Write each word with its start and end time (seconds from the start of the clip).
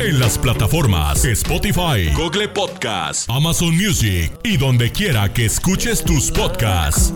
En 0.00 0.18
las 0.18 0.38
plataformas 0.38 1.26
Spotify, 1.26 2.10
Google 2.16 2.48
Podcast, 2.48 3.28
Amazon 3.28 3.76
Music 3.76 4.32
y 4.42 4.56
donde 4.56 4.90
quiera 4.90 5.30
que 5.30 5.44
escuches 5.44 6.02
tus 6.02 6.30
podcasts. 6.30 7.12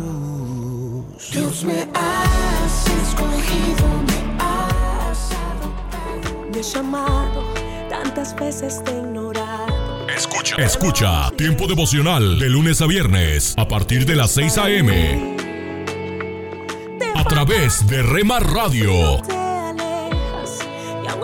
Dios 1.32 1.64
me 1.64 1.88
has 1.94 2.86
escogido, 3.02 3.88
me 4.06 4.36
has 4.38 5.32
adoptado. 5.32 6.50
Me 6.52 6.58
he 6.58 6.62
llamado, 6.62 7.54
tantas 7.88 8.36
veces 8.36 8.84
te 8.84 8.90
he 8.90 8.98
ignorado. 8.98 10.06
Escucha. 10.14 10.56
Escucha 10.56 11.30
Tiempo 11.38 11.66
devocional 11.66 12.38
de 12.38 12.50
lunes 12.50 12.82
a 12.82 12.86
viernes 12.86 13.54
a 13.56 13.66
partir 13.66 14.04
de 14.04 14.14
las 14.14 14.32
6 14.32 14.58
a.m. 14.58 15.36
a 17.14 17.24
través 17.24 17.86
de 17.86 18.02
Rema 18.02 18.40
Radio. 18.40 19.22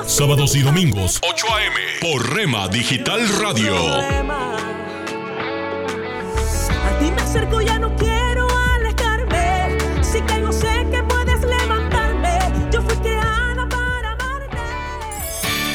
Sábados 0.06 0.56
y 0.56 0.62
domingos 0.62 1.20
8 1.22 1.46
a.m. 1.54 1.74
por 2.00 2.34
Rema 2.34 2.66
Digital 2.68 3.20
Radio. 3.40 3.76
A 3.76 4.24
ti 6.98 7.12
me 7.12 7.20
acerco, 7.20 7.60
ya 7.60 7.78
no 7.78 7.94
quiero 7.96 8.09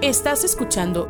Estás 0.00 0.44
escuchando 0.44 1.08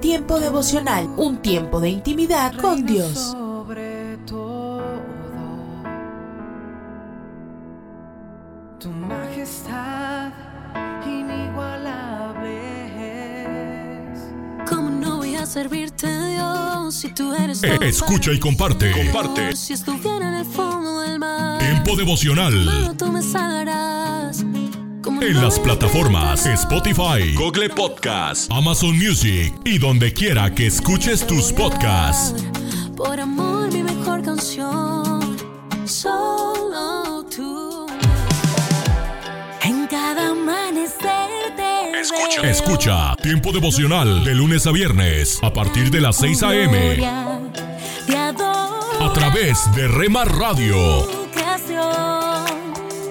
Tiempo 0.00 0.38
devocional, 0.38 1.08
un 1.16 1.38
tiempo 1.38 1.80
de 1.80 1.88
intimidad 1.88 2.54
con 2.56 2.84
Dios. 2.84 3.12
Sobre 3.32 4.18
todo, 4.26 4.82
tu 8.78 8.90
majestad 8.90 10.30
inigualable 11.06 12.52
es. 14.12 14.20
¿Cómo 14.68 14.90
no 14.90 15.16
voy 15.18 15.36
a 15.36 15.46
servirte, 15.46 16.06
Dios, 16.34 16.94
si 16.94 17.14
tú 17.14 17.32
eres 17.32 17.62
Eh, 17.62 17.78
escucha 17.80 18.30
y 18.32 18.38
comparte. 18.38 18.92
Comparte. 18.92 19.56
Si 19.56 19.72
estuviera 19.72 20.28
en 20.28 20.34
el 20.34 20.44
fondo 20.44 21.00
del 21.00 21.18
mar, 21.18 21.60
Tiempo 21.60 21.96
devocional. 21.96 22.52
solo 22.52 22.94
tú 22.94 23.06
me 23.10 23.22
salvarás. 23.22 23.93
¿Cómo 25.24 25.36
En 25.36 25.42
las 25.42 25.58
plataformas 25.58 26.44
Spotify, 26.44 27.34
Google 27.34 27.70
Podcast, 27.70 28.52
Amazon 28.52 28.94
Music 28.98 29.54
y 29.64 29.78
donde 29.78 30.12
quiera 30.12 30.54
que 30.54 30.66
escuches 30.66 31.26
tus 31.26 31.50
podcasts. 31.50 32.44
Por 32.94 33.18
amor, 33.18 33.72
mi 33.72 33.82
mejor 33.82 34.22
canción. 34.22 35.34
Solo 35.86 37.24
tú. 37.34 37.86
En 39.62 39.86
cada 39.86 40.28
amanecer 40.28 41.30
te 41.56 42.00
Escucha. 42.00 42.42
veo. 42.42 42.50
Escucha 42.50 43.16
Tiempo 43.22 43.50
devocional 43.52 44.24
de 44.24 44.34
lunes 44.34 44.66
a 44.66 44.72
viernes 44.72 45.38
a 45.42 45.50
partir 45.54 45.90
de 45.90 46.02
las 46.02 46.16
6 46.16 46.42
a.m. 46.42 47.02
A 49.00 49.12
través 49.14 49.74
de 49.74 49.88
Rema 49.88 50.26
Radio. 50.26 51.23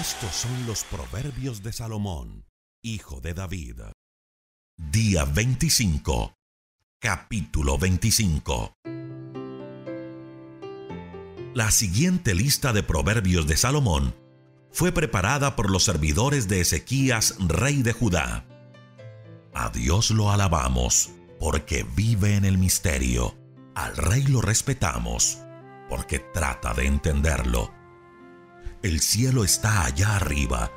Estos 0.00 0.34
son 0.34 0.66
los 0.66 0.84
proverbios 0.84 1.62
de 1.62 1.72
Salomón, 1.72 2.44
hijo 2.82 3.20
de 3.20 3.32
David. 3.32 3.80
Día 4.76 5.24
25. 5.24 6.34
Capítulo 7.00 7.78
25. 7.78 8.74
La 11.54 11.70
siguiente 11.70 12.34
lista 12.34 12.74
de 12.74 12.82
proverbios 12.82 13.46
de 13.46 13.56
Salomón 13.56 14.14
fue 14.70 14.92
preparada 14.92 15.56
por 15.56 15.70
los 15.70 15.84
servidores 15.84 16.46
de 16.46 16.60
Ezequías, 16.60 17.36
rey 17.38 17.82
de 17.82 17.92
Judá. 17.92 18.44
A 19.54 19.70
Dios 19.70 20.10
lo 20.10 20.30
alabamos, 20.30 21.10
porque 21.40 21.86
vive 21.96 22.34
en 22.34 22.44
el 22.44 22.58
misterio, 22.58 23.34
Al 23.74 23.96
rey 23.96 24.24
lo 24.24 24.42
respetamos 24.42 25.38
porque 25.88 26.18
trata 26.18 26.74
de 26.74 26.86
entenderlo. 26.86 27.72
El 28.82 29.00
cielo 29.00 29.44
está 29.44 29.84
allá 29.84 30.16
arriba, 30.16 30.70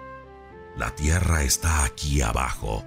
la 0.75 0.96
tierra 0.96 1.44
está 1.44 1.84
aquí 1.84 2.22
abajo, 2.22 2.86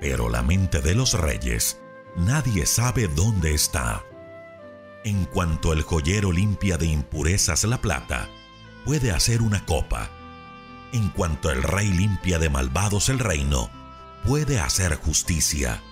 pero 0.00 0.28
la 0.28 0.42
mente 0.42 0.80
de 0.80 0.94
los 0.94 1.12
reyes 1.12 1.78
nadie 2.16 2.66
sabe 2.66 3.08
dónde 3.08 3.54
está. 3.54 4.04
En 5.04 5.26
cuanto 5.26 5.72
el 5.72 5.82
joyero 5.82 6.32
limpia 6.32 6.78
de 6.78 6.86
impurezas 6.86 7.64
la 7.64 7.80
plata, 7.80 8.28
puede 8.84 9.12
hacer 9.12 9.42
una 9.42 9.64
copa. 9.66 10.10
En 10.92 11.10
cuanto 11.10 11.50
el 11.50 11.62
rey 11.62 11.88
limpia 11.88 12.38
de 12.38 12.48
malvados 12.48 13.10
el 13.10 13.18
reino, 13.18 13.70
puede 14.24 14.58
hacer 14.58 14.96
justicia. 14.96 15.82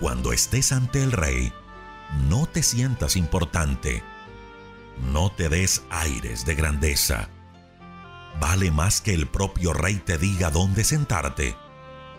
Cuando 0.00 0.32
estés 0.32 0.72
ante 0.72 1.02
el 1.02 1.12
rey, 1.12 1.52
no 2.28 2.46
te 2.46 2.62
sientas 2.62 3.16
importante. 3.16 4.02
No 5.00 5.30
te 5.30 5.48
des 5.48 5.82
aires 5.90 6.44
de 6.46 6.54
grandeza. 6.54 7.28
Vale 8.40 8.70
más 8.70 9.00
que 9.00 9.14
el 9.14 9.26
propio 9.26 9.72
rey 9.72 9.96
te 9.96 10.18
diga 10.18 10.50
dónde 10.50 10.84
sentarte 10.84 11.56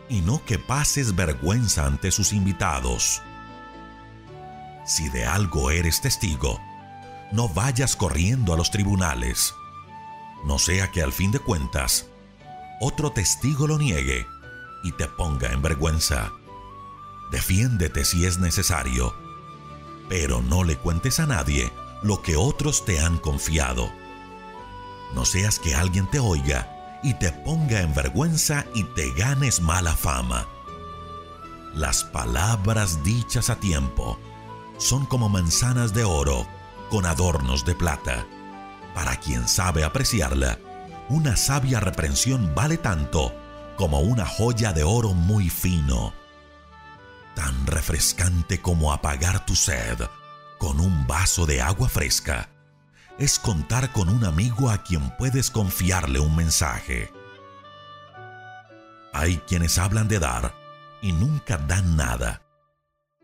y 0.09 0.21
no 0.21 0.43
que 0.45 0.57
pases 0.57 1.15
vergüenza 1.15 1.85
ante 1.85 2.11
sus 2.11 2.33
invitados. 2.33 3.21
Si 4.85 5.09
de 5.09 5.25
algo 5.25 5.69
eres 5.69 6.01
testigo, 6.01 6.59
no 7.31 7.49
vayas 7.49 7.95
corriendo 7.95 8.53
a 8.53 8.57
los 8.57 8.71
tribunales. 8.71 9.53
No 10.45 10.59
sea 10.59 10.91
que 10.91 11.01
al 11.01 11.11
fin 11.11 11.31
de 11.31 11.39
cuentas, 11.39 12.07
otro 12.79 13.11
testigo 13.11 13.67
lo 13.67 13.77
niegue 13.77 14.25
y 14.83 14.91
te 14.93 15.07
ponga 15.07 15.51
en 15.51 15.61
vergüenza. 15.61 16.31
Defiéndete 17.31 18.05
si 18.05 18.25
es 18.25 18.37
necesario, 18.37 19.13
pero 20.07 20.41
no 20.41 20.63
le 20.63 20.77
cuentes 20.77 21.19
a 21.19 21.25
nadie 21.25 21.71
lo 22.01 22.21
que 22.21 22.35
otros 22.35 22.85
te 22.85 22.99
han 22.99 23.17
confiado. 23.17 23.91
No 25.13 25.25
seas 25.25 25.59
que 25.59 25.75
alguien 25.75 26.09
te 26.09 26.19
oiga 26.19 26.99
y 27.03 27.13
te 27.15 27.31
ponga 27.31 27.81
en 27.81 27.93
vergüenza 27.93 28.65
y 28.73 28.83
te 28.83 29.11
ganes 29.13 29.61
mala 29.61 29.95
fama. 29.95 30.47
Las 31.73 32.03
palabras 32.03 33.03
dichas 33.03 33.49
a 33.49 33.55
tiempo 33.57 34.17
son 34.77 35.05
como 35.05 35.29
manzanas 35.29 35.93
de 35.93 36.03
oro 36.03 36.47
con 36.89 37.05
adornos 37.05 37.65
de 37.65 37.75
plata. 37.75 38.25
Para 38.93 39.15
quien 39.17 39.47
sabe 39.47 39.83
apreciarla, 39.83 40.57
una 41.09 41.35
sabia 41.35 41.79
reprensión 41.79 42.53
vale 42.55 42.77
tanto 42.77 43.33
como 43.75 43.99
una 43.99 44.25
joya 44.25 44.73
de 44.73 44.83
oro 44.83 45.13
muy 45.13 45.49
fino. 45.49 46.13
Tan 47.35 47.67
refrescante 47.67 48.59
como 48.61 48.91
apagar 48.91 49.45
tu 49.45 49.55
sed 49.55 50.01
con 50.57 50.79
un 50.79 51.07
vaso 51.07 51.45
de 51.45 51.61
agua 51.61 51.89
fresca 51.89 52.49
es 53.17 53.39
contar 53.39 53.91
con 53.91 54.09
un 54.09 54.23
amigo 54.25 54.69
a 54.69 54.83
quien 54.83 55.09
puedes 55.17 55.49
confiarle 55.49 56.19
un 56.19 56.35
mensaje. 56.35 57.11
Hay 59.13 59.37
quienes 59.47 59.77
hablan 59.77 60.07
de 60.07 60.19
dar 60.19 60.53
y 61.01 61.11
nunca 61.11 61.57
dan 61.57 61.95
nada. 61.95 62.41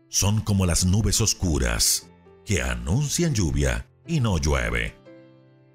Son 0.08 0.40
como 0.40 0.66
las 0.66 0.84
nubes 0.84 1.20
oscuras 1.20 2.08
que 2.44 2.62
anuncian 2.62 3.34
lluvia 3.34 3.88
y 4.06 4.20
no 4.20 4.38
llueve. 4.38 4.96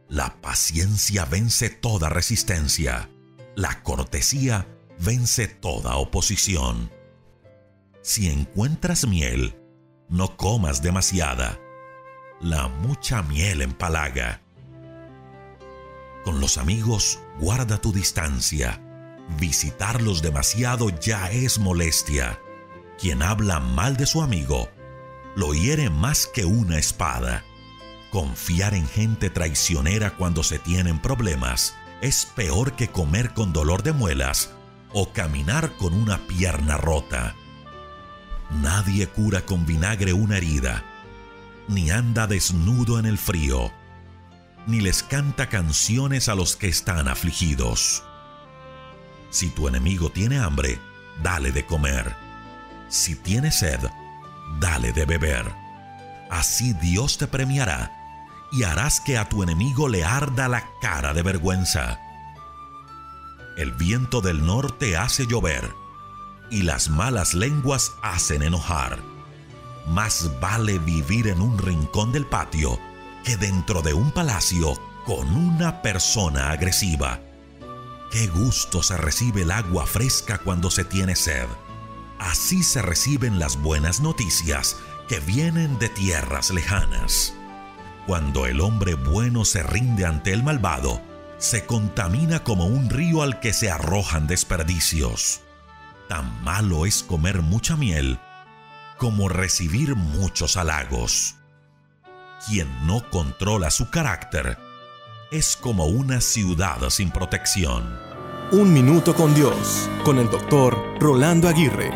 La 0.10 0.42
paciencia 0.42 1.26
vence 1.26 1.70
toda 1.70 2.10
resistencia. 2.10 3.10
La 3.56 3.82
cortesía 3.84 4.68
vence 5.00 5.48
toda 5.48 5.96
oposición. 5.96 6.92
Si 8.02 8.30
encuentras 8.30 9.08
miel, 9.08 9.56
no 10.10 10.36
comas 10.36 10.82
demasiada. 10.82 11.60
La 12.42 12.68
mucha 12.68 13.22
miel 13.22 13.62
empalaga. 13.62 14.42
Con 16.24 16.42
los 16.42 16.58
amigos, 16.58 17.20
guarda 17.40 17.80
tu 17.80 17.94
distancia. 17.94 18.82
Visitarlos 19.40 20.22
demasiado 20.22 20.90
ya 20.90 21.30
es 21.32 21.60
molestia. 21.60 22.40
Quien 23.00 23.22
habla 23.22 23.60
mal 23.60 23.96
de 23.96 24.06
su 24.06 24.22
amigo, 24.22 24.70
lo 25.36 25.54
hiere 25.54 25.90
más 25.90 26.28
que 26.28 26.46
una 26.46 26.78
espada. 26.78 27.44
Confiar 28.12 28.74
en 28.74 28.88
gente 28.88 29.30
traicionera 29.30 30.16
cuando 30.18 30.44
se 30.44 30.58
tienen 30.58 31.00
problemas 31.00 31.76
es 32.02 32.26
peor 32.26 32.74
que 32.74 32.88
comer 32.88 33.34
con 33.34 33.54
dolor 33.54 33.84
de 33.84 33.94
muelas 33.94 34.52
o 34.92 35.14
caminar 35.14 35.76
con 35.78 35.94
una 35.94 36.18
pierna 36.28 36.78
rota. 36.78 37.36
Nadie 38.50 39.08
cura 39.08 39.42
con 39.46 39.66
vinagre 39.66 40.12
una 40.14 40.38
herida, 40.38 40.84
ni 41.68 41.92
anda 41.92 42.26
desnudo 42.26 42.98
en 42.98 43.06
el 43.06 43.18
frío, 43.18 43.72
ni 44.66 44.82
les 44.82 45.04
canta 45.04 45.50
canciones 45.50 46.30
a 46.30 46.36
los 46.36 46.56
que 46.56 46.68
están 46.68 47.08
afligidos. 47.08 48.04
Si 49.30 49.50
tu 49.50 49.68
enemigo 49.68 50.10
tiene 50.10 50.40
hambre, 50.40 50.80
dale 51.22 51.52
de 51.52 51.66
comer. 51.66 52.16
Si 52.90 53.16
tiene 53.16 53.52
sed, 53.52 53.80
dale 54.60 54.94
de 54.94 55.06
beber. 55.06 55.46
Así 56.32 56.74
Dios 56.74 57.20
te 57.20 57.28
premiará 57.28 57.92
y 58.52 58.64
harás 58.64 59.00
que 59.00 59.20
a 59.20 59.30
tu 59.30 59.44
enemigo 59.44 59.90
le 59.90 60.04
arda 60.04 60.48
la 60.48 60.64
cara 60.82 61.14
de 61.14 61.22
vergüenza. 61.22 62.00
El 63.58 63.74
viento 63.74 64.22
del 64.22 64.44
norte 64.44 64.98
hace 64.98 65.28
llover 65.28 65.79
y 66.52 66.64
las 66.64 66.90
malas 66.90 67.34
lenguas 67.34 67.94
hacen 68.02 68.44
enojar. 68.44 69.00
Más 69.88 70.30
vale 70.40 70.80
vivir 70.80 71.28
en 71.28 71.42
un 71.42 71.58
rincón 71.58 72.12
del 72.12 72.26
patio 72.26 72.80
que 73.24 73.38
dentro 73.38 73.82
de 73.82 73.94
un 73.94 74.12
palacio 74.12 74.80
con 75.06 75.36
una 75.36 75.82
persona 75.82 76.52
agresiva. 76.52 77.20
Qué 78.12 78.28
gusto 78.28 78.84
se 78.84 78.98
recibe 78.98 79.44
el 79.44 79.52
agua 79.52 79.86
fresca 79.86 80.40
cuando 80.40 80.72
se 80.72 80.84
tiene 80.84 81.16
sed. 81.16 81.48
Así 82.20 82.64
se 82.64 82.82
reciben 82.82 83.40
las 83.40 83.62
buenas 83.62 84.02
noticias 84.02 84.78
que 85.08 85.20
vienen 85.20 85.80
de 85.80 85.90
tierras 85.90 86.52
lejanas. 86.52 87.34
Cuando 88.06 88.46
el 88.46 88.62
hombre 88.62 88.96
bueno 88.96 89.46
se 89.46 89.64
rinde 89.64 90.06
ante 90.06 90.34
el 90.34 90.44
malvado, 90.44 91.02
se 91.38 91.66
contamina 91.66 92.44
como 92.44 92.66
un 92.66 92.90
río 92.90 93.22
al 93.22 93.40
que 93.40 93.54
se 93.54 93.72
arrojan 93.72 94.28
desperdicios. 94.28 95.42
Tan 96.10 96.44
malo 96.44 96.88
es 96.88 97.04
comer 97.04 97.44
mucha 97.44 97.78
miel 97.78 98.18
como 98.98 99.30
recibir 99.30 99.96
muchos 99.96 100.58
halagos. 100.58 101.36
Quien 102.48 102.68
no 102.88 103.08
controla 103.12 103.70
su 103.70 103.92
carácter 103.92 104.58
es 105.32 105.56
como 105.56 105.86
una 105.86 106.20
ciudad 106.20 106.78
sin 106.90 107.12
protección. 107.12 107.96
Un 108.52 108.74
minuto 108.74 109.14
con 109.14 109.36
Dios, 109.36 109.88
con 110.04 110.18
el 110.18 110.32
doctor 110.32 111.00
Rolando 111.00 111.48
Aguirre. 111.48 111.92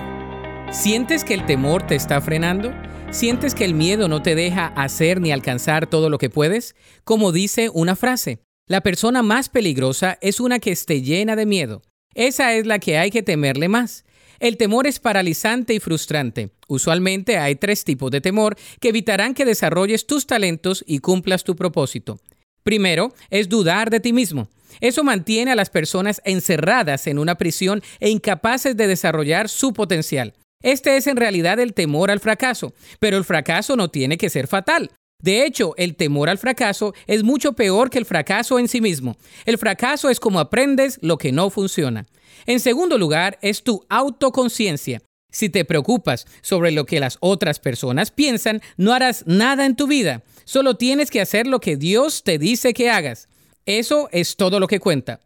¿Sientes 0.72 1.24
que 1.24 1.34
el 1.34 1.48
temor 1.48 1.82
te 1.82 1.96
está 1.96 2.22
frenando? 2.22 2.72
¿Sientes 3.10 3.56
que 3.56 3.66
el 3.66 3.74
miedo 3.74 4.08
no 4.08 4.22
te 4.22 4.36
deja 4.36 4.68
hacer 4.68 5.22
ni 5.22 5.32
alcanzar 5.32 5.88
todo 5.88 6.12
lo 6.12 6.20
que 6.20 6.30
puedes? 6.30 6.76
Como 7.04 7.32
dice 7.32 7.72
una 7.74 7.96
frase, 7.96 8.44
la 8.68 8.82
persona 8.82 9.24
más 9.24 9.50
peligrosa 9.50 10.20
es 10.22 10.40
una 10.40 10.60
que 10.60 10.72
esté 10.72 11.02
llena 11.02 11.36
de 11.36 11.48
miedo. 11.48 11.82
Esa 12.16 12.54
es 12.54 12.66
la 12.66 12.80
que 12.80 12.98
hay 12.98 13.12
que 13.12 13.24
temerle 13.24 13.70
más. 13.70 14.06
El 14.40 14.58
temor 14.58 14.88
es 14.88 15.00
paralizante 15.00 15.74
y 15.74 15.80
frustrante. 15.80 16.50
Usualmente 16.68 17.38
hay 17.38 17.56
tres 17.56 17.84
tipos 17.84 18.12
de 18.12 18.22
temor 18.22 18.58
que 18.80 18.90
evitarán 18.90 19.34
que 19.34 19.46
desarrolles 19.46 20.06
tus 20.06 20.28
talentos 20.28 20.84
y 20.86 21.00
cumplas 21.00 21.44
tu 21.44 21.56
propósito. 21.56 22.20
Primero, 22.64 23.14
es 23.30 23.50
dudar 23.50 23.90
de 23.90 24.00
ti 24.00 24.14
mismo. 24.14 24.50
Eso 24.82 25.04
mantiene 25.04 25.52
a 25.52 25.56
las 25.56 25.70
personas 25.70 26.22
encerradas 26.26 27.08
en 27.08 27.20
una 27.20 27.36
prisión 27.36 27.82
e 28.00 28.10
incapaces 28.10 28.76
de 28.76 28.88
desarrollar 28.88 29.50
su 29.50 29.74
potencial. 29.74 30.34
Este 30.62 30.98
es 30.98 31.08
en 31.08 31.18
realidad 31.18 31.60
el 31.60 31.74
temor 31.74 32.10
al 32.10 32.20
fracaso, 32.20 32.74
pero 33.00 33.18
el 33.18 33.26
fracaso 33.26 33.76
no 33.76 33.90
tiene 33.90 34.18
que 34.18 34.30
ser 34.30 34.48
fatal. 34.48 34.92
De 35.24 35.46
hecho, 35.46 35.74
el 35.78 35.96
temor 35.96 36.30
al 36.30 36.38
fracaso 36.38 36.94
es 37.08 37.24
mucho 37.24 37.54
peor 37.54 37.90
que 37.90 37.98
el 37.98 38.06
fracaso 38.06 38.60
en 38.60 38.68
sí 38.68 38.82
mismo. 38.82 39.16
El 39.46 39.58
fracaso 39.58 40.10
es 40.10 40.20
como 40.20 40.38
aprendes 40.38 41.00
lo 41.02 41.18
que 41.18 41.32
no 41.32 41.50
funciona. 41.50 42.06
En 42.46 42.60
segundo 42.60 42.98
lugar, 42.98 43.40
es 43.42 43.64
tu 43.64 43.86
autoconciencia. 43.88 45.02
Si 45.32 45.48
te 45.48 45.64
preocupas 45.64 46.28
sobre 46.42 46.72
lo 46.72 46.86
que 46.86 47.00
las 47.00 47.18
otras 47.22 47.60
personas 47.60 48.12
piensan, 48.12 48.62
no 48.76 48.92
harás 48.92 49.24
nada 49.26 49.66
en 49.66 49.78
tu 49.78 49.88
vida. 49.88 50.24
Solo 50.44 50.76
tienes 50.76 51.10
que 51.10 51.22
hacer 51.22 51.48
lo 51.48 51.62
que 51.62 51.78
Dios 51.78 52.24
te 52.24 52.38
dice 52.38 52.74
que 52.74 52.90
hagas. 52.90 53.30
Eso 53.66 54.10
es 54.12 54.36
todo 54.36 54.60
lo 54.60 54.68
que 54.68 54.82
cuenta. 54.82 55.22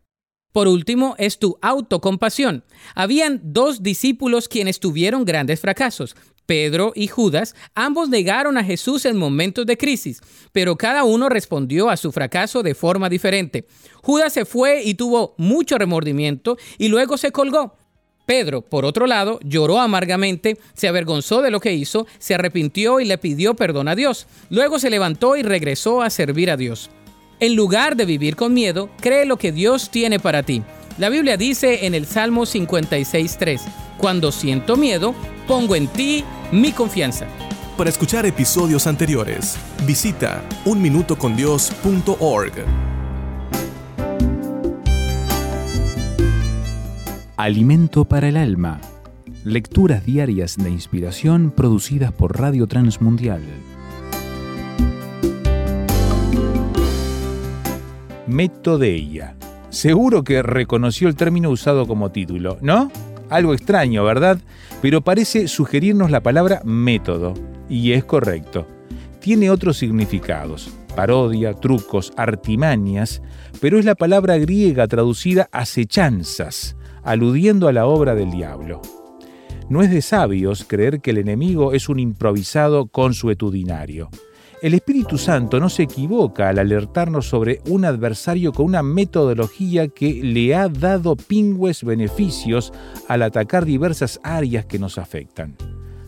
Por 0.53 0.67
último, 0.67 1.15
es 1.17 1.39
tu 1.39 1.57
autocompasión. 1.61 2.63
Habían 2.93 3.41
dos 3.43 3.81
discípulos 3.81 4.47
quienes 4.47 4.79
tuvieron 4.79 5.25
grandes 5.25 5.59
fracasos. 5.59 6.15
Pedro 6.47 6.93
y 6.95 7.07
Judas, 7.07 7.55
ambos 7.75 8.09
negaron 8.09 8.57
a 8.57 8.63
Jesús 8.63 9.05
en 9.05 9.17
momentos 9.17 9.65
de 9.67 9.77
crisis, 9.77 10.21
pero 10.51 10.77
cada 10.77 11.03
uno 11.03 11.29
respondió 11.29 11.89
a 11.89 11.97
su 11.97 12.11
fracaso 12.11 12.63
de 12.63 12.73
forma 12.73 13.09
diferente. 13.09 13.67
Judas 14.01 14.33
se 14.33 14.45
fue 14.45 14.81
y 14.83 14.95
tuvo 14.95 15.35
mucho 15.37 15.77
remordimiento 15.77 16.57
y 16.79 16.87
luego 16.87 17.17
se 17.17 17.31
colgó. 17.31 17.75
Pedro, 18.25 18.61
por 18.61 18.85
otro 18.85 19.07
lado, 19.07 19.39
lloró 19.43 19.79
amargamente, 19.79 20.57
se 20.73 20.87
avergonzó 20.87 21.41
de 21.41 21.51
lo 21.51 21.59
que 21.59 21.73
hizo, 21.73 22.07
se 22.17 22.35
arrepintió 22.35 22.99
y 22.99 23.05
le 23.05 23.17
pidió 23.17 23.53
perdón 23.55 23.87
a 23.87 23.95
Dios. 23.95 24.27
Luego 24.49 24.79
se 24.79 24.89
levantó 24.89 25.35
y 25.37 25.43
regresó 25.43 26.01
a 26.01 26.09
servir 26.09 26.49
a 26.49 26.57
Dios. 26.57 26.89
En 27.39 27.55
lugar 27.55 27.95
de 27.95 28.05
vivir 28.05 28.35
con 28.35 28.53
miedo, 28.53 28.89
cree 28.99 29.25
lo 29.25 29.37
que 29.37 29.51
Dios 29.51 29.91
tiene 29.91 30.19
para 30.19 30.43
ti. 30.43 30.63
La 30.97 31.09
Biblia 31.09 31.37
dice 31.37 31.85
en 31.85 31.93
el 31.93 32.05
Salmo 32.05 32.43
56.3, 32.43 33.61
Cuando 33.97 34.31
siento 34.31 34.75
miedo, 34.75 35.13
pongo 35.47 35.75
en 35.75 35.87
ti 35.87 36.23
mi 36.51 36.71
confianza. 36.71 37.27
Para 37.77 37.89
escuchar 37.89 38.25
episodios 38.25 38.87
anteriores, 38.87 39.57
visita 39.85 40.43
unminutocondios.org. 40.65 42.53
Alimento 47.37 48.05
para 48.05 48.29
el 48.29 48.37
alma. 48.37 48.81
Lecturas 49.43 50.03
diarias 50.05 50.57
de 50.57 50.71
inspiración 50.71 51.51
producidas 51.51 52.11
por 52.11 52.39
Radio 52.39 52.65
Transmundial. 52.65 53.43
Metodeia. 58.25 59.35
Seguro 59.69 60.23
que 60.23 60.41
reconoció 60.41 61.07
el 61.07 61.15
término 61.15 61.49
usado 61.51 61.85
como 61.85 62.11
título, 62.11 62.57
¿no? 62.61 62.91
Algo 63.29 63.53
extraño, 63.53 64.03
¿verdad? 64.03 64.39
Pero 64.81 65.01
parece 65.01 65.48
sugerirnos 65.48 66.12
la 66.12 66.22
palabra 66.22 66.62
método. 66.63 67.34
Y 67.69 67.91
es 67.91 68.05
correcto. 68.05 68.67
Tiene 69.19 69.50
otros 69.50 69.77
significados, 69.77 70.69
parodia, 70.96 71.53
trucos, 71.53 72.13
artimañas, 72.15 73.22
pero 73.60 73.77
es 73.77 73.86
la 73.86 73.96
palabra 73.96 74.38
griega 74.38 74.88
traducida 74.88 75.50
acechanzas, 75.51 76.77
aludiendo 77.03 77.67
a 77.67 77.74
la 77.74 77.88
obra 77.88 78.15
del 78.15 78.31
diablo. 78.31 78.81
No 79.69 79.81
es 79.81 79.91
de 79.91 80.01
sabios 80.01 80.63
creer 80.65 81.01
que 81.01 81.12
el 81.12 81.17
enemigo 81.17 81.74
es 81.74 81.89
un 81.89 82.00
improvisado 82.00 82.88
consuetudinario. 82.88 84.10
El 84.59 84.73
Espíritu 84.73 85.19
Santo 85.19 85.59
no 85.59 85.69
se 85.69 85.83
equivoca 85.83 86.49
al 86.49 86.57
alertarnos 86.57 87.29
sobre 87.29 87.61
un 87.69 87.85
adversario 87.85 88.51
con 88.51 88.65
una 88.65 88.81
metodología 88.81 89.87
que 89.87 90.15
le 90.23 90.55
ha 90.55 90.67
dado 90.67 91.15
pingües 91.15 91.83
beneficios 91.83 92.73
al 93.07 93.21
atacar 93.21 93.65
diversas 93.65 94.19
áreas 94.23 94.65
que 94.65 94.79
nos 94.79 94.97
afectan. 94.97 95.55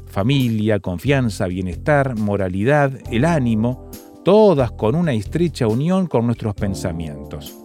Familia, 0.08 0.80
confianza, 0.80 1.46
bienestar, 1.46 2.18
moralidad, 2.18 2.92
el 3.12 3.26
ánimo, 3.26 3.88
todas 4.26 4.72
con 4.72 4.96
una 4.96 5.14
estrecha 5.14 5.68
unión 5.68 6.08
con 6.08 6.26
nuestros 6.26 6.56
pensamientos. 6.56 7.56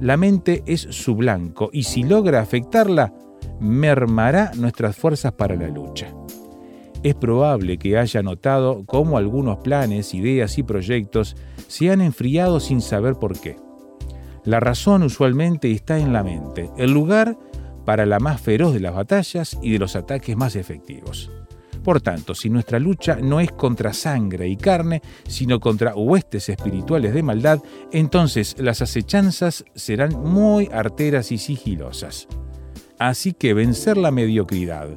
La 0.00 0.16
mente 0.16 0.64
es 0.66 0.80
su 0.90 1.14
blanco 1.14 1.70
y 1.72 1.84
si 1.84 2.02
logra 2.02 2.40
afectarla, 2.40 3.14
mermará 3.60 4.50
nuestras 4.56 4.96
fuerzas 4.96 5.32
para 5.34 5.54
la 5.54 5.68
lucha. 5.68 6.12
Es 7.02 7.14
probable 7.14 7.78
que 7.78 7.98
haya 7.98 8.22
notado 8.22 8.84
cómo 8.86 9.18
algunos 9.18 9.58
planes, 9.58 10.14
ideas 10.14 10.58
y 10.58 10.62
proyectos 10.62 11.36
se 11.68 11.90
han 11.90 12.00
enfriado 12.00 12.60
sin 12.60 12.80
saber 12.80 13.14
por 13.14 13.38
qué. 13.38 13.56
La 14.44 14.60
razón 14.60 15.02
usualmente 15.02 15.70
está 15.72 15.98
en 15.98 16.12
la 16.12 16.22
mente, 16.22 16.70
el 16.76 16.92
lugar 16.92 17.36
para 17.84 18.06
la 18.06 18.18
más 18.18 18.40
feroz 18.40 18.74
de 18.74 18.80
las 18.80 18.94
batallas 18.94 19.58
y 19.62 19.72
de 19.72 19.78
los 19.78 19.96
ataques 19.96 20.36
más 20.36 20.56
efectivos. 20.56 21.30
Por 21.86 22.00
tanto, 22.00 22.34
si 22.34 22.50
nuestra 22.50 22.80
lucha 22.80 23.16
no 23.22 23.38
es 23.38 23.52
contra 23.52 23.92
sangre 23.92 24.48
y 24.48 24.56
carne, 24.56 25.02
sino 25.28 25.60
contra 25.60 25.94
huestes 25.94 26.48
espirituales 26.48 27.14
de 27.14 27.22
maldad, 27.22 27.60
entonces 27.92 28.56
las 28.58 28.82
acechanzas 28.82 29.64
serán 29.76 30.20
muy 30.20 30.68
arteras 30.72 31.30
y 31.30 31.38
sigilosas. 31.38 32.26
Así 32.98 33.34
que 33.34 33.54
vencer 33.54 33.96
la 33.98 34.10
mediocridad, 34.10 34.88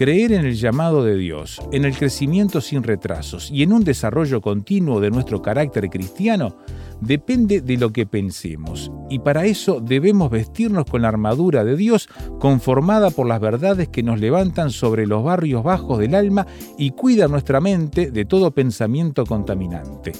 creer 0.00 0.32
en 0.32 0.46
el 0.46 0.54
llamado 0.54 1.04
de 1.04 1.14
Dios, 1.14 1.60
en 1.72 1.84
el 1.84 1.94
crecimiento 1.94 2.62
sin 2.62 2.82
retrasos 2.82 3.50
y 3.50 3.62
en 3.62 3.74
un 3.74 3.84
desarrollo 3.84 4.40
continuo 4.40 4.98
de 4.98 5.10
nuestro 5.10 5.42
carácter 5.42 5.90
cristiano, 5.90 6.56
depende 7.02 7.60
de 7.60 7.76
lo 7.76 7.92
que 7.92 8.06
pensemos, 8.06 8.90
y 9.10 9.18
para 9.18 9.44
eso 9.44 9.78
debemos 9.78 10.30
vestirnos 10.30 10.86
con 10.86 11.02
la 11.02 11.08
armadura 11.08 11.64
de 11.64 11.76
Dios 11.76 12.08
conformada 12.38 13.10
por 13.10 13.26
las 13.26 13.42
verdades 13.42 13.88
que 13.88 14.02
nos 14.02 14.18
levantan 14.18 14.70
sobre 14.70 15.06
los 15.06 15.22
barrios 15.22 15.62
bajos 15.62 15.98
del 15.98 16.14
alma 16.14 16.46
y 16.78 16.92
cuidan 16.92 17.32
nuestra 17.32 17.60
mente 17.60 18.10
de 18.10 18.24
todo 18.24 18.52
pensamiento 18.52 19.26
contaminante. 19.26 20.12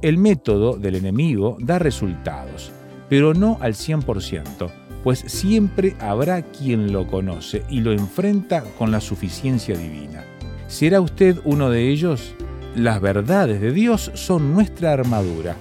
El 0.00 0.16
método 0.16 0.78
del 0.78 0.94
enemigo 0.94 1.58
da 1.60 1.78
resultados, 1.78 2.72
pero 3.10 3.34
no 3.34 3.58
al 3.60 3.74
100%, 3.74 4.70
pues 5.04 5.20
siempre 5.20 5.94
habrá 6.00 6.40
quien 6.40 6.90
lo 6.90 7.06
conoce 7.06 7.62
y 7.68 7.80
lo 7.80 7.92
enfrenta 7.92 8.64
con 8.78 8.90
la 8.90 9.00
suficiencia 9.00 9.76
divina. 9.76 10.24
¿Será 10.66 11.02
usted 11.02 11.36
uno 11.44 11.68
de 11.68 11.90
ellos? 11.90 12.34
Las 12.74 13.02
verdades 13.02 13.60
de 13.60 13.70
Dios 13.70 14.10
son 14.14 14.54
nuestra 14.54 14.94
armadura. 14.94 15.56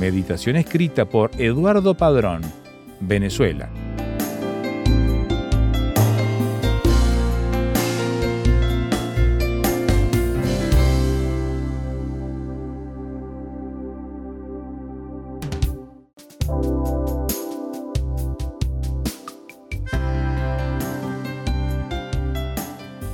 Meditación 0.00 0.56
escrita 0.56 1.08
por 1.08 1.30
Eduardo 1.38 1.96
Padrón, 1.96 2.42
Venezuela. 3.00 3.70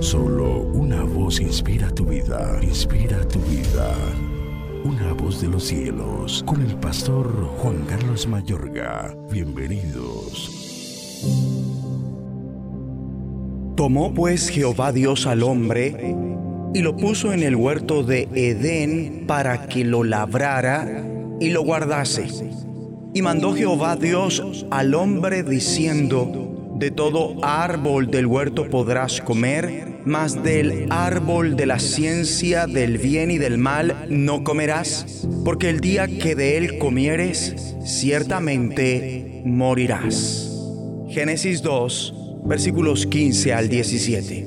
Solo 0.00 0.60
una 0.60 1.02
voz 1.02 1.40
inspira 1.40 1.90
tu 1.90 2.04
vida, 2.04 2.60
inspira 2.62 3.26
tu 3.26 3.40
vida. 3.40 3.92
Una 4.84 5.12
voz 5.12 5.40
de 5.40 5.48
los 5.48 5.64
cielos, 5.64 6.44
con 6.46 6.62
el 6.62 6.76
pastor 6.76 7.28
Juan 7.58 7.84
Carlos 7.88 8.28
Mayorga. 8.28 9.16
Bienvenidos. 9.30 10.50
Tomó 13.76 14.14
pues 14.14 14.50
Jehová 14.50 14.92
Dios 14.92 15.26
al 15.26 15.42
hombre 15.42 16.14
y 16.74 16.80
lo 16.80 16.96
puso 16.96 17.32
en 17.32 17.42
el 17.42 17.56
huerto 17.56 18.04
de 18.04 18.28
Edén 18.34 19.24
para 19.26 19.66
que 19.66 19.84
lo 19.84 20.04
labrara 20.04 21.04
y 21.40 21.50
lo 21.50 21.64
guardase. 21.64 22.28
Y 23.14 23.22
mandó 23.22 23.54
Jehová 23.54 23.96
Dios 23.96 24.64
al 24.70 24.94
hombre 24.94 25.42
diciendo, 25.42 26.57
de 26.78 26.92
todo 26.92 27.34
árbol 27.42 28.08
del 28.08 28.26
huerto 28.26 28.70
podrás 28.70 29.20
comer, 29.20 30.00
mas 30.04 30.44
del 30.44 30.86
árbol 30.90 31.56
de 31.56 31.66
la 31.66 31.80
ciencia 31.80 32.68
del 32.68 32.98
bien 32.98 33.32
y 33.32 33.38
del 33.38 33.58
mal 33.58 34.06
no 34.08 34.44
comerás, 34.44 35.26
porque 35.44 35.70
el 35.70 35.80
día 35.80 36.06
que 36.06 36.36
de 36.36 36.56
él 36.56 36.78
comieres, 36.78 37.74
ciertamente 37.84 39.42
morirás. 39.44 40.52
Génesis 41.08 41.62
2, 41.62 42.14
versículos 42.44 43.06
15 43.06 43.54
al 43.54 43.68
17. 43.68 44.46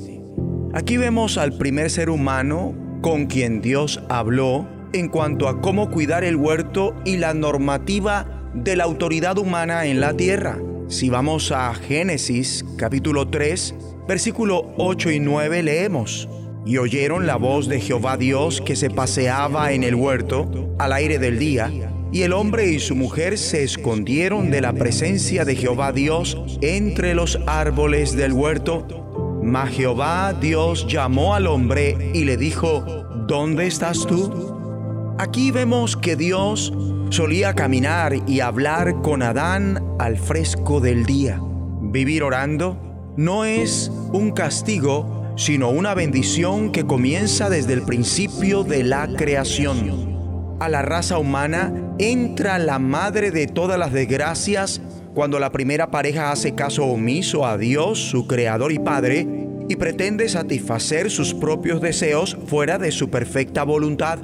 Aquí 0.72 0.96
vemos 0.96 1.36
al 1.36 1.52
primer 1.58 1.90
ser 1.90 2.08
humano 2.08 2.74
con 3.02 3.26
quien 3.26 3.60
Dios 3.60 4.00
habló 4.08 4.66
en 4.94 5.10
cuanto 5.10 5.48
a 5.48 5.60
cómo 5.60 5.90
cuidar 5.90 6.24
el 6.24 6.36
huerto 6.36 6.94
y 7.04 7.18
la 7.18 7.34
normativa 7.34 8.50
de 8.54 8.76
la 8.76 8.84
autoridad 8.84 9.36
humana 9.36 9.84
en 9.84 10.00
la 10.00 10.14
tierra. 10.14 10.58
Si 10.92 11.08
vamos 11.08 11.52
a 11.52 11.72
Génesis 11.72 12.66
capítulo 12.76 13.26
3, 13.26 13.74
versículo 14.06 14.74
8 14.76 15.12
y 15.12 15.20
9 15.20 15.62
leemos, 15.62 16.28
y 16.66 16.76
oyeron 16.76 17.26
la 17.26 17.36
voz 17.36 17.66
de 17.66 17.80
Jehová 17.80 18.18
Dios 18.18 18.60
que 18.60 18.76
se 18.76 18.90
paseaba 18.90 19.72
en 19.72 19.84
el 19.84 19.94
huerto 19.94 20.74
al 20.78 20.92
aire 20.92 21.18
del 21.18 21.38
día, 21.38 21.72
y 22.12 22.22
el 22.24 22.34
hombre 22.34 22.70
y 22.70 22.78
su 22.78 22.94
mujer 22.94 23.38
se 23.38 23.62
escondieron 23.62 24.50
de 24.50 24.60
la 24.60 24.74
presencia 24.74 25.46
de 25.46 25.56
Jehová 25.56 25.92
Dios 25.92 26.36
entre 26.60 27.14
los 27.14 27.38
árboles 27.46 28.14
del 28.14 28.34
huerto. 28.34 29.40
Mas 29.42 29.70
Jehová 29.70 30.34
Dios 30.38 30.86
llamó 30.86 31.34
al 31.34 31.46
hombre 31.46 32.10
y 32.12 32.24
le 32.24 32.36
dijo, 32.36 32.84
¿dónde 33.26 33.66
estás 33.66 34.06
tú? 34.06 35.14
Aquí 35.18 35.52
vemos 35.52 35.96
que 35.96 36.16
Dios 36.16 36.70
solía 37.12 37.52
caminar 37.52 38.14
y 38.26 38.40
hablar 38.40 39.02
con 39.02 39.22
Adán 39.22 39.84
al 39.98 40.16
fresco 40.16 40.80
del 40.80 41.04
día. 41.04 41.38
Vivir 41.82 42.22
orando 42.22 43.12
no 43.18 43.44
es 43.44 43.90
un 44.14 44.30
castigo 44.30 45.34
sino 45.36 45.68
una 45.70 45.92
bendición 45.94 46.72
que 46.72 46.86
comienza 46.86 47.50
desde 47.50 47.74
el 47.74 47.82
principio 47.82 48.64
de 48.64 48.84
la 48.84 49.08
creación. 49.08 50.56
A 50.58 50.70
la 50.70 50.80
raza 50.80 51.18
humana 51.18 51.94
entra 51.98 52.58
la 52.58 52.78
madre 52.78 53.30
de 53.30 53.46
todas 53.46 53.78
las 53.78 53.92
desgracias 53.92 54.80
cuando 55.14 55.38
la 55.38 55.52
primera 55.52 55.90
pareja 55.90 56.32
hace 56.32 56.54
caso 56.54 56.84
omiso 56.86 57.46
a 57.46 57.58
Dios, 57.58 57.98
su 57.98 58.26
creador 58.26 58.72
y 58.72 58.78
padre, 58.78 59.26
y 59.68 59.76
pretende 59.76 60.28
satisfacer 60.30 61.10
sus 61.10 61.34
propios 61.34 61.82
deseos 61.82 62.38
fuera 62.46 62.78
de 62.78 62.90
su 62.90 63.10
perfecta 63.10 63.64
voluntad. 63.64 64.18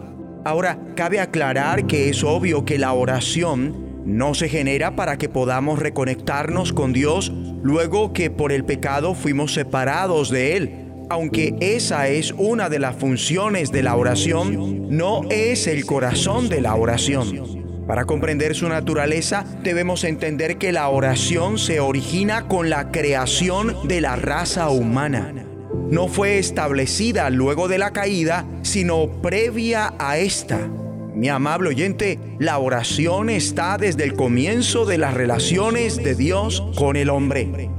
Ahora, 0.49 0.78
cabe 0.97 1.21
aclarar 1.21 1.87
que 1.87 2.09
es 2.09 2.25
obvio 2.25 2.64
que 2.64 2.78
la 2.78 2.95
oración 2.95 4.02
no 4.07 4.33
se 4.33 4.49
genera 4.49 4.97
para 4.97 5.19
que 5.19 5.28
podamos 5.28 5.78
reconectarnos 5.78 6.73
con 6.73 6.95
Dios 6.95 7.31
luego 7.62 8.14
que 8.14 8.31
por 8.31 8.50
el 8.50 8.64
pecado 8.64 9.14
fuimos 9.14 9.52
separados 9.52 10.31
de 10.31 10.57
Él. 10.57 10.87
Aunque 11.11 11.55
esa 11.61 12.09
es 12.09 12.33
una 12.33 12.71
de 12.71 12.78
las 12.78 12.97
funciones 12.97 13.73
de 13.73 13.83
la 13.83 13.95
oración, 13.95 14.88
no 14.88 15.21
es 15.28 15.67
el 15.67 15.85
corazón 15.85 16.49
de 16.49 16.62
la 16.62 16.76
oración. 16.76 17.85
Para 17.87 18.07
comprender 18.07 18.55
su 18.55 18.71
naturaleza, 18.71 19.45
debemos 19.62 20.02
entender 20.02 20.57
que 20.57 20.73
la 20.73 20.88
oración 20.88 21.59
se 21.59 21.78
origina 21.81 22.49
con 22.49 22.71
la 22.71 22.90
creación 22.90 23.87
de 23.87 24.00
la 24.00 24.17
raza 24.17 24.71
humana. 24.71 25.48
No 25.90 26.09
fue 26.09 26.38
establecida 26.38 27.30
luego 27.30 27.66
de 27.66 27.78
la 27.78 27.92
caída, 27.92 28.45
sino 28.62 29.09
previa 29.23 29.95
a 29.99 30.18
esta. 30.18 30.68
Mi 31.14 31.28
amable 31.28 31.71
oyente, 31.71 32.18
la 32.38 32.59
oración 32.59 33.30
está 33.30 33.78
desde 33.78 34.04
el 34.04 34.14
comienzo 34.14 34.85
de 34.85 34.99
las 34.99 35.14
relaciones 35.14 35.97
de 35.97 36.14
Dios 36.14 36.62
con 36.76 36.97
el 36.97 37.09
hombre. 37.09 37.71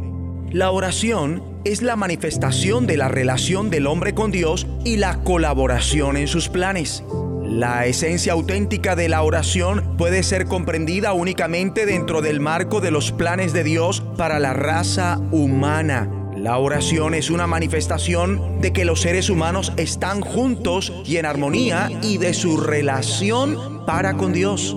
La 0.51 0.71
oración 0.71 1.43
es 1.63 1.83
la 1.83 1.95
manifestación 1.95 2.87
de 2.87 2.97
la 2.97 3.09
relación 3.09 3.69
del 3.69 3.85
hombre 3.85 4.15
con 4.15 4.31
Dios 4.31 4.65
y 4.83 4.97
la 4.97 5.23
colaboración 5.23 6.17
en 6.17 6.27
sus 6.27 6.49
planes. 6.49 7.03
La 7.43 7.85
esencia 7.85 8.33
auténtica 8.33 8.95
de 8.95 9.07
la 9.07 9.21
oración 9.21 9.95
puede 9.97 10.23
ser 10.23 10.45
comprendida 10.45 11.13
únicamente 11.13 11.85
dentro 11.85 12.21
del 12.21 12.39
marco 12.39 12.81
de 12.81 12.91
los 12.91 13.11
planes 13.11 13.53
de 13.53 13.63
Dios 13.63 14.03
para 14.17 14.39
la 14.39 14.53
raza 14.53 15.19
humana. 15.31 16.18
La 16.41 16.57
oración 16.57 17.15
es 17.15 17.29
una 17.29 17.47
manifestación 17.47 18.61
de 18.61 18.71
que 18.71 18.85
los 18.85 19.01
seres 19.01 19.29
humanos 19.29 19.73
están 19.75 20.21
juntos 20.21 20.93
y 21.03 21.17
en 21.17 21.25
armonía 21.25 21.89
y 22.01 22.17
de 22.17 22.33
su 22.33 22.55
relación 22.55 23.85
para 23.85 24.13
con 24.15 24.31
Dios. 24.31 24.73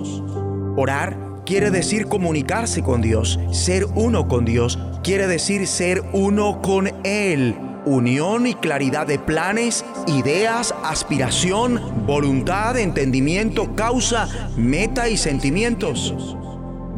Orar 0.75 1.17
quiere 1.45 1.71
decir 1.71 2.07
comunicarse 2.07 2.83
con 2.83 3.01
Dios, 3.01 3.39
ser 3.53 3.85
uno 3.95 4.27
con 4.27 4.43
Dios, 4.43 4.77
quiere 5.03 5.25
decir 5.25 5.65
ser 5.65 6.03
uno 6.11 6.61
con 6.61 6.91
Él. 7.05 7.55
Unión 7.85 8.45
y 8.45 8.55
claridad 8.55 9.07
de 9.07 9.19
planes, 9.19 9.85
ideas, 10.07 10.75
aspiración, 10.83 12.05
voluntad, 12.05 12.77
entendimiento, 12.77 13.73
causa, 13.73 14.27
meta 14.57 15.07
y 15.07 15.15
sentimientos. 15.15 16.35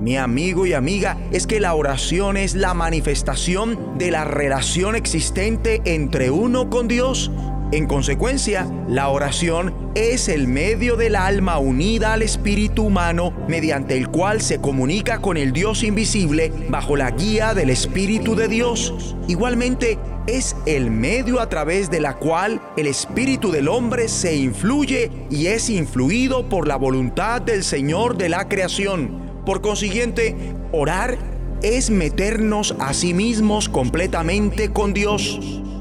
Mi 0.06 0.18
amigo 0.18 0.68
y 0.68 0.74
amiga, 0.74 1.18
es 1.32 1.48
que 1.48 1.60
la 1.60 1.74
oración 1.74 2.38
es 2.38 2.54
la 2.54 2.76
manifestación 2.76 3.98
de 3.98 4.12
la 4.12 4.24
relación 4.24 4.96
existente 4.96 5.82
entre 5.84 6.30
uno 6.30 6.70
con 6.70 6.88
Dios. 6.88 7.32
En 7.72 7.88
consecuencia, 7.88 8.72
la 8.88 9.10
oración 9.10 9.74
es 9.96 10.30
el 10.30 10.48
medio 10.48 10.96
del 10.96 11.16
alma 11.16 11.58
unida 11.58 12.14
al 12.14 12.22
espíritu 12.22 12.84
humano 12.84 13.34
mediante 13.48 13.98
el 13.98 14.10
cual 14.10 14.42
se 14.42 14.62
comunica 14.62 15.22
con 15.22 15.38
el 15.38 15.54
Dios 15.54 15.82
invisible 15.82 16.54
bajo 16.70 16.96
la 16.96 17.10
guía 17.10 17.56
del 17.56 17.72
Espíritu 17.72 18.36
de 18.36 18.48
Dios. 18.48 19.16
Igualmente, 19.28 19.98
es 20.28 20.56
el 20.68 20.92
medio 20.92 21.40
a 21.40 21.50
través 21.50 21.90
de 21.90 22.00
la 22.00 22.14
cual 22.14 22.62
el 22.78 22.86
espíritu 22.86 23.52
del 23.52 23.68
hombre 23.68 24.08
se 24.08 24.36
influye 24.36 25.10
y 25.32 25.48
es 25.48 25.68
influido 25.72 26.48
por 26.48 26.68
la 26.68 26.76
voluntad 26.76 27.42
del 27.42 27.64
Señor 27.64 28.18
de 28.18 28.30
la 28.30 28.48
creación. 28.48 29.25
Por 29.46 29.62
consiguiente, 29.62 30.36
orar 30.72 31.18
es 31.62 31.90
meternos 31.90 32.76
a 32.80 32.94
sí 32.94 33.14
mismos 33.14 33.70
completamente 33.70 34.72
con 34.72 34.94
Dios. 34.94 35.40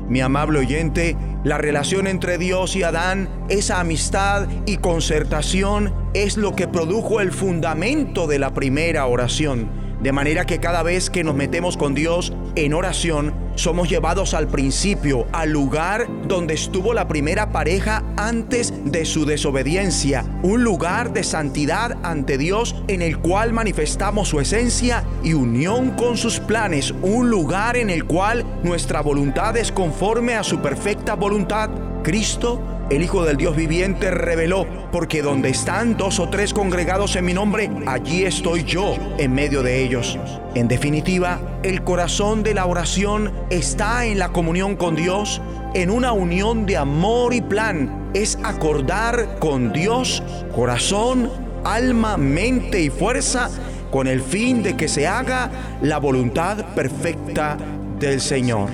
Mi 0.09 0.21
amable 0.21 0.59
oyente, 0.59 1.17
la 1.45 1.57
relación 1.57 2.07
entre 2.07 2.37
Dios 2.37 2.77
y 2.77 2.83
Adán, 2.83 3.29
esa 3.49 3.81
amistad 3.81 4.49
y 4.67 4.77
concertación 4.77 5.95
es 6.13 6.37
lo 6.37 6.55
que 6.55 6.69
produjo 6.69 7.21
el 7.21 7.33
fundamento 7.33 8.27
de 8.27 8.39
la 8.39 8.53
primera 8.53 9.07
oración. 9.07 9.84
De 10.05 10.13
manera 10.13 10.45
que 10.45 10.61
cada 10.61 10.83
vez 10.83 11.09
que 11.09 11.25
nos 11.25 11.35
metemos 11.35 11.79
con 11.79 11.95
Dios 11.95 12.35
en 12.57 12.75
oración, 12.75 13.33
somos 13.55 13.89
llevados 13.89 14.35
al 14.35 14.49
principio, 14.49 15.27
al 15.33 15.51
lugar 15.51 16.07
donde 16.29 16.53
estuvo 16.53 16.93
la 16.93 17.09
primera 17.09 17.53
pareja 17.53 18.05
antes 18.19 18.75
de 18.85 19.07
su 19.07 19.25
desobediencia, 19.25 20.27
un 20.43 20.63
lugar 20.63 21.15
de 21.15 21.25
santidad 21.25 21.97
ante 22.03 22.37
Dios 22.37 22.77
en 22.87 23.01
el 23.01 23.17
cual 23.17 23.55
manifestamos 23.55 24.29
su 24.29 24.41
esencia 24.41 25.05
y 25.23 25.33
unión 25.33 25.93
con 25.93 26.19
sus 26.19 26.39
planes, 26.39 26.93
un 27.01 27.31
lugar 27.31 27.79
en 27.79 27.89
el 27.89 28.05
cual 28.05 28.45
nuestra 28.63 29.01
voluntad 29.01 29.57
es 29.57 29.73
conforme 29.73 30.35
a 30.35 30.45
su 30.45 30.61
perfecta 30.61 31.15
voluntad. 31.15 31.71
Cristo 32.03 32.61
el 32.91 33.03
Hijo 33.03 33.25
del 33.25 33.37
Dios 33.37 33.57
viviente 33.57 34.11
reveló, 34.11 34.67
porque 34.93 35.23
donde 35.23 35.49
están 35.49 35.97
dos 35.97 36.21
o 36.21 36.29
tres 36.29 36.53
congregados 36.53 37.17
en 37.17 37.25
mi 37.25 37.33
nombre, 37.33 37.71
allí 37.87 38.25
estoy 38.25 38.65
yo 38.65 38.97
en 39.19 39.35
medio 39.35 39.63
de 39.63 39.83
ellos. 39.83 40.19
En 40.55 40.69
definitiva, 40.69 41.41
el 41.63 41.83
corazón 41.83 42.43
de 42.43 42.55
la 42.55 42.67
oración 42.67 43.33
está 43.51 44.05
en 44.05 44.19
la 44.19 44.29
comunión 44.31 44.77
con 44.77 44.97
Dios, 44.97 45.41
en 45.75 45.91
una 45.91 46.13
unión 46.13 46.67
de 46.67 46.77
amor 46.77 47.33
y 47.35 47.41
plan. 47.41 48.11
Es 48.15 48.39
acordar 48.45 49.39
con 49.39 49.73
Dios 49.73 50.23
corazón, 50.55 51.31
alma, 51.65 52.17
mente 52.17 52.81
y 52.81 52.91
fuerza 52.91 53.51
con 53.91 54.07
el 54.07 54.21
fin 54.21 54.63
de 54.63 54.77
que 54.77 54.89
se 54.89 55.07
haga 55.07 55.51
la 55.81 55.99
voluntad 55.99 56.75
perfecta 56.75 57.57
del 57.99 58.21
Señor. 58.21 58.69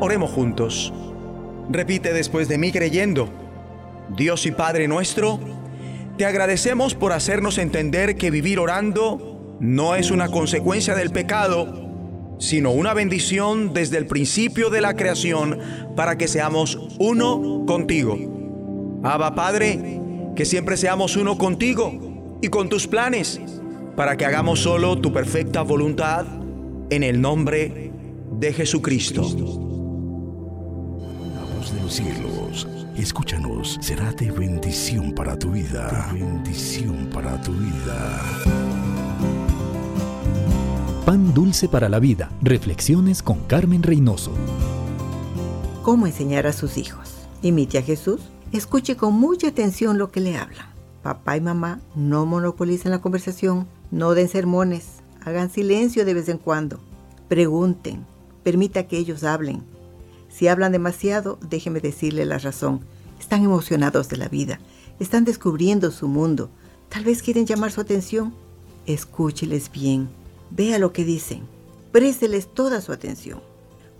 Oremos 0.00 0.30
juntos. 0.30 0.92
Repite 1.72 2.12
después 2.12 2.48
de 2.48 2.58
mí 2.58 2.70
creyendo, 2.70 3.30
Dios 4.14 4.44
y 4.44 4.50
Padre 4.50 4.88
nuestro, 4.88 5.40
te 6.18 6.26
agradecemos 6.26 6.94
por 6.94 7.14
hacernos 7.14 7.56
entender 7.56 8.16
que 8.16 8.30
vivir 8.30 8.58
orando 8.58 9.56
no 9.58 9.94
es 9.96 10.10
una 10.10 10.28
consecuencia 10.28 10.94
del 10.94 11.10
pecado, 11.12 12.36
sino 12.38 12.72
una 12.72 12.92
bendición 12.92 13.72
desde 13.72 13.96
el 13.96 14.06
principio 14.06 14.68
de 14.68 14.82
la 14.82 14.96
creación 14.96 15.60
para 15.96 16.18
que 16.18 16.28
seamos 16.28 16.78
uno 16.98 17.64
contigo. 17.66 18.18
Abba 19.02 19.34
Padre, 19.34 19.98
que 20.36 20.44
siempre 20.44 20.76
seamos 20.76 21.16
uno 21.16 21.38
contigo 21.38 22.38
y 22.42 22.48
con 22.48 22.68
tus 22.68 22.86
planes, 22.86 23.40
para 23.96 24.18
que 24.18 24.26
hagamos 24.26 24.60
solo 24.60 24.98
tu 24.98 25.10
perfecta 25.10 25.62
voluntad 25.62 26.26
en 26.90 27.02
el 27.02 27.18
nombre 27.18 27.90
de 28.38 28.52
Jesucristo 28.52 29.61
cielos, 31.92 32.66
escúchanos, 32.96 33.78
será 33.82 34.12
de 34.12 34.30
bendición 34.30 35.12
para 35.12 35.38
tu 35.38 35.50
vida. 35.50 36.10
De 36.10 36.20
bendición 36.20 37.10
para 37.12 37.40
tu 37.42 37.52
vida. 37.52 38.18
Pan 41.04 41.34
dulce 41.34 41.68
para 41.68 41.90
la 41.90 41.98
vida. 41.98 42.30
Reflexiones 42.40 43.22
con 43.22 43.40
Carmen 43.40 43.82
Reynoso. 43.82 44.32
¿Cómo 45.82 46.06
enseñar 46.06 46.46
a 46.46 46.54
sus 46.54 46.78
hijos? 46.78 47.10
Imite 47.42 47.76
a 47.76 47.82
Jesús. 47.82 48.22
Escuche 48.52 48.96
con 48.96 49.12
mucha 49.12 49.48
atención 49.48 49.98
lo 49.98 50.10
que 50.10 50.20
le 50.20 50.38
hablan. 50.38 50.66
Papá 51.02 51.36
y 51.36 51.42
mamá 51.42 51.80
no 51.94 52.24
monopolicen 52.24 52.90
la 52.90 53.02
conversación, 53.02 53.66
no 53.90 54.14
den 54.14 54.28
sermones, 54.28 55.02
hagan 55.22 55.50
silencio 55.50 56.06
de 56.06 56.14
vez 56.14 56.30
en 56.30 56.38
cuando. 56.38 56.80
Pregunten, 57.28 58.06
permita 58.42 58.84
que 58.84 58.96
ellos 58.96 59.24
hablen 59.24 59.62
si 60.32 60.48
hablan 60.48 60.72
demasiado, 60.72 61.38
déjeme 61.48 61.80
decirle 61.80 62.24
la 62.24 62.38
razón. 62.38 62.80
Están 63.20 63.44
emocionados 63.44 64.08
de 64.08 64.16
la 64.16 64.28
vida, 64.28 64.60
están 64.98 65.24
descubriendo 65.24 65.90
su 65.90 66.08
mundo. 66.08 66.50
Tal 66.88 67.04
vez 67.04 67.22
quieren 67.22 67.46
llamar 67.46 67.70
su 67.70 67.80
atención. 67.80 68.34
Escúcheles 68.86 69.70
bien, 69.70 70.08
vea 70.50 70.78
lo 70.78 70.92
que 70.92 71.04
dicen, 71.04 71.42
présteles 71.92 72.52
toda 72.52 72.80
su 72.80 72.92
atención. 72.92 73.40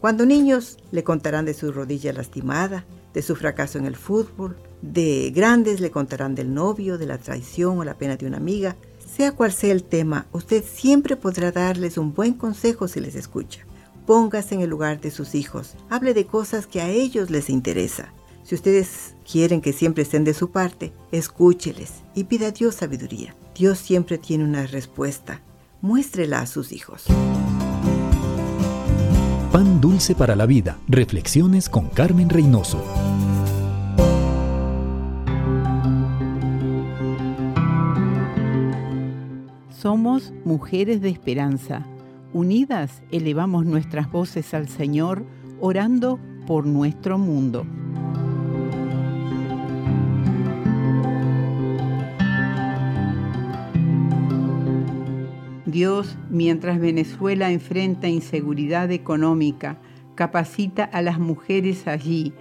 Cuando 0.00 0.26
niños 0.26 0.78
le 0.90 1.04
contarán 1.04 1.44
de 1.44 1.54
su 1.54 1.70
rodilla 1.70 2.12
lastimada, 2.12 2.84
de 3.14 3.22
su 3.22 3.36
fracaso 3.36 3.78
en 3.78 3.84
el 3.86 3.94
fútbol, 3.94 4.56
de 4.80 5.30
grandes 5.34 5.80
le 5.80 5.90
contarán 5.90 6.34
del 6.34 6.52
novio, 6.52 6.98
de 6.98 7.06
la 7.06 7.18
traición 7.18 7.78
o 7.78 7.84
la 7.84 7.94
pena 7.94 8.16
de 8.16 8.26
una 8.26 8.38
amiga. 8.38 8.76
Sea 9.14 9.32
cual 9.32 9.52
sea 9.52 9.72
el 9.72 9.84
tema, 9.84 10.26
usted 10.32 10.64
siempre 10.64 11.16
podrá 11.16 11.52
darles 11.52 11.98
un 11.98 12.14
buen 12.14 12.34
consejo 12.34 12.88
si 12.88 13.00
les 13.00 13.14
escucha. 13.14 13.64
Póngase 14.06 14.54
en 14.54 14.60
el 14.62 14.70
lugar 14.70 15.00
de 15.00 15.10
sus 15.10 15.34
hijos. 15.34 15.74
Hable 15.90 16.14
de 16.14 16.26
cosas 16.26 16.66
que 16.66 16.80
a 16.80 16.88
ellos 16.88 17.30
les 17.30 17.48
interesa. 17.48 18.12
Si 18.42 18.54
ustedes 18.54 19.14
quieren 19.30 19.60
que 19.60 19.72
siempre 19.72 20.02
estén 20.02 20.24
de 20.24 20.34
su 20.34 20.50
parte, 20.50 20.92
escúcheles 21.12 22.02
y 22.14 22.24
pida 22.24 22.48
a 22.48 22.50
Dios 22.50 22.74
sabiduría. 22.74 23.34
Dios 23.54 23.78
siempre 23.78 24.18
tiene 24.18 24.44
una 24.44 24.66
respuesta. 24.66 25.40
Muéstrela 25.80 26.40
a 26.40 26.46
sus 26.46 26.72
hijos. 26.72 27.04
Pan 29.52 29.80
Dulce 29.80 30.14
para 30.14 30.34
la 30.34 30.46
Vida. 30.46 30.78
Reflexiones 30.88 31.68
con 31.68 31.88
Carmen 31.88 32.30
Reynoso. 32.30 32.82
Somos 39.82 40.32
mujeres 40.44 41.00
de 41.00 41.10
esperanza. 41.10 41.84
Unidas 42.34 43.02
elevamos 43.10 43.66
nuestras 43.66 44.10
voces 44.10 44.54
al 44.54 44.68
Señor, 44.68 45.26
orando 45.60 46.18
por 46.46 46.64
nuestro 46.64 47.18
mundo. 47.18 47.66
Dios, 55.66 56.18
mientras 56.30 56.80
Venezuela 56.80 57.50
enfrenta 57.50 58.08
inseguridad 58.08 58.90
económica, 58.90 59.78
capacita 60.14 60.84
a 60.84 61.02
las 61.02 61.18
mujeres 61.18 61.86
allí 61.86 62.32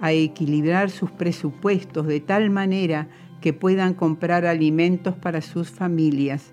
a 0.00 0.12
equilibrar 0.12 0.90
sus 0.90 1.10
presupuestos 1.10 2.06
de 2.06 2.20
tal 2.20 2.50
manera 2.50 3.08
que 3.40 3.54
puedan 3.54 3.94
comprar 3.94 4.44
alimentos 4.44 5.14
para 5.16 5.40
sus 5.40 5.70
familias. 5.70 6.52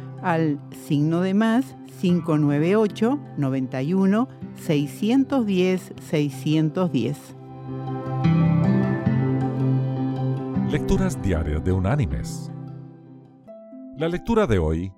al 0.21 0.59
signo 0.87 1.21
de 1.21 1.33
más 1.33 1.75
598 2.01 3.19
91 3.37 4.27
610 4.55 5.93
610. 6.09 7.35
Lecturas 10.71 11.21
diarias 11.21 11.63
de 11.63 11.71
Unánimes. 11.71 12.51
La 13.97 14.07
lectura 14.07 14.47
de 14.47 14.57
hoy 14.57 14.93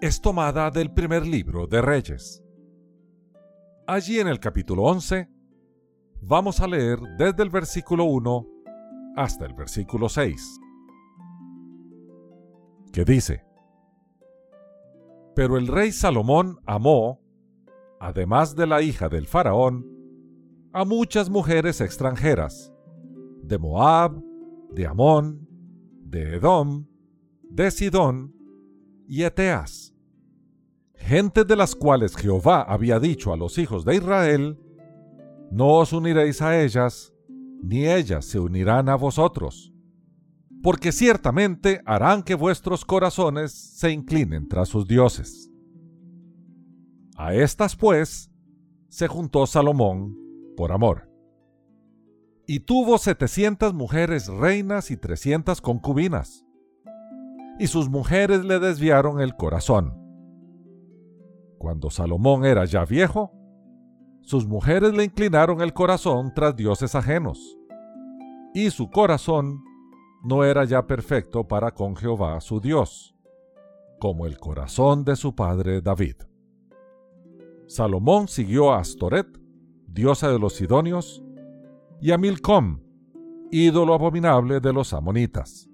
es 0.00 0.20
tomada 0.20 0.70
del 0.70 0.92
primer 0.92 1.26
libro 1.26 1.66
de 1.66 1.80
Reyes. 1.80 2.42
Allí 3.86 4.18
en 4.18 4.28
el 4.28 4.40
capítulo 4.40 4.82
11 4.82 5.30
vamos 6.20 6.60
a 6.60 6.66
leer 6.66 6.98
desde 7.16 7.42
el 7.42 7.50
versículo 7.50 8.04
1 8.04 8.46
hasta 9.16 9.46
el 9.46 9.54
versículo 9.54 10.08
6, 10.08 10.60
que 12.92 13.04
dice, 13.04 13.44
Pero 15.36 15.58
el 15.58 15.66
rey 15.66 15.92
Salomón 15.92 16.60
amó, 16.64 17.20
además 18.00 18.56
de 18.56 18.66
la 18.66 18.80
hija 18.80 19.10
del 19.10 19.26
faraón, 19.26 19.86
a 20.72 20.86
muchas 20.86 21.28
mujeres 21.28 21.82
extranjeras, 21.82 22.72
de 23.42 23.58
Moab, 23.58 24.24
de 24.70 24.86
Amón, 24.86 25.46
de 26.00 26.36
Edom, 26.36 26.86
de 27.50 27.70
Sidón 27.70 28.34
y 29.06 29.24
Eteas, 29.24 29.94
gente 30.94 31.44
de 31.44 31.54
las 31.54 31.76
cuales 31.76 32.16
Jehová 32.16 32.62
había 32.62 32.98
dicho 32.98 33.34
a 33.34 33.36
los 33.36 33.58
hijos 33.58 33.84
de 33.84 33.96
Israel, 33.96 34.58
no 35.50 35.74
os 35.74 35.92
uniréis 35.92 36.40
a 36.40 36.58
ellas, 36.58 37.12
ni 37.62 37.86
ellas 37.86 38.24
se 38.24 38.40
unirán 38.40 38.88
a 38.88 38.94
vosotros, 38.94 39.74
porque 40.66 40.90
ciertamente 40.90 41.80
harán 41.86 42.24
que 42.24 42.34
vuestros 42.34 42.84
corazones 42.84 43.52
se 43.52 43.92
inclinen 43.92 44.48
tras 44.48 44.68
sus 44.68 44.88
dioses. 44.88 45.48
A 47.16 47.34
estas, 47.34 47.76
pues, 47.76 48.32
se 48.88 49.06
juntó 49.06 49.46
Salomón 49.46 50.18
por 50.56 50.72
amor. 50.72 51.08
Y 52.48 52.58
tuvo 52.58 52.98
setecientas 52.98 53.74
mujeres 53.74 54.26
reinas 54.26 54.90
y 54.90 54.96
trescientas 54.96 55.60
concubinas. 55.60 56.44
Y 57.60 57.68
sus 57.68 57.88
mujeres 57.88 58.44
le 58.44 58.58
desviaron 58.58 59.20
el 59.20 59.36
corazón. 59.36 59.94
Cuando 61.58 61.90
Salomón 61.90 62.44
era 62.44 62.64
ya 62.64 62.84
viejo, 62.84 63.30
sus 64.22 64.48
mujeres 64.48 64.94
le 64.94 65.04
inclinaron 65.04 65.60
el 65.60 65.72
corazón 65.72 66.32
tras 66.34 66.56
dioses 66.56 66.96
ajenos, 66.96 67.56
y 68.52 68.70
su 68.70 68.90
corazón 68.90 69.62
no 70.26 70.42
era 70.42 70.64
ya 70.64 70.88
perfecto 70.88 71.46
para 71.46 71.70
con 71.70 71.94
Jehová 71.94 72.40
su 72.40 72.60
Dios, 72.60 73.14
como 74.00 74.26
el 74.26 74.38
corazón 74.38 75.04
de 75.04 75.14
su 75.14 75.36
padre 75.36 75.80
David. 75.80 76.16
Salomón 77.68 78.26
siguió 78.26 78.72
a 78.72 78.80
Astoret, 78.80 79.28
diosa 79.86 80.28
de 80.32 80.40
los 80.40 80.54
Sidonios, 80.54 81.22
y 82.00 82.10
a 82.10 82.18
Milcom, 82.18 82.80
ídolo 83.52 83.94
abominable 83.94 84.58
de 84.58 84.72
los 84.72 84.92
amonitas. 84.92 85.70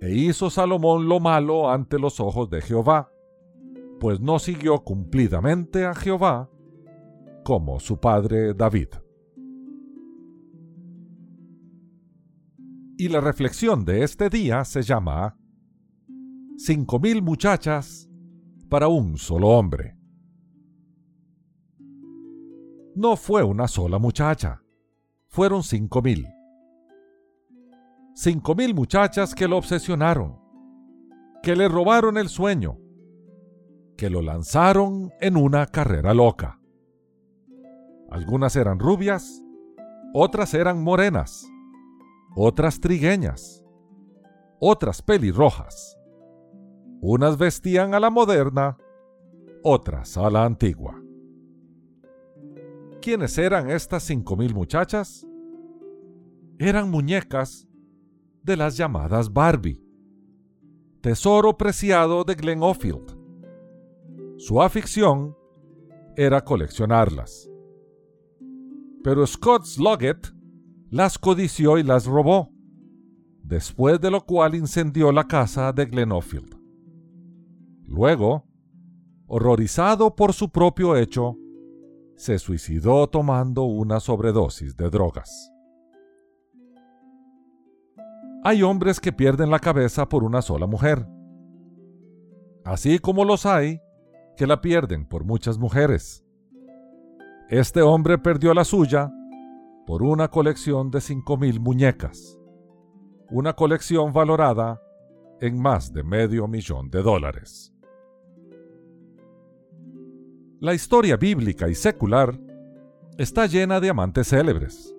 E 0.00 0.10
hizo 0.10 0.50
Salomón 0.50 1.08
lo 1.08 1.20
malo 1.20 1.70
ante 1.70 2.00
los 2.00 2.18
ojos 2.18 2.50
de 2.50 2.60
Jehová, 2.60 3.12
pues 4.00 4.18
no 4.18 4.40
siguió 4.40 4.80
cumplidamente 4.80 5.84
a 5.84 5.94
Jehová 5.94 6.50
como 7.44 7.78
su 7.78 8.00
padre 8.00 8.54
David. 8.54 8.88
Y 13.00 13.08
la 13.08 13.22
reflexión 13.22 13.86
de 13.86 14.02
este 14.02 14.28
día 14.28 14.62
se 14.62 14.82
llama 14.82 15.34
Cinco 16.58 16.98
mil 16.98 17.22
muchachas 17.22 18.10
para 18.68 18.88
un 18.88 19.16
solo 19.16 19.48
hombre. 19.48 19.96
No 22.94 23.16
fue 23.16 23.42
una 23.42 23.68
sola 23.68 23.98
muchacha, 23.98 24.62
fueron 25.28 25.62
cinco 25.62 26.02
mil. 26.02 26.28
Cinco 28.14 28.54
mil 28.54 28.74
muchachas 28.74 29.34
que 29.34 29.48
lo 29.48 29.56
obsesionaron, 29.56 30.38
que 31.42 31.56
le 31.56 31.68
robaron 31.68 32.18
el 32.18 32.28
sueño, 32.28 32.76
que 33.96 34.10
lo 34.10 34.20
lanzaron 34.20 35.10
en 35.22 35.38
una 35.38 35.64
carrera 35.64 36.12
loca. 36.12 36.60
Algunas 38.10 38.56
eran 38.56 38.78
rubias, 38.78 39.42
otras 40.12 40.52
eran 40.52 40.84
morenas, 40.84 41.50
otras 42.34 42.80
trigueñas, 42.80 43.64
otras 44.60 45.02
pelirrojas. 45.02 45.96
Unas 47.00 47.38
vestían 47.38 47.94
a 47.94 48.00
la 48.00 48.10
moderna, 48.10 48.76
otras 49.62 50.16
a 50.16 50.30
la 50.30 50.44
antigua. 50.44 51.00
¿Quiénes 53.00 53.38
eran 53.38 53.70
estas 53.70 54.02
cinco 54.02 54.36
mil 54.36 54.54
muchachas? 54.54 55.26
Eran 56.58 56.90
muñecas 56.90 57.66
de 58.42 58.56
las 58.56 58.76
llamadas 58.76 59.32
Barbie, 59.32 59.82
tesoro 61.00 61.56
preciado 61.56 62.24
de 62.24 62.34
Glen 62.34 62.62
Ofield. 62.62 63.18
Su 64.36 64.60
afición 64.60 65.34
era 66.16 66.44
coleccionarlas. 66.44 67.50
Pero 69.02 69.26
Scott 69.26 69.64
Sloggett 69.64 70.34
las 70.90 71.18
codició 71.18 71.78
y 71.78 71.84
las 71.84 72.06
robó, 72.06 72.50
después 73.44 74.00
de 74.00 74.10
lo 74.10 74.26
cual 74.26 74.56
incendió 74.56 75.12
la 75.12 75.24
casa 75.24 75.72
de 75.72 75.84
Ofield. 76.10 76.58
Luego, 77.86 78.44
horrorizado 79.26 80.16
por 80.16 80.32
su 80.32 80.50
propio 80.50 80.96
hecho, 80.96 81.36
se 82.16 82.38
suicidó 82.40 83.08
tomando 83.08 83.62
una 83.62 84.00
sobredosis 84.00 84.76
de 84.76 84.90
drogas. 84.90 85.52
Hay 88.42 88.62
hombres 88.62 89.00
que 89.00 89.12
pierden 89.12 89.50
la 89.50 89.60
cabeza 89.60 90.08
por 90.08 90.24
una 90.24 90.42
sola 90.42 90.66
mujer, 90.66 91.06
así 92.64 92.98
como 92.98 93.24
los 93.24 93.46
hay 93.46 93.80
que 94.36 94.46
la 94.46 94.60
pierden 94.60 95.06
por 95.06 95.24
muchas 95.24 95.56
mujeres. 95.56 96.24
Este 97.48 97.80
hombre 97.82 98.18
perdió 98.18 98.54
la 98.54 98.64
suya 98.64 99.12
por 99.90 100.04
una 100.04 100.28
colección 100.28 100.88
de 100.92 101.00
5.000 101.00 101.58
muñecas, 101.58 102.38
una 103.28 103.54
colección 103.54 104.12
valorada 104.12 104.80
en 105.40 105.60
más 105.60 105.92
de 105.92 106.04
medio 106.04 106.46
millón 106.46 106.90
de 106.90 107.02
dólares. 107.02 107.74
La 110.60 110.74
historia 110.74 111.16
bíblica 111.16 111.68
y 111.68 111.74
secular 111.74 112.38
está 113.18 113.46
llena 113.46 113.80
de 113.80 113.90
amantes 113.90 114.28
célebres. 114.28 114.94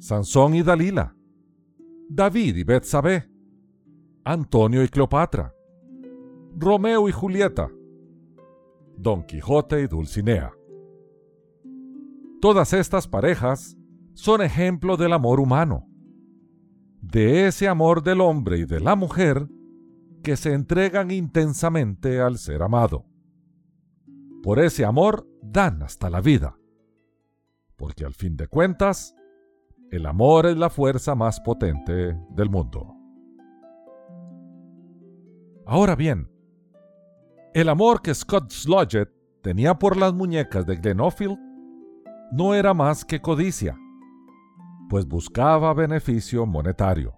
Sansón 0.00 0.56
y 0.56 0.64
Dalila, 0.64 1.14
David 2.08 2.56
y 2.56 2.64
Betsabé, 2.64 3.30
Antonio 4.24 4.82
y 4.82 4.88
Cleopatra, 4.88 5.54
Romeo 6.56 7.08
y 7.08 7.12
Julieta, 7.12 7.70
Don 8.96 9.22
Quijote 9.22 9.82
y 9.82 9.86
Dulcinea. 9.86 10.52
Todas 12.40 12.72
estas 12.72 13.06
parejas 13.06 13.76
son 14.14 14.42
ejemplo 14.42 14.96
del 14.96 15.12
amor 15.12 15.40
humano, 15.40 15.86
de 17.00 17.46
ese 17.46 17.68
amor 17.68 18.02
del 18.02 18.20
hombre 18.20 18.58
y 18.58 18.64
de 18.64 18.80
la 18.80 18.96
mujer 18.96 19.48
que 20.22 20.36
se 20.36 20.52
entregan 20.52 21.10
intensamente 21.10 22.20
al 22.20 22.38
ser 22.38 22.62
amado. 22.62 23.06
Por 24.42 24.58
ese 24.58 24.84
amor 24.84 25.26
dan 25.42 25.82
hasta 25.82 26.10
la 26.10 26.20
vida, 26.20 26.56
porque 27.76 28.04
al 28.04 28.14
fin 28.14 28.36
de 28.36 28.48
cuentas, 28.48 29.14
el 29.90 30.06
amor 30.06 30.46
es 30.46 30.56
la 30.56 30.70
fuerza 30.70 31.14
más 31.14 31.40
potente 31.40 32.16
del 32.30 32.50
mundo. 32.50 32.94
Ahora 35.66 35.96
bien, 35.96 36.30
el 37.54 37.68
amor 37.68 38.02
que 38.02 38.14
Scott 38.14 38.50
Slodgett 38.50 39.10
tenía 39.42 39.78
por 39.78 39.96
las 39.96 40.12
muñecas 40.12 40.66
de 40.66 40.76
Glenoffield 40.76 41.38
no 42.32 42.54
era 42.54 42.74
más 42.74 43.04
que 43.04 43.20
codicia, 43.20 43.76
pues 44.90 45.06
buscaba 45.06 45.72
beneficio 45.72 46.46
monetario. 46.46 47.14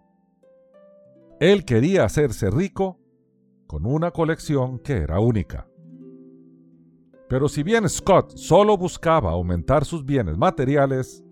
Él 1.40 1.64
quería 1.64 2.04
hacerse 2.04 2.50
rico 2.50 3.00
con 3.66 3.86
una 3.86 4.10
colección 4.10 4.78
que 4.78 4.98
era 4.98 5.18
única. 5.20 5.66
Pero 7.30 7.48
si 7.48 7.62
bien 7.62 7.88
Scott 7.88 8.36
solo 8.36 8.76
buscaba 8.76 9.30
aumentar 9.30 9.86
sus 9.86 10.04
bienes 10.04 10.36
materiales, 10.36 11.24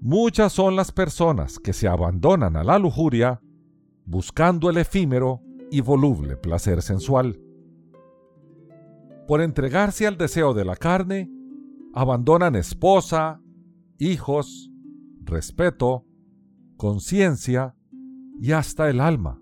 muchas 0.00 0.52
son 0.52 0.76
las 0.76 0.92
personas 0.92 1.58
que 1.58 1.72
se 1.72 1.88
abandonan 1.88 2.56
a 2.56 2.62
la 2.62 2.78
lujuria 2.78 3.42
buscando 4.04 4.70
el 4.70 4.76
efímero 4.76 5.42
y 5.72 5.80
voluble 5.80 6.36
placer 6.36 6.82
sensual. 6.82 7.40
Por 9.26 9.40
entregarse 9.40 10.06
al 10.06 10.16
deseo 10.16 10.54
de 10.54 10.64
la 10.64 10.76
carne, 10.76 11.28
abandonan 11.94 12.54
esposa, 12.54 13.40
hijos, 13.98 14.71
respeto, 15.24 16.04
conciencia 16.76 17.74
y 18.40 18.52
hasta 18.52 18.90
el 18.90 19.00
alma, 19.00 19.40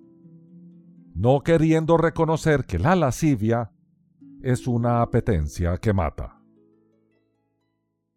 no 1.14 1.40
queriendo 1.40 1.96
reconocer 1.96 2.64
que 2.64 2.78
la 2.78 2.94
lascivia 2.96 3.72
es 4.42 4.66
una 4.66 5.02
apetencia 5.02 5.76
que 5.78 5.92
mata. 5.92 6.40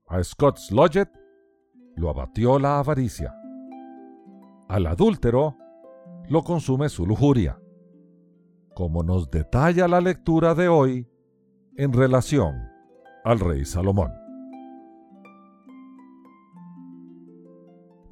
A 0.07 0.23
Scott 0.23 0.57
Slodgett 0.57 1.09
lo 1.95 2.09
abatió 2.09 2.59
la 2.59 2.79
avaricia. 2.79 3.35
Al 4.69 4.87
adúltero 4.87 5.57
lo 6.29 6.43
consume 6.43 6.89
su 6.89 7.05
lujuria 7.05 7.59
como 8.73 9.03
nos 9.03 9.29
detalla 9.29 9.87
la 9.87 10.01
lectura 10.01 10.55
de 10.55 10.67
hoy 10.67 11.07
en 11.77 11.93
relación 11.93 12.69
al 13.23 13.39
rey 13.39 13.65
Salomón. 13.65 14.22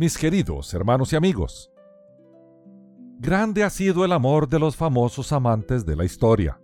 Mis 0.01 0.17
queridos 0.17 0.73
hermanos 0.73 1.13
y 1.13 1.15
amigos, 1.15 1.71
grande 3.19 3.63
ha 3.63 3.69
sido 3.69 4.03
el 4.03 4.13
amor 4.13 4.49
de 4.49 4.57
los 4.57 4.75
famosos 4.75 5.31
amantes 5.31 5.85
de 5.85 5.95
la 5.95 6.03
historia. 6.03 6.59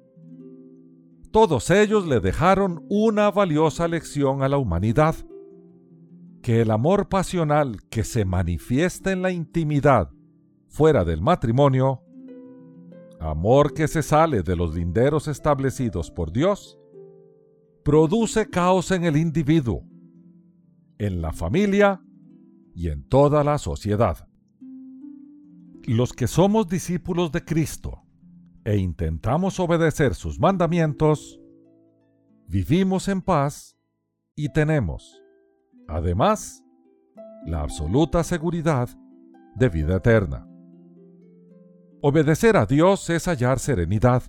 Todos 1.30 1.70
ellos 1.70 2.08
le 2.08 2.20
dejaron 2.20 2.84
una 2.90 3.30
valiosa 3.30 3.88
lección 3.88 4.42
a 4.42 4.50
la 4.50 4.58
humanidad, 4.58 5.14
que 6.42 6.62
el 6.62 6.72
amor 6.72 7.10
pasional 7.10 7.84
que 7.92 8.04
se 8.04 8.26
manifiesta 8.26 9.12
en 9.12 9.22
la 9.22 9.30
intimidad 9.30 10.10
fuera 10.68 11.06
del 11.06 11.22
matrimonio 11.22 12.02
amor 13.20 13.76
que 13.76 13.88
se 13.88 14.02
sale 14.02 14.42
de 14.42 14.56
los 14.56 14.74
linderos 14.74 15.28
establecidos 15.28 16.10
por 16.10 16.32
Dios, 16.32 16.80
produce 17.84 18.50
caos 18.50 18.90
en 18.90 19.04
el 19.04 19.16
individuo, 19.16 19.84
en 20.98 21.22
la 21.22 21.34
familia 21.34 22.02
y 22.78 22.90
en 22.90 23.02
toda 23.02 23.44
la 23.44 23.58
sociedad. 23.58 24.30
Los 25.88 26.14
que 26.14 26.28
somos 26.28 26.68
discípulos 26.68 27.32
de 27.32 27.44
Cristo 27.44 28.04
e 28.64 28.78
intentamos 28.78 29.60
obedecer 29.60 30.14
sus 30.14 30.40
mandamientos, 30.40 31.42
vivimos 32.46 33.08
en 33.08 33.24
paz 33.24 33.76
y 34.36 34.50
tenemos, 34.50 35.20
además, 35.88 36.64
la 37.48 37.62
absoluta 37.62 38.24
seguridad 38.24 38.90
de 39.56 39.70
vida 39.70 39.96
eterna. 39.96 40.48
Obedecer 42.04 42.58
a 42.58 42.68
Dios 42.68 43.10
es 43.10 43.26
hallar 43.28 43.58
serenidad. 43.58 44.22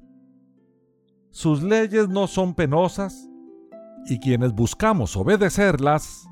Sus 1.31 1.63
leyes 1.63 2.09
no 2.09 2.27
son 2.27 2.55
penosas 2.55 3.29
y 4.07 4.19
quienes 4.19 4.55
buscamos 4.55 5.19
obedecerlas, 5.19 6.27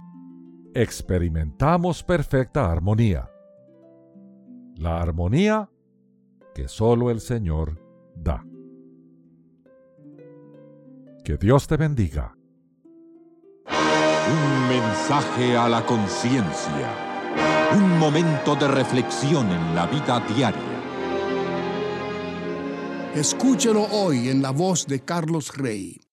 experimentamos 0.83 2.03
perfecta 2.03 2.71
armonía. 2.71 3.31
La 4.75 5.01
armonía 5.01 5.71
que 6.55 6.69
solo 6.69 7.11
el 7.11 7.21
Señor 7.21 7.81
da. 8.15 8.45
Que 11.25 11.39
Dios 11.39 11.67
te 11.67 11.79
bendiga. 11.79 12.37
Un 13.67 14.69
mensaje 14.69 15.57
a 15.57 15.67
la 15.69 15.85
conciencia. 15.87 16.91
Un 17.75 17.99
momento 17.99 18.55
de 18.55 18.69
reflexión 18.69 19.51
en 19.51 19.75
la 19.75 19.87
vida 19.87 20.21
diaria. 20.35 20.61
Escúchelo 23.15 23.85
hoy 23.93 24.29
en 24.29 24.43
la 24.43 24.51
voz 24.51 24.87
de 24.87 25.01
Carlos 25.01 25.57
Rey. 25.57 26.06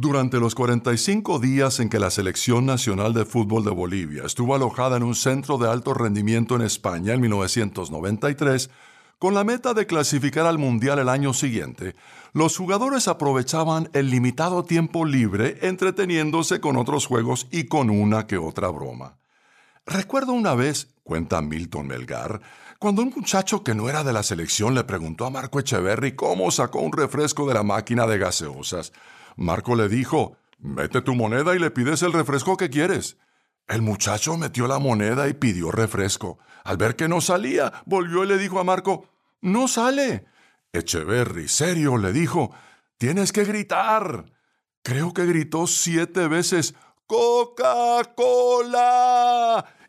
Durante 0.00 0.40
los 0.40 0.54
45 0.54 1.40
días 1.40 1.78
en 1.78 1.90
que 1.90 1.98
la 1.98 2.10
Selección 2.10 2.64
Nacional 2.64 3.12
de 3.12 3.26
Fútbol 3.26 3.64
de 3.64 3.70
Bolivia 3.70 4.22
estuvo 4.24 4.54
alojada 4.54 4.96
en 4.96 5.02
un 5.02 5.14
centro 5.14 5.58
de 5.58 5.68
alto 5.68 5.92
rendimiento 5.92 6.56
en 6.56 6.62
España 6.62 7.12
en 7.12 7.20
1993, 7.20 8.70
con 9.18 9.34
la 9.34 9.44
meta 9.44 9.74
de 9.74 9.86
clasificar 9.86 10.46
al 10.46 10.56
Mundial 10.56 11.00
el 11.00 11.10
año 11.10 11.34
siguiente, 11.34 11.96
los 12.32 12.56
jugadores 12.56 13.08
aprovechaban 13.08 13.90
el 13.92 14.08
limitado 14.08 14.64
tiempo 14.64 15.04
libre 15.04 15.58
entreteniéndose 15.60 16.60
con 16.60 16.78
otros 16.78 17.04
juegos 17.04 17.46
y 17.50 17.64
con 17.64 17.90
una 17.90 18.26
que 18.26 18.38
otra 18.38 18.70
broma. 18.70 19.18
Recuerdo 19.84 20.32
una 20.32 20.54
vez, 20.54 20.94
cuenta 21.04 21.42
Milton 21.42 21.88
Melgar, 21.88 22.40
cuando 22.78 23.02
un 23.02 23.12
muchacho 23.14 23.62
que 23.62 23.74
no 23.74 23.90
era 23.90 24.02
de 24.02 24.14
la 24.14 24.22
selección 24.22 24.74
le 24.74 24.84
preguntó 24.84 25.26
a 25.26 25.30
Marco 25.30 25.60
Echeverry 25.60 26.16
cómo 26.16 26.50
sacó 26.50 26.80
un 26.80 26.92
refresco 26.92 27.46
de 27.46 27.52
la 27.52 27.62
máquina 27.62 28.06
de 28.06 28.16
gaseosas, 28.16 28.94
Marco 29.40 29.74
le 29.74 29.88
dijo, 29.88 30.36
mete 30.58 31.00
tu 31.00 31.14
moneda 31.14 31.56
y 31.56 31.58
le 31.58 31.70
pides 31.70 32.02
el 32.02 32.12
refresco 32.12 32.58
que 32.58 32.68
quieres. 32.68 33.16
El 33.66 33.80
muchacho 33.80 34.36
metió 34.36 34.66
la 34.66 34.78
moneda 34.78 35.28
y 35.28 35.34
pidió 35.34 35.70
refresco. 35.70 36.38
Al 36.62 36.76
ver 36.76 36.94
que 36.94 37.08
no 37.08 37.22
salía, 37.22 37.72
volvió 37.86 38.22
y 38.24 38.26
le 38.26 38.36
dijo 38.36 38.60
a 38.60 38.64
Marco, 38.64 39.08
no 39.40 39.66
sale. 39.66 40.26
Echeverry, 40.74 41.48
serio, 41.48 41.96
le 41.96 42.12
dijo, 42.12 42.50
tienes 42.98 43.32
que 43.32 43.44
gritar. 43.44 44.26
Creo 44.82 45.14
que 45.14 45.24
gritó 45.24 45.66
siete 45.66 46.28
veces, 46.28 46.74
Coca-Cola 47.06 48.04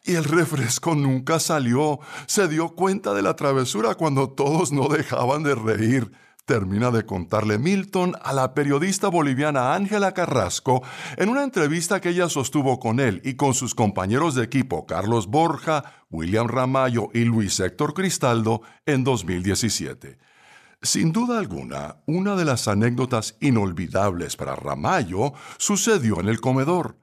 y 0.05 0.15
el 0.15 0.23
refresco 0.23 0.95
nunca 0.95 1.41
salió. 1.41 1.99
Se 2.25 2.47
dio 2.47 2.69
cuenta 2.69 3.13
de 3.13 3.21
la 3.21 3.35
travesura 3.35 3.95
cuando 3.95 4.29
todos 4.29 4.71
no 4.71 4.87
dejaban 4.87 5.43
de 5.43 5.55
reír. 5.55 6.09
Termina 6.45 6.89
de 6.89 7.06
contarle 7.06 7.60
Milton 7.60 8.15
a 8.21 8.34
la 8.34 8.54
periodista 8.54 9.08
boliviana 9.10 9.75
Ángela 9.75 10.13
Carrasco 10.13 10.82
en 11.17 11.30
una 11.30 11.43
entrevista 11.43 12.01
que 12.01 12.10
ella 12.10 12.30
sostuvo 12.30 12.80
con 12.80 12.99
él 12.99 13.21
y 13.23 13.36
con 13.36 13.54
sus 13.54 13.75
compañeros 13.75 14.34
de 14.36 14.43
equipo 14.43 14.86
Carlos 14.86 15.27
Borja, 15.27 15.84
William 16.10 16.47
Ramayo 16.47 17.10
y 17.13 17.25
Luis 17.25 17.60
Héctor 17.60 17.93
Cristaldo 17.93 18.62
en 18.86 19.04
2017. 19.04 20.17
Sin 20.82 21.12
duda 21.12 21.38
alguna, 21.38 21.97
una 22.08 22.36
de 22.36 22.43
las 22.43 22.67
anécdotas 22.67 23.38
inolvidables 23.39 24.36
para 24.36 24.56
Ramayo 24.56 25.34
sucedió 25.58 26.19
en 26.19 26.27
el 26.27 26.41
comedor. 26.41 27.00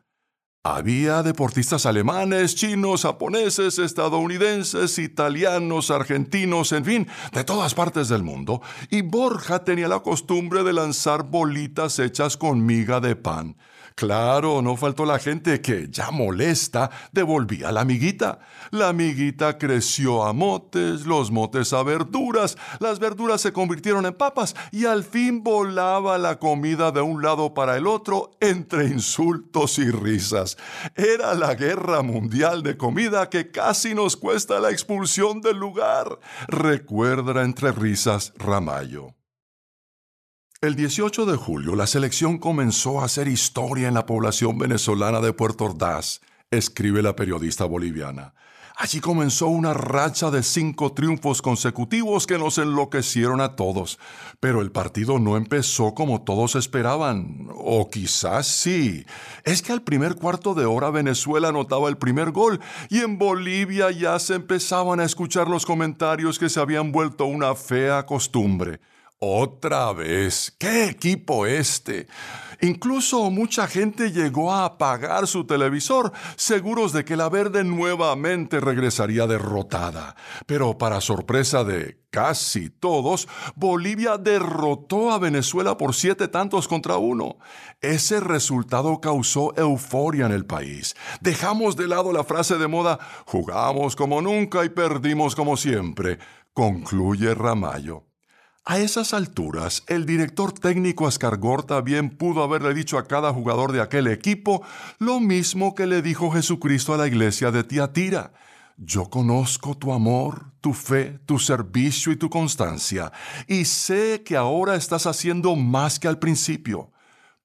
Había 0.70 1.22
deportistas 1.22 1.86
alemanes, 1.86 2.54
chinos, 2.54 3.00
japoneses, 3.00 3.78
estadounidenses, 3.78 4.98
italianos, 4.98 5.90
argentinos, 5.90 6.72
en 6.72 6.84
fin, 6.84 7.08
de 7.32 7.42
todas 7.42 7.72
partes 7.72 8.10
del 8.10 8.22
mundo, 8.22 8.60
y 8.90 9.00
Borja 9.00 9.64
tenía 9.64 9.88
la 9.88 10.00
costumbre 10.00 10.64
de 10.64 10.74
lanzar 10.74 11.22
bolitas 11.22 11.98
hechas 11.98 12.36
con 12.36 12.66
miga 12.66 13.00
de 13.00 13.16
pan. 13.16 13.56
Claro, 13.98 14.62
no 14.62 14.76
faltó 14.76 15.04
la 15.04 15.18
gente 15.18 15.60
que, 15.60 15.88
ya 15.90 16.12
molesta, 16.12 16.88
devolvía 17.10 17.72
la 17.72 17.80
amiguita. 17.80 18.38
La 18.70 18.90
amiguita 18.90 19.58
creció 19.58 20.24
a 20.24 20.32
motes, 20.32 21.04
los 21.04 21.32
motes 21.32 21.72
a 21.72 21.82
verduras, 21.82 22.56
las 22.78 23.00
verduras 23.00 23.40
se 23.40 23.52
convirtieron 23.52 24.06
en 24.06 24.14
papas 24.14 24.54
y 24.70 24.84
al 24.84 25.02
fin 25.02 25.42
volaba 25.42 26.16
la 26.16 26.38
comida 26.38 26.92
de 26.92 27.00
un 27.00 27.22
lado 27.22 27.54
para 27.54 27.76
el 27.76 27.88
otro 27.88 28.30
entre 28.38 28.84
insultos 28.84 29.80
y 29.80 29.90
risas. 29.90 30.58
Era 30.94 31.34
la 31.34 31.56
guerra 31.56 32.02
mundial 32.02 32.62
de 32.62 32.76
comida 32.76 33.28
que 33.28 33.50
casi 33.50 33.96
nos 33.96 34.16
cuesta 34.16 34.60
la 34.60 34.70
expulsión 34.70 35.40
del 35.40 35.56
lugar. 35.56 36.20
Recuerda 36.46 37.42
entre 37.42 37.72
risas 37.72 38.32
Ramallo. 38.36 39.17
El 40.60 40.74
18 40.74 41.24
de 41.24 41.36
julio, 41.36 41.76
la 41.76 41.86
selección 41.86 42.36
comenzó 42.36 43.00
a 43.00 43.04
hacer 43.04 43.28
historia 43.28 43.86
en 43.86 43.94
la 43.94 44.06
población 44.06 44.58
venezolana 44.58 45.20
de 45.20 45.32
Puerto 45.32 45.66
Ordaz, 45.66 46.20
escribe 46.50 47.00
la 47.00 47.14
periodista 47.14 47.64
boliviana. 47.64 48.34
Allí 48.76 48.98
comenzó 48.98 49.46
una 49.46 49.72
racha 49.72 50.32
de 50.32 50.42
cinco 50.42 50.92
triunfos 50.94 51.42
consecutivos 51.42 52.26
que 52.26 52.38
nos 52.38 52.58
enloquecieron 52.58 53.40
a 53.40 53.54
todos. 53.54 54.00
Pero 54.40 54.60
el 54.60 54.72
partido 54.72 55.20
no 55.20 55.36
empezó 55.36 55.94
como 55.94 56.22
todos 56.22 56.56
esperaban. 56.56 57.46
O 57.54 57.88
quizás 57.88 58.48
sí. 58.48 59.06
Es 59.44 59.62
que 59.62 59.70
al 59.70 59.82
primer 59.82 60.16
cuarto 60.16 60.54
de 60.54 60.64
hora 60.64 60.90
Venezuela 60.90 61.50
anotaba 61.50 61.88
el 61.88 61.98
primer 61.98 62.32
gol 62.32 62.58
y 62.88 62.98
en 62.98 63.16
Bolivia 63.16 63.92
ya 63.92 64.18
se 64.18 64.34
empezaban 64.34 64.98
a 64.98 65.04
escuchar 65.04 65.46
los 65.46 65.64
comentarios 65.64 66.36
que 66.36 66.48
se 66.48 66.58
habían 66.58 66.90
vuelto 66.90 67.26
una 67.26 67.54
fea 67.54 68.04
costumbre. 68.06 68.80
Otra 69.20 69.92
vez, 69.92 70.54
¿qué 70.60 70.84
equipo 70.84 71.44
este? 71.44 72.06
Incluso 72.60 73.30
mucha 73.32 73.66
gente 73.66 74.12
llegó 74.12 74.52
a 74.52 74.64
apagar 74.64 75.26
su 75.26 75.44
televisor, 75.44 76.12
seguros 76.36 76.92
de 76.92 77.04
que 77.04 77.16
la 77.16 77.28
verde 77.28 77.64
nuevamente 77.64 78.60
regresaría 78.60 79.26
derrotada. 79.26 80.14
Pero 80.46 80.78
para 80.78 81.00
sorpresa 81.00 81.64
de 81.64 82.00
casi 82.10 82.70
todos, 82.70 83.26
Bolivia 83.56 84.18
derrotó 84.18 85.10
a 85.10 85.18
Venezuela 85.18 85.76
por 85.76 85.96
siete 85.96 86.28
tantos 86.28 86.68
contra 86.68 86.96
uno. 86.96 87.38
Ese 87.80 88.20
resultado 88.20 89.00
causó 89.00 89.52
euforia 89.56 90.26
en 90.26 90.32
el 90.32 90.46
país. 90.46 90.94
Dejamos 91.20 91.74
de 91.74 91.88
lado 91.88 92.12
la 92.12 92.22
frase 92.22 92.56
de 92.56 92.68
moda, 92.68 93.00
jugamos 93.26 93.96
como 93.96 94.22
nunca 94.22 94.64
y 94.64 94.68
perdimos 94.68 95.34
como 95.34 95.56
siempre, 95.56 96.20
concluye 96.52 97.34
Ramallo. 97.34 98.07
A 98.70 98.78
esas 98.80 99.14
alturas, 99.14 99.82
el 99.86 100.04
director 100.04 100.52
técnico 100.52 101.08
Escargorta 101.08 101.80
bien 101.80 102.10
pudo 102.10 102.42
haberle 102.42 102.74
dicho 102.74 102.98
a 102.98 103.06
cada 103.06 103.32
jugador 103.32 103.72
de 103.72 103.80
aquel 103.80 104.08
equipo 104.08 104.62
lo 104.98 105.20
mismo 105.20 105.74
que 105.74 105.86
le 105.86 106.02
dijo 106.02 106.30
Jesucristo 106.30 106.92
a 106.92 106.98
la 106.98 107.06
iglesia 107.06 107.50
de 107.50 107.64
Tiatira. 107.64 108.34
Yo 108.76 109.08
conozco 109.08 109.74
tu 109.74 109.94
amor, 109.94 110.52
tu 110.60 110.74
fe, 110.74 111.18
tu 111.24 111.38
servicio 111.38 112.12
y 112.12 112.16
tu 112.16 112.28
constancia, 112.28 113.10
y 113.46 113.64
sé 113.64 114.22
que 114.22 114.36
ahora 114.36 114.76
estás 114.76 115.06
haciendo 115.06 115.56
más 115.56 115.98
que 115.98 116.06
al 116.06 116.18
principio. 116.18 116.90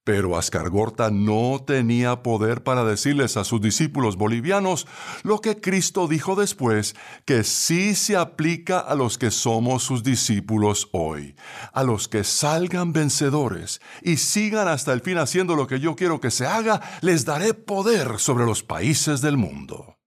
Pero 0.04 0.38
Ascargorta 0.38 1.10
no 1.12 1.64
tenía 1.66 2.24
poder 2.24 2.64
para 2.64 2.84
decirles 2.84 3.38
a 3.38 3.46
sus 3.46 3.62
discípulos 3.62 4.18
bolivianos 4.18 4.86
lo 5.24 5.40
que 5.40 5.62
Cristo 5.62 6.08
dijo 6.08 6.36
después, 6.36 6.96
que 7.26 7.46
sí 7.46 7.96
se 7.96 8.18
aplica 8.18 8.80
a 8.80 8.96
los 8.96 9.18
que 9.18 9.32
somos 9.32 9.84
sus 9.84 10.04
discípulos 10.04 10.90
hoy, 10.92 11.36
a 11.72 11.84
los 11.84 12.10
que 12.10 12.26
salgan 12.26 12.92
vencedores 12.92 13.80
y 14.02 14.18
sigan 14.18 14.68
hasta 14.68 14.92
el 14.92 15.02
fin 15.02 15.18
haciendo 15.18 15.56
lo 15.56 15.68
que 15.68 15.80
yo 15.80 15.96
quiero 15.96 16.20
que 16.20 16.32
se 16.32 16.46
haga, 16.46 16.82
les 17.02 17.24
daré 17.24 17.54
poder 17.54 18.20
sobre 18.20 18.46
los 18.46 18.62
países 18.62 19.22
del 19.22 19.38
mundo. 19.38 20.03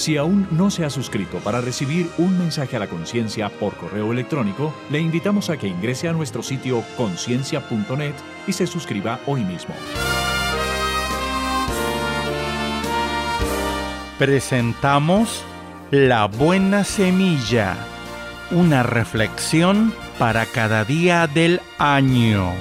Si 0.00 0.16
aún 0.16 0.48
no 0.50 0.70
se 0.70 0.86
ha 0.86 0.88
suscrito 0.88 1.40
para 1.40 1.60
recibir 1.60 2.08
un 2.16 2.38
mensaje 2.38 2.74
a 2.74 2.78
la 2.78 2.86
conciencia 2.86 3.50
por 3.50 3.76
correo 3.76 4.12
electrónico, 4.12 4.72
le 4.90 4.98
invitamos 4.98 5.50
a 5.50 5.58
que 5.58 5.68
ingrese 5.68 6.08
a 6.08 6.14
nuestro 6.14 6.42
sitio 6.42 6.82
conciencia.net 6.96 8.14
y 8.46 8.52
se 8.54 8.66
suscriba 8.66 9.20
hoy 9.26 9.44
mismo. 9.44 9.74
Presentamos 14.18 15.44
La 15.90 16.24
Buena 16.28 16.82
Semilla, 16.84 17.76
una 18.50 18.82
reflexión 18.82 19.92
para 20.18 20.46
cada 20.46 20.86
día 20.86 21.26
del 21.26 21.60
año. 21.76 22.54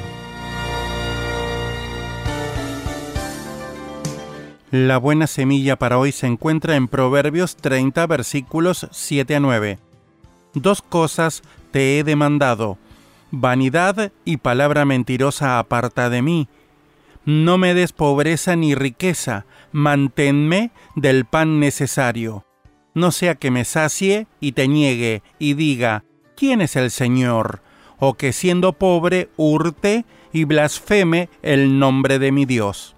La 4.72 5.00
buena 5.00 5.26
semilla 5.26 5.78
para 5.78 5.98
hoy 5.98 6.12
se 6.12 6.28
encuentra 6.28 6.76
en 6.76 6.88
Proverbios 6.88 7.56
30 7.56 8.06
versículos 8.06 8.88
7 8.92 9.38
a 9.38 9.40
9. 9.40 9.80
Dos 10.54 10.84
cosas 10.84 11.42
te 11.72 11.98
he 11.98 12.04
demandado, 12.04 12.78
vanidad 13.32 14.12
y 14.26 14.38
palabra 14.38 14.86
mentirosa 14.86 15.58
aparta 15.58 16.12
de 16.12 16.22
mí. 16.22 16.48
No 17.26 17.58
me 17.58 17.74
des 17.74 17.94
pobreza 17.94 18.56
ni 18.56 18.76
riqueza, 18.76 19.48
manténme 19.72 20.70
del 20.96 21.26
pan 21.26 21.60
necesario. 21.60 22.46
No 22.94 23.12
sea 23.12 23.34
que 23.34 23.50
me 23.50 23.66
sacie 23.66 24.28
y 24.40 24.52
te 24.52 24.68
niegue 24.68 25.24
y 25.40 25.56
diga, 25.56 26.04
¿quién 26.36 26.62
es 26.62 26.76
el 26.76 26.92
Señor? 26.92 27.64
O 27.98 28.14
que 28.14 28.34
siendo 28.34 28.74
pobre 28.74 29.30
hurte 29.36 30.06
y 30.32 30.44
blasfeme 30.44 31.28
el 31.42 31.80
nombre 31.80 32.20
de 32.20 32.32
mi 32.32 32.46
Dios. 32.46 32.96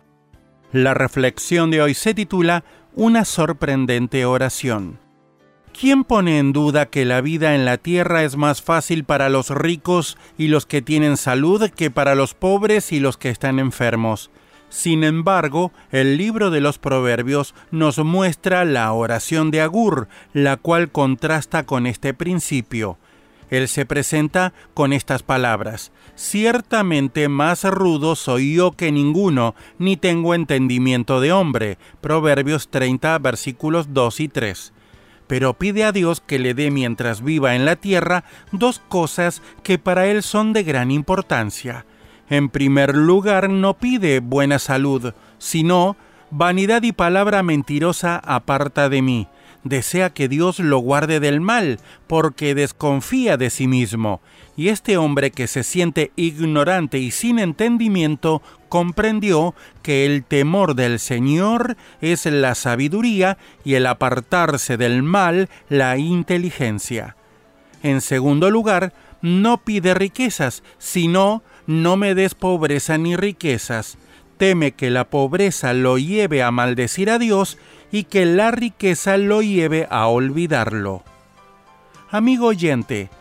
La 0.73 0.93
reflexión 0.93 1.69
de 1.69 1.81
hoy 1.81 1.93
se 1.93 2.13
titula 2.13 2.63
Una 2.95 3.25
sorprendente 3.25 4.25
oración. 4.25 4.99
¿Quién 5.77 6.05
pone 6.05 6.39
en 6.39 6.53
duda 6.53 6.86
que 6.86 7.03
la 7.03 7.19
vida 7.19 7.55
en 7.55 7.65
la 7.65 7.77
tierra 7.77 8.23
es 8.23 8.38
más 8.38 8.62
fácil 8.62 9.03
para 9.03 9.27
los 9.27 9.49
ricos 9.49 10.17
y 10.38 10.47
los 10.47 10.65
que 10.65 10.81
tienen 10.81 11.17
salud 11.17 11.69
que 11.71 11.91
para 11.91 12.15
los 12.15 12.36
pobres 12.36 12.93
y 12.93 13.01
los 13.01 13.17
que 13.17 13.29
están 13.29 13.60
enfermos? 13.60 14.31
Sin 14.69 15.03
embargo, 15.03 15.73
el 15.91 16.15
libro 16.15 16.51
de 16.51 16.62
los 16.62 16.77
Proverbios 16.77 17.53
nos 17.71 17.97
muestra 17.97 18.63
la 18.63 18.93
oración 18.93 19.51
de 19.51 19.60
Agur, 19.60 20.07
la 20.31 20.55
cual 20.55 20.89
contrasta 20.89 21.65
con 21.65 21.86
este 21.86 22.13
principio. 22.13 22.97
Él 23.49 23.67
se 23.67 23.86
presenta 23.86 24.53
con 24.73 24.93
estas 24.93 25.23
palabras, 25.23 25.91
Ciertamente 26.21 27.29
más 27.29 27.63
rudo 27.63 28.15
soy 28.15 28.53
yo 28.53 28.73
que 28.73 28.91
ninguno, 28.91 29.55
ni 29.79 29.97
tengo 29.97 30.36
entendimiento 30.36 31.19
de 31.19 31.31
hombre. 31.31 31.79
Proverbios 31.99 32.69
30 32.69 33.17
versículos 33.17 33.91
2 33.91 34.19
y 34.19 34.27
3. 34.27 34.71
Pero 35.25 35.55
pide 35.55 35.84
a 35.84 35.91
Dios 35.91 36.21
que 36.21 36.38
le 36.38 36.53
dé 36.53 36.69
mientras 36.69 37.23
viva 37.23 37.55
en 37.55 37.65
la 37.65 37.75
tierra 37.75 38.23
dos 38.51 38.79
cosas 38.88 39.41
que 39.63 39.79
para 39.79 40.05
él 40.05 40.21
son 40.21 40.53
de 40.53 40.62
gran 40.62 40.91
importancia. 40.91 41.88
En 42.29 42.49
primer 42.49 42.95
lugar, 42.95 43.49
no 43.49 43.73
pide 43.79 44.19
buena 44.19 44.60
salud, 44.60 45.15
sino 45.39 45.97
vanidad 46.29 46.84
y 46.84 46.91
palabra 46.91 47.41
mentirosa 47.41 48.17
aparta 48.23 48.89
de 48.89 49.01
mí 49.01 49.27
desea 49.63 50.12
que 50.12 50.28
Dios 50.28 50.60
lo 50.60 50.80
guarde 50.80 51.19
del 51.19 51.41
mal, 51.41 51.80
porque 52.08 52.56
desconfía 52.56 53.38
de 53.38 53.50
sí 53.50 53.67
mismo. 53.67 54.21
Y 54.58 54.69
este 54.69 54.97
hombre 54.97 55.32
que 55.32 55.47
se 55.47 55.63
siente 55.63 56.12
ignorante 56.15 57.00
y 57.00 57.12
sin 57.12 57.39
entendimiento, 57.39 58.41
comprendió 58.69 59.54
que 59.84 60.06
el 60.06 60.24
temor 60.24 60.76
del 60.76 61.00
Señor 61.00 61.76
es 62.00 62.26
la 62.26 62.56
sabiduría 62.56 63.38
y 63.65 63.74
el 63.74 63.86
apartarse 63.86 64.78
del 64.78 65.04
mal 65.04 65.50
la 65.67 65.97
inteligencia. 65.97 67.17
En 67.84 68.00
segundo 68.00 68.50
lugar, 68.50 68.93
no 69.21 69.58
pide 69.58 69.93
riquezas, 69.93 70.63
sino 70.78 71.43
no 71.67 71.97
me 71.97 72.15
des 72.15 72.34
pobreza 72.34 72.97
ni 72.97 73.15
riquezas. 73.15 73.97
Teme 74.41 74.71
que 74.71 74.89
la 74.89 75.08
pobreza 75.08 75.71
lo 75.75 75.99
lleve 75.99 76.41
a 76.41 76.49
maldecir 76.49 77.12
a 77.12 77.19
Dios 77.19 77.60
y 77.91 78.06
que 78.06 78.25
la 78.25 78.49
riqueza 78.49 79.17
lo 79.17 79.43
lleve 79.43 79.88
a 79.91 80.08
olvidarlo. 80.08 81.04
Amigo 82.10 82.47
oyente, 82.47 83.12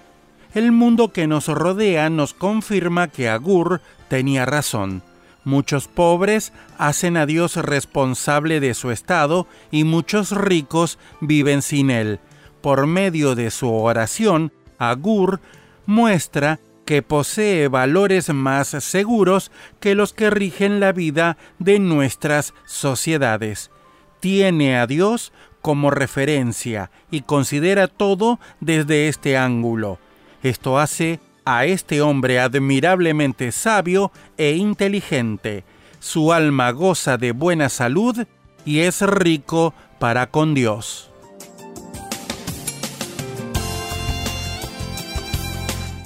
el 0.55 0.73
mundo 0.73 1.13
que 1.13 1.27
nos 1.27 1.49
rodea 1.49 2.09
nos 2.09 2.33
confirma 2.33 3.09
que 3.09 3.29
Agur 3.29 3.83
tenía 4.09 4.47
razón. 4.47 5.03
Muchos 5.45 5.89
pobres 5.89 6.55
hacen 6.79 7.19
a 7.19 7.27
Dios 7.27 7.57
responsable 7.57 8.59
de 8.59 8.73
su 8.73 8.91
estado 8.91 9.47
y 9.71 9.85
muchos 9.85 10.31
ricos 10.31 10.99
viven 11.21 11.61
sin 11.61 11.91
él. 11.91 12.19
Por 12.63 12.87
medio 12.87 13.35
de 13.35 13.51
su 13.51 13.71
oración, 13.71 14.55
Agur 14.79 15.43
muestra 15.85 16.61
que 16.91 17.03
posee 17.03 17.69
valores 17.69 18.31
más 18.35 18.67
seguros 18.81 19.53
que 19.79 19.95
los 19.95 20.13
que 20.13 20.29
rigen 20.29 20.81
la 20.81 20.91
vida 20.91 21.37
de 21.61 21.79
nuestras 21.79 22.53
sociedades 22.67 23.71
tiene 24.19 24.77
a 24.77 24.89
Dios 24.89 25.33
como 25.63 25.93
referencia 25.93 26.91
y 27.09 27.21
considera 27.21 27.87
todo 27.87 28.41
desde 28.59 29.07
este 29.07 29.37
ángulo. 29.37 30.01
Esto 30.43 30.81
hace 30.81 31.21
a 31.45 31.65
este 31.65 32.03
hombre 32.03 32.41
admirablemente 32.41 33.53
sabio 33.53 34.11
e 34.37 34.57
inteligente. 34.57 35.63
Su 36.01 36.33
alma 36.33 36.73
goza 36.73 37.19
de 37.19 37.31
buena 37.31 37.69
salud 37.69 38.27
y 38.65 38.81
es 38.81 39.01
rico 39.03 39.75
para 40.01 40.27
con 40.33 40.55
Dios. 40.55 41.10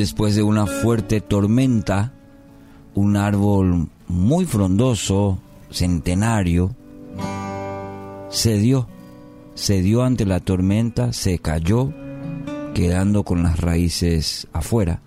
después 0.00 0.34
de 0.34 0.42
una 0.42 0.66
fuerte 0.66 1.20
tormenta, 1.20 2.14
un 2.94 3.18
árbol 3.18 3.88
muy 4.08 4.46
frondoso, 4.46 5.38
centenario, 5.70 6.74
cedió, 8.30 8.88
cedió 9.54 10.02
ante 10.02 10.24
la 10.24 10.40
tormenta, 10.40 11.12
se 11.12 11.38
cayó, 11.38 11.92
quedando 12.72 13.24
con 13.24 13.42
las 13.42 13.60
raíces 13.60 14.48
afuera. 14.54 15.02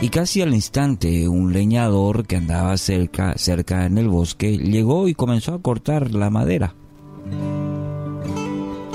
Y 0.00 0.10
casi 0.10 0.40
al 0.40 0.54
instante 0.54 1.28
un 1.28 1.52
leñador 1.52 2.28
que 2.28 2.36
andaba 2.36 2.76
cerca, 2.76 3.36
cerca 3.38 3.86
en 3.86 3.98
el 3.98 4.08
bosque 4.08 4.56
llegó 4.56 5.08
y 5.08 5.14
comenzó 5.14 5.54
a 5.54 5.62
cortar 5.62 6.12
la 6.14 6.30
madera. 6.30 6.76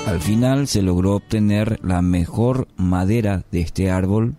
Al 0.06 0.20
final 0.20 0.68
se 0.68 0.80
logró 0.80 1.16
obtener 1.16 1.80
la 1.82 2.00
mejor 2.00 2.66
madera 2.78 3.44
de 3.50 3.60
este 3.60 3.90
árbol 3.90 4.36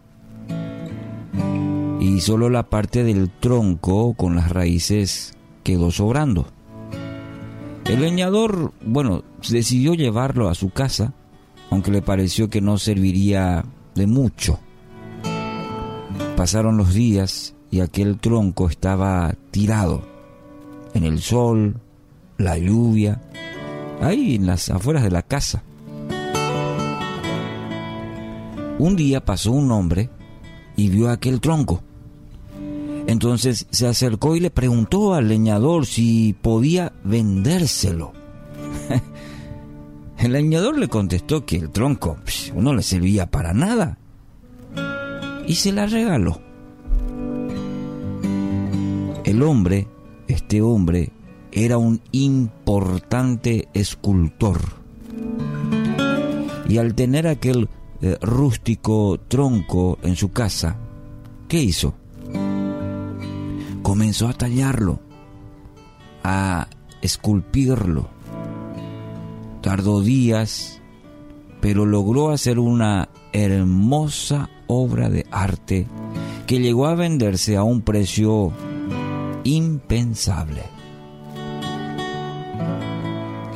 y 2.00 2.22
solo 2.22 2.50
la 2.50 2.70
parte 2.70 3.04
del 3.04 3.30
tronco 3.30 4.14
con 4.14 4.36
las 4.36 4.50
raíces 4.50 5.34
quedó 5.64 5.92
sobrando. 5.92 6.48
El 7.86 8.02
leñador, 8.02 8.74
bueno, 8.82 9.24
decidió 9.50 9.94
llevarlo 9.94 10.50
a 10.50 10.56
su 10.56 10.70
casa, 10.70 11.14
aunque 11.70 11.92
le 11.92 12.02
pareció 12.02 12.50
que 12.50 12.62
no 12.62 12.78
serviría 12.78 13.66
de 13.96 14.08
mucho. 14.08 14.60
Pasaron 16.36 16.78
los 16.78 16.94
días 16.94 17.56
y 17.72 17.80
aquel 17.80 18.18
tronco 18.20 18.70
estaba 18.70 19.34
tirado 19.52 20.04
en 20.94 21.04
el 21.04 21.20
sol, 21.20 21.80
la 22.38 22.58
lluvia, 22.58 23.22
ahí 24.02 24.36
en 24.36 24.48
las 24.48 24.70
afueras 24.70 25.04
de 25.04 25.12
la 25.12 25.22
casa. 25.22 25.64
Un 28.78 28.96
día 28.96 29.24
pasó 29.24 29.52
un 29.52 29.72
hombre 29.72 30.10
y 30.76 30.90
vio 30.90 31.10
aquel 31.10 31.40
tronco. 31.40 31.82
Entonces 33.08 33.68
se 33.70 33.88
acercó 33.88 34.36
y 34.36 34.40
le 34.40 34.50
preguntó 34.50 35.14
al 35.14 35.28
leñador 35.28 35.86
si 35.86 36.36
podía 36.42 36.94
vendérselo. 37.04 38.14
El 40.18 40.32
leñador 40.32 40.78
le 40.78 40.88
contestó 40.88 41.46
que 41.46 41.58
el 41.58 41.70
tronco 41.70 42.18
psh, 42.26 42.54
no 42.54 42.74
le 42.74 42.82
servía 42.82 43.30
para 43.30 43.54
nada 43.54 43.98
y 45.46 45.56
se 45.56 45.72
la 45.72 45.86
regaló. 45.86 46.40
El 49.24 49.44
hombre, 49.44 49.88
este 50.28 50.62
hombre, 50.62 51.12
era 51.52 51.78
un 51.78 52.02
importante 52.12 53.68
escultor. 53.74 54.60
Y 56.68 56.78
al 56.78 56.96
tener 56.96 57.28
aquel 57.28 57.70
eh, 58.06 58.18
rústico 58.22 59.20
tronco 59.28 59.98
en 60.04 60.16
su 60.16 60.32
casa, 60.32 60.76
¿qué 61.48 61.64
hizo? 61.64 61.96
Comenzó 63.82 64.28
a 64.28 64.34
tallarlo, 64.34 65.00
a 66.24 66.68
esculpirlo. 67.02 68.08
Tardó 69.62 70.02
días, 70.02 70.82
pero 71.62 71.88
logró 71.88 72.30
hacer 72.30 72.60
una 72.60 73.10
hermosa 73.34 74.52
obra 74.68 75.10
de 75.10 75.26
arte 75.32 75.88
que 76.46 76.60
llegó 76.60 76.86
a 76.86 76.94
venderse 76.94 77.58
a 77.58 77.64
un 77.64 77.82
precio 77.82 78.52
impensable. 79.44 80.62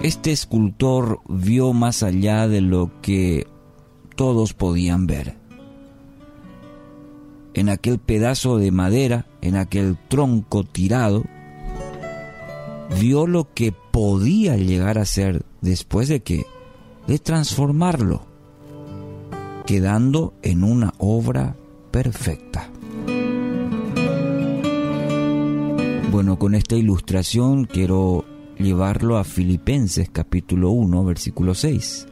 Este 0.02 0.32
escultor 0.32 1.20
vio 1.28 1.74
más 1.74 2.04
allá 2.04 2.48
de 2.48 2.62
lo 2.62 2.90
que 3.02 3.46
todos 4.20 4.54
podían 4.54 5.08
ver. 5.08 5.38
En 7.54 7.70
aquel 7.70 8.00
pedazo 8.00 8.58
de 8.58 8.70
madera, 8.70 9.28
en 9.42 9.56
aquel 9.56 9.98
tronco 10.10 10.66
tirado, 10.66 11.24
vio 13.00 13.28
lo 13.28 13.54
que 13.54 13.72
podía 13.72 14.58
llegar 14.58 14.98
a 14.98 15.06
ser 15.06 15.46
después 15.62 16.10
de 16.10 16.20
que 16.22 16.46
de 17.08 17.18
transformarlo, 17.20 18.26
quedando 19.66 20.34
en 20.42 20.66
una 20.66 20.94
obra 20.98 21.56
perfecta. 21.90 22.70
Bueno, 26.12 26.38
con 26.38 26.56
esta 26.56 26.76
ilustración 26.76 27.64
quiero 27.64 28.26
llevarlo 28.58 29.18
a 29.18 29.24
Filipenses 29.24 30.10
capítulo 30.10 30.72
1, 30.72 31.06
versículo 31.06 31.56
6. 31.56 32.09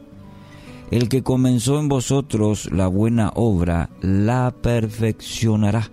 El 0.90 1.08
que 1.08 1.22
comenzó 1.22 1.78
en 1.78 1.88
vosotros 1.88 2.70
la 2.72 2.86
buena 2.86 3.30
obra, 3.34 3.90
la 4.00 4.54
perfeccionará 4.62 5.90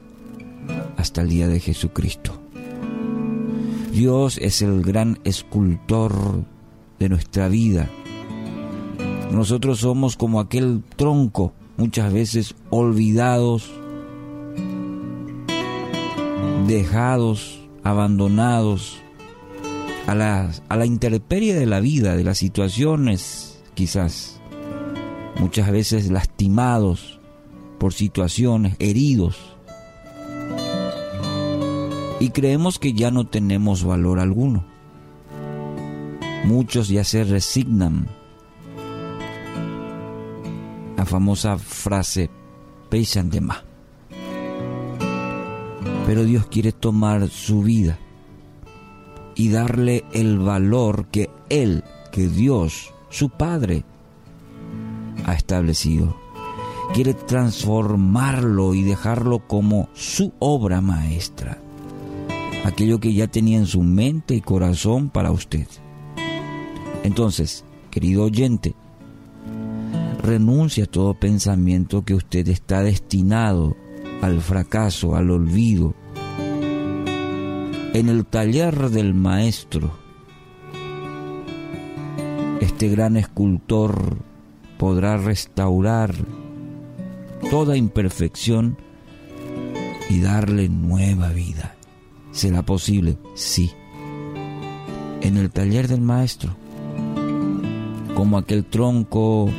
hasta 0.96 1.22
el 1.22 1.30
día 1.30 1.48
de 1.48 1.60
Jesucristo. 1.60 2.32
Dios 3.92 4.38
es 4.38 4.62
el 4.62 4.82
gran 4.84 5.20
escultor 5.26 6.46
de 6.98 7.10
nuestra 7.10 7.50
vida. 7.50 7.90
Nosotros 9.32 9.80
somos 9.80 10.16
como 10.16 10.40
aquel 10.40 10.82
tronco, 10.96 11.54
muchas 11.76 12.14
veces 12.14 12.56
olvidados, 12.70 13.70
dejados, 16.68 17.60
abandonados 17.84 18.98
a 20.08 20.16
la, 20.16 20.52
a 20.70 20.78
la 20.78 20.86
intemperie 20.86 21.54
de 21.54 21.66
la 21.66 21.82
vida, 21.82 22.16
de 22.16 22.24
las 22.24 22.38
situaciones 22.38 23.62
quizás, 23.76 24.35
muchas 25.40 25.72
veces 25.72 26.10
lastimados 26.10 27.20
por 27.80 27.94
situaciones, 27.94 28.76
heridos. 28.80 29.38
Y 32.20 32.30
creemos 32.30 32.80
que 32.80 32.94
ya 32.94 33.12
no 33.12 33.28
tenemos 33.28 33.84
valor 33.84 34.20
alguno. 34.20 34.66
Muchos 36.46 36.90
ya 36.90 37.04
se 37.04 37.24
resignan. 37.24 38.08
La 40.98 41.06
famosa 41.06 41.58
frase, 41.58 42.30
pesan 42.90 43.30
de 43.30 43.42
más. 43.42 43.64
Pero 46.06 46.24
Dios 46.24 46.46
quiere 46.48 46.72
tomar 46.72 47.28
su 47.30 47.64
vida 47.64 48.00
y 49.36 49.50
darle 49.50 50.06
el 50.14 50.40
valor 50.40 51.08
que 51.08 51.30
Él, 51.50 51.84
que 52.12 52.28
Dios, 52.28 52.94
su 53.10 53.30
Padre, 53.30 53.84
ha 55.26 55.34
establecido. 55.34 56.16
Quiere 56.94 57.14
transformarlo 57.14 58.76
y 58.76 58.84
dejarlo 58.84 59.40
como 59.48 59.90
su 59.94 60.32
obra 60.40 60.82
maestra. 60.82 61.58
Aquello 62.64 63.00
que 63.00 63.14
ya 63.14 63.28
tenía 63.28 63.58
en 63.58 63.66
su 63.66 63.82
mente 63.82 64.36
y 64.36 64.42
corazón 64.42 65.10
para 65.10 65.32
usted. 65.32 65.68
Entonces, 67.04 67.66
querido 67.90 68.24
oyente, 68.24 68.76
renuncia 70.22 70.86
a 70.86 70.88
todo 70.88 71.14
pensamiento 71.16 72.04
que 72.04 72.14
usted 72.14 72.48
está 72.48 72.82
destinado 72.82 73.76
al 74.22 74.42
fracaso, 74.42 75.16
al 75.16 75.32
olvido. 75.32 75.96
En 77.94 78.10
el 78.10 78.26
taller 78.26 78.90
del 78.90 79.14
maestro, 79.14 79.92
este 82.60 82.90
gran 82.90 83.18
escultor 83.18 84.18
podrá 84.78 85.18
restaurar 85.18 86.14
toda 87.50 87.78
imperfección 87.78 88.78
y 90.10 90.22
darle 90.22 90.70
nueva 90.70 91.30
vida. 91.30 91.76
¿Será 92.32 92.64
posible? 92.64 93.18
Sí. 93.34 93.72
En 95.22 95.38
el 95.38 95.52
taller 95.52 95.88
del 95.88 96.02
maestro, 96.02 96.56
como 98.14 98.38
aquel 98.38 98.66
tronco 98.66 99.50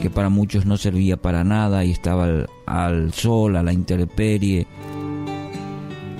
que 0.00 0.10
para 0.10 0.28
muchos 0.28 0.66
no 0.66 0.76
servía 0.76 1.16
para 1.16 1.44
nada 1.44 1.84
y 1.84 1.92
estaba 1.92 2.24
al, 2.24 2.50
al, 2.66 3.12
sol, 3.12 3.56
a 3.56 3.62
la 3.62 3.72
intemperie, 3.72 4.66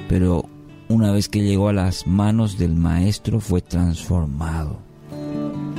pero 0.08 0.44
una 0.88 1.10
vez 1.10 1.28
que 1.28 1.42
llegó 1.42 1.68
a 1.68 1.72
las 1.72 2.06
manos 2.06 2.58
del 2.58 2.76
maestro 2.76 3.40
fue 3.40 3.60
transformado. 3.60 4.91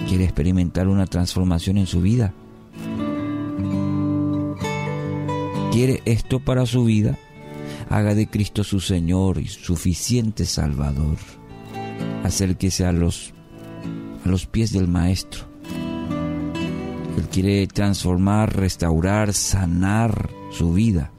¿Quiere 0.07 0.25
experimentar 0.25 0.87
una 0.87 1.05
transformación 1.05 1.77
en 1.77 1.87
su 1.87 2.01
vida? 2.01 2.33
¿Quiere 5.71 6.01
esto 6.05 6.39
para 6.39 6.65
su 6.65 6.85
vida? 6.85 7.17
Haga 7.89 8.13
de 8.13 8.27
Cristo 8.27 8.63
su 8.63 8.79
Señor 8.79 9.39
y 9.39 9.47
suficiente 9.47 10.45
Salvador. 10.45 11.17
Acérquese 12.23 12.85
a 12.85 12.91
los, 12.91 13.33
a 14.23 14.29
los 14.29 14.45
pies 14.45 14.71
del 14.71 14.87
Maestro. 14.87 15.45
Él 17.17 17.27
quiere 17.31 17.65
transformar, 17.67 18.55
restaurar, 18.55 19.33
sanar 19.33 20.29
su 20.51 20.73
vida. 20.73 21.11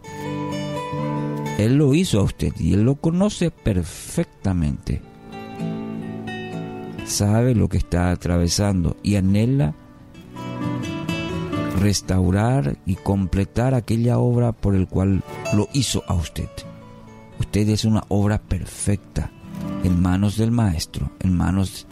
Él 1.58 1.76
lo 1.76 1.94
hizo 1.94 2.20
a 2.20 2.24
usted 2.24 2.52
y 2.58 2.74
Él 2.74 2.82
lo 2.82 2.96
conoce 2.96 3.50
perfectamente. 3.50 5.02
Sabe 7.04 7.54
lo 7.54 7.68
que 7.68 7.78
está 7.78 8.10
atravesando 8.10 8.96
y 9.02 9.16
anhela 9.16 9.74
restaurar 11.80 12.78
y 12.86 12.94
completar 12.94 13.74
aquella 13.74 14.18
obra 14.18 14.52
por 14.52 14.74
el 14.74 14.88
cual 14.88 15.22
lo 15.54 15.68
hizo 15.74 16.02
a 16.06 16.14
usted. 16.14 16.48
Usted 17.38 17.68
es 17.68 17.84
una 17.84 18.04
obra 18.08 18.38
perfecta 18.38 19.30
en 19.82 20.00
manos 20.00 20.38
del 20.38 20.50
Maestro, 20.50 21.10
en 21.20 21.36
manos 21.36 21.86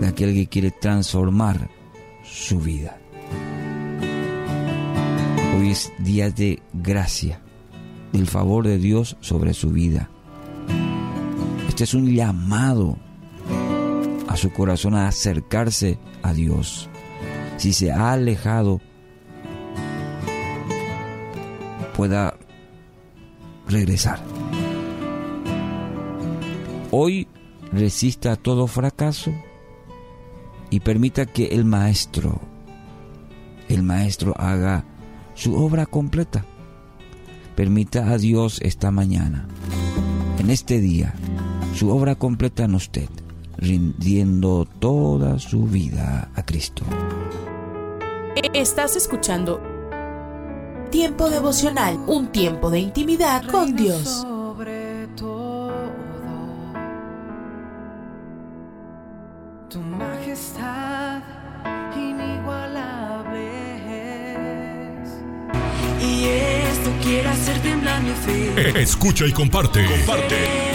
de 0.00 0.06
aquel 0.06 0.32
que 0.32 0.46
quiere 0.46 0.70
transformar 0.70 1.68
su 2.22 2.60
vida. 2.60 2.98
Hoy 5.58 5.70
es 5.70 5.92
día 5.98 6.30
de 6.30 6.62
gracia, 6.72 7.40
del 8.12 8.26
favor 8.26 8.66
de 8.66 8.78
Dios 8.78 9.16
sobre 9.20 9.52
su 9.52 9.70
vida. 9.70 10.10
Este 11.74 11.82
es 11.82 11.94
un 11.94 12.14
llamado 12.14 12.96
a 14.28 14.36
su 14.36 14.52
corazón 14.52 14.94
a 14.94 15.08
acercarse 15.08 15.98
a 16.22 16.32
Dios. 16.32 16.88
Si 17.56 17.72
se 17.72 17.90
ha 17.90 18.12
alejado, 18.12 18.80
pueda 21.96 22.36
regresar. 23.66 24.20
Hoy 26.92 27.26
resista 27.72 28.30
a 28.30 28.36
todo 28.36 28.68
fracaso 28.68 29.32
y 30.70 30.78
permita 30.78 31.26
que 31.26 31.46
el 31.46 31.64
maestro, 31.64 32.40
el 33.68 33.82
maestro 33.82 34.32
haga 34.38 34.84
su 35.34 35.56
obra 35.56 35.86
completa. 35.86 36.44
Permita 37.56 38.12
a 38.12 38.18
Dios 38.18 38.60
esta 38.62 38.92
mañana, 38.92 39.48
en 40.38 40.50
este 40.50 40.80
día, 40.80 41.14
su 41.74 41.90
obra 41.90 42.14
completa 42.14 42.64
en 42.64 42.76
usted, 42.76 43.08
rindiendo 43.56 44.66
toda 44.78 45.38
su 45.38 45.64
vida 45.64 46.30
a 46.34 46.44
Cristo. 46.44 46.84
Estás 48.52 48.96
escuchando 48.96 49.60
Tiempo 50.90 51.28
devocional, 51.28 51.98
un 52.06 52.28
tiempo 52.28 52.70
de 52.70 52.78
intimidad 52.78 53.44
con 53.50 53.74
Dios. 53.74 54.22
Sobre 54.22 55.08
todo, 55.16 55.72
tu 59.68 59.80
majestad 59.80 61.20
inigualable 61.96 63.48
es. 65.02 65.10
Y 66.00 66.26
esto 66.26 66.92
quiere 67.02 67.28
hacer 67.28 67.60
temblar 67.60 68.00
mi 68.00 68.12
fe. 68.12 68.80
Escucha 68.80 69.26
y 69.26 69.32
comparte. 69.32 69.84
Comparte. 69.84 70.74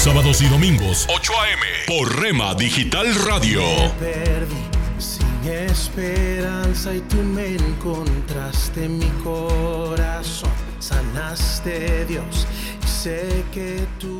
Sábados 0.00 0.40
y 0.40 0.48
domingos 0.48 1.06
8 1.14 1.32
a.m. 1.42 1.62
por 1.86 2.22
Rema 2.22 2.54
Digital 2.54 3.14
Radio. 3.26 3.60
perdí 3.98 4.54
sin 4.96 5.26
esperanza 5.44 6.94
y 6.94 7.00
tú 7.00 7.16
me 7.18 7.56
encontraste 7.56 8.86
en 8.86 8.98
mi 8.98 9.10
corazón. 9.22 10.48
Sanaste 10.78 12.06
Dios 12.06 12.46
y 12.82 12.86
sé 12.86 13.44
que 13.52 13.86
tú. 13.98 14.19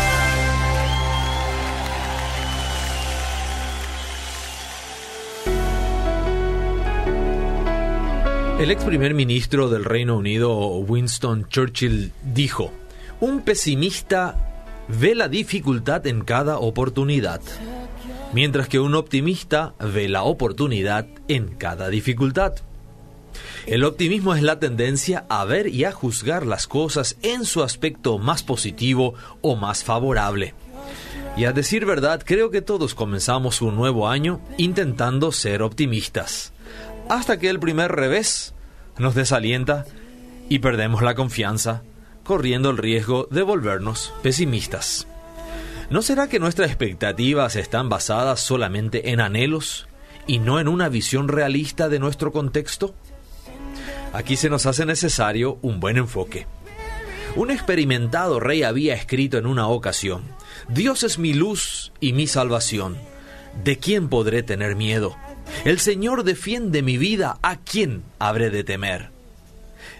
El 8.61 8.69
ex 8.69 8.83
primer 8.83 9.15
ministro 9.15 9.69
del 9.69 9.83
Reino 9.83 10.15
Unido, 10.15 10.55
Winston 10.77 11.47
Churchill, 11.49 12.11
dijo, 12.23 12.71
un 13.19 13.41
pesimista 13.41 14.35
ve 14.87 15.15
la 15.15 15.27
dificultad 15.27 16.05
en 16.05 16.23
cada 16.23 16.59
oportunidad, 16.59 17.41
mientras 18.33 18.67
que 18.67 18.79
un 18.79 18.93
optimista 18.93 19.73
ve 19.79 20.07
la 20.07 20.21
oportunidad 20.21 21.07
en 21.27 21.55
cada 21.55 21.89
dificultad. 21.89 22.53
El 23.65 23.83
optimismo 23.83 24.35
es 24.35 24.43
la 24.43 24.59
tendencia 24.59 25.25
a 25.27 25.43
ver 25.43 25.65
y 25.65 25.85
a 25.85 25.91
juzgar 25.91 26.45
las 26.45 26.67
cosas 26.67 27.17
en 27.23 27.45
su 27.45 27.63
aspecto 27.63 28.19
más 28.19 28.43
positivo 28.43 29.15
o 29.41 29.55
más 29.55 29.83
favorable. 29.83 30.53
Y 31.35 31.45
a 31.45 31.51
decir 31.51 31.87
verdad, 31.87 32.21
creo 32.23 32.51
que 32.51 32.61
todos 32.61 32.93
comenzamos 32.93 33.63
un 33.63 33.75
nuevo 33.75 34.07
año 34.07 34.39
intentando 34.57 35.31
ser 35.31 35.63
optimistas 35.63 36.53
hasta 37.09 37.37
que 37.39 37.49
el 37.49 37.59
primer 37.59 37.91
revés 37.91 38.53
nos 38.97 39.15
desalienta 39.15 39.85
y 40.49 40.59
perdemos 40.59 41.01
la 41.01 41.15
confianza, 41.15 41.83
corriendo 42.23 42.69
el 42.69 42.77
riesgo 42.77 43.27
de 43.31 43.41
volvernos 43.41 44.13
pesimistas. 44.21 45.07
¿No 45.89 46.01
será 46.01 46.29
que 46.29 46.39
nuestras 46.39 46.69
expectativas 46.69 47.55
están 47.55 47.89
basadas 47.89 48.39
solamente 48.39 49.11
en 49.11 49.19
anhelos 49.19 49.87
y 50.27 50.39
no 50.39 50.59
en 50.59 50.67
una 50.67 50.87
visión 50.87 51.27
realista 51.27 51.89
de 51.89 51.99
nuestro 51.99 52.31
contexto? 52.31 52.95
Aquí 54.13 54.35
se 54.35 54.49
nos 54.49 54.65
hace 54.65 54.85
necesario 54.85 55.57
un 55.61 55.79
buen 55.79 55.97
enfoque. 55.97 56.47
Un 57.35 57.49
experimentado 57.49 58.39
rey 58.39 58.63
había 58.63 58.93
escrito 58.93 59.37
en 59.37 59.45
una 59.45 59.67
ocasión, 59.67 60.23
Dios 60.67 61.03
es 61.03 61.17
mi 61.17 61.33
luz 61.33 61.91
y 61.99 62.13
mi 62.13 62.27
salvación. 62.27 62.97
¿De 63.63 63.77
quién 63.77 64.09
podré 64.09 64.43
tener 64.43 64.75
miedo? 64.75 65.15
El 65.65 65.79
Señor 65.79 66.23
defiende 66.23 66.81
mi 66.81 66.97
vida, 66.97 67.37
¿a 67.41 67.57
quién 67.57 68.03
habré 68.19 68.49
de 68.49 68.63
temer? 68.63 69.09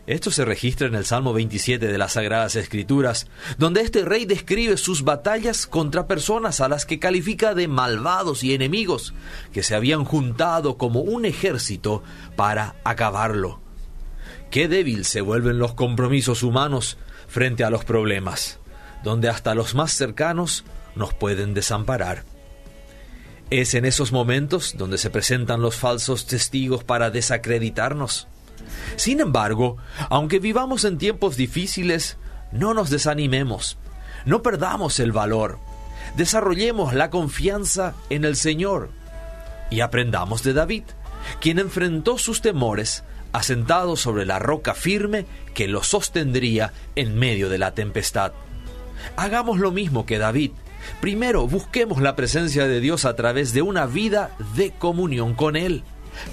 Esto 0.08 0.32
se 0.32 0.44
registra 0.44 0.88
en 0.88 0.96
el 0.96 1.06
Salmo 1.06 1.34
27 1.34 1.88
de 1.88 1.98
las 1.98 2.14
Sagradas 2.14 2.56
Escrituras, 2.56 3.28
donde 3.58 3.82
este 3.82 4.04
rey 4.04 4.26
describe 4.26 4.78
sus 4.78 5.04
batallas 5.04 5.68
contra 5.68 6.08
personas 6.08 6.60
a 6.60 6.68
las 6.68 6.86
que 6.86 7.00
califica 7.00 7.54
de 7.54 7.68
malvados 7.68 8.44
y 8.44 8.54
enemigos, 8.54 9.14
que 9.54 9.62
se 9.62 9.76
habían 9.76 10.04
juntado 10.04 10.78
como 10.78 11.02
un 11.02 11.26
ejército 11.26 12.04
para 12.36 12.76
acabarlo. 12.84 13.62
Qué 14.50 14.68
débil 14.68 15.06
se 15.06 15.22
vuelven 15.22 15.60
los 15.60 15.76
compromisos 15.76 16.42
humanos 16.42 16.98
frente 17.28 17.64
a 17.64 17.70
los 17.70 17.86
problemas, 17.86 18.60
donde 19.04 19.30
hasta 19.30 19.56
los 19.56 19.76
más 19.76 19.94
cercanos 19.94 20.66
nos 20.96 21.14
pueden 21.14 21.54
desamparar. 21.54 22.31
Es 23.52 23.74
en 23.74 23.84
esos 23.84 24.14
momentos 24.14 24.76
donde 24.78 24.98
se 24.98 25.10
presentan 25.10 25.62
los 25.62 25.76
falsos 25.76 26.26
testigos 26.26 26.86
para 26.86 27.12
desacreditarnos. 27.12 28.30
Sin 28.96 29.20
embargo, 29.20 29.76
aunque 30.10 30.40
vivamos 30.40 30.86
en 30.86 30.98
tiempos 30.98 31.36
difíciles, 31.36 32.18
no 32.54 32.74
nos 32.74 32.90
desanimemos, 32.90 33.78
no 34.26 34.42
perdamos 34.42 35.02
el 35.02 35.12
valor. 35.12 35.60
Desarrollemos 36.16 36.94
la 36.94 37.10
confianza 37.10 37.94
en 38.10 38.24
el 38.24 38.38
Señor 38.38 38.90
y 39.70 39.82
aprendamos 39.82 40.44
de 40.44 40.54
David, 40.54 40.84
quien 41.42 41.60
enfrentó 41.60 42.18
sus 42.18 42.42
temores 42.42 43.04
asentado 43.34 43.98
sobre 43.98 44.26
la 44.26 44.40
roca 44.40 44.74
firme 44.76 45.26
que 45.54 45.68
lo 45.68 45.84
sostendría 45.84 46.72
en 46.96 47.20
medio 47.20 47.50
de 47.50 47.58
la 47.58 47.74
tempestad. 47.74 48.32
Hagamos 49.18 49.60
lo 49.60 49.72
mismo 49.72 50.06
que 50.06 50.20
David. 50.20 50.52
Primero 51.00 51.48
busquemos 51.48 52.02
la 52.02 52.16
presencia 52.16 52.68
de 52.68 52.80
Dios 52.80 53.06
a 53.06 53.16
través 53.16 53.54
de 53.54 53.62
una 53.62 53.86
vida 53.86 54.36
de 54.56 54.72
comunión 54.72 55.34
con 55.34 55.56
Él. 55.56 55.84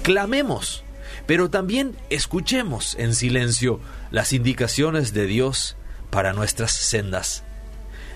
Clamemos, 0.03 0.84
pero 1.26 1.51
también 1.51 1.96
escuchemos 2.11 2.96
en 2.99 3.14
silencio 3.14 3.80
las 4.11 4.32
indicaciones 4.32 5.12
de 5.12 5.26
Dios 5.26 5.76
para 6.11 6.32
nuestras 6.32 6.72
sendas. 6.72 7.44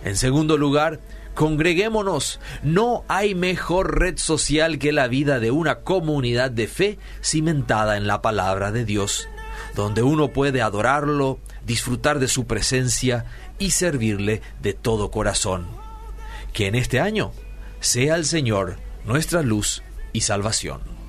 En 0.04 0.16
segundo 0.16 0.56
lugar, 0.56 1.00
Congreguémonos. 1.34 2.40
No 2.62 3.04
hay 3.08 3.34
mejor 3.34 3.98
red 3.98 4.18
social 4.18 4.78
que 4.78 4.92
la 4.92 5.08
vida 5.08 5.40
de 5.40 5.50
una 5.50 5.76
comunidad 5.76 6.50
de 6.50 6.66
fe 6.68 6.98
cimentada 7.22 7.96
en 7.96 8.06
la 8.06 8.20
palabra 8.20 8.70
de 8.70 8.84
Dios, 8.84 9.28
donde 9.74 10.02
uno 10.02 10.28
puede 10.28 10.60
adorarlo, 10.60 11.38
disfrutar 11.64 12.18
de 12.18 12.28
su 12.28 12.46
presencia 12.46 13.24
y 13.58 13.70
servirle 13.70 14.42
de 14.60 14.74
todo 14.74 15.10
corazón. 15.10 15.81
Que 16.52 16.66
en 16.66 16.74
este 16.74 17.00
año 17.00 17.32
sea 17.80 18.16
el 18.16 18.24
Señor 18.24 18.76
nuestra 19.04 19.42
luz 19.42 19.82
y 20.12 20.20
salvación. 20.20 21.01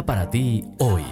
Para 0.00 0.30
ti 0.30 0.64
hoy. 0.78 1.04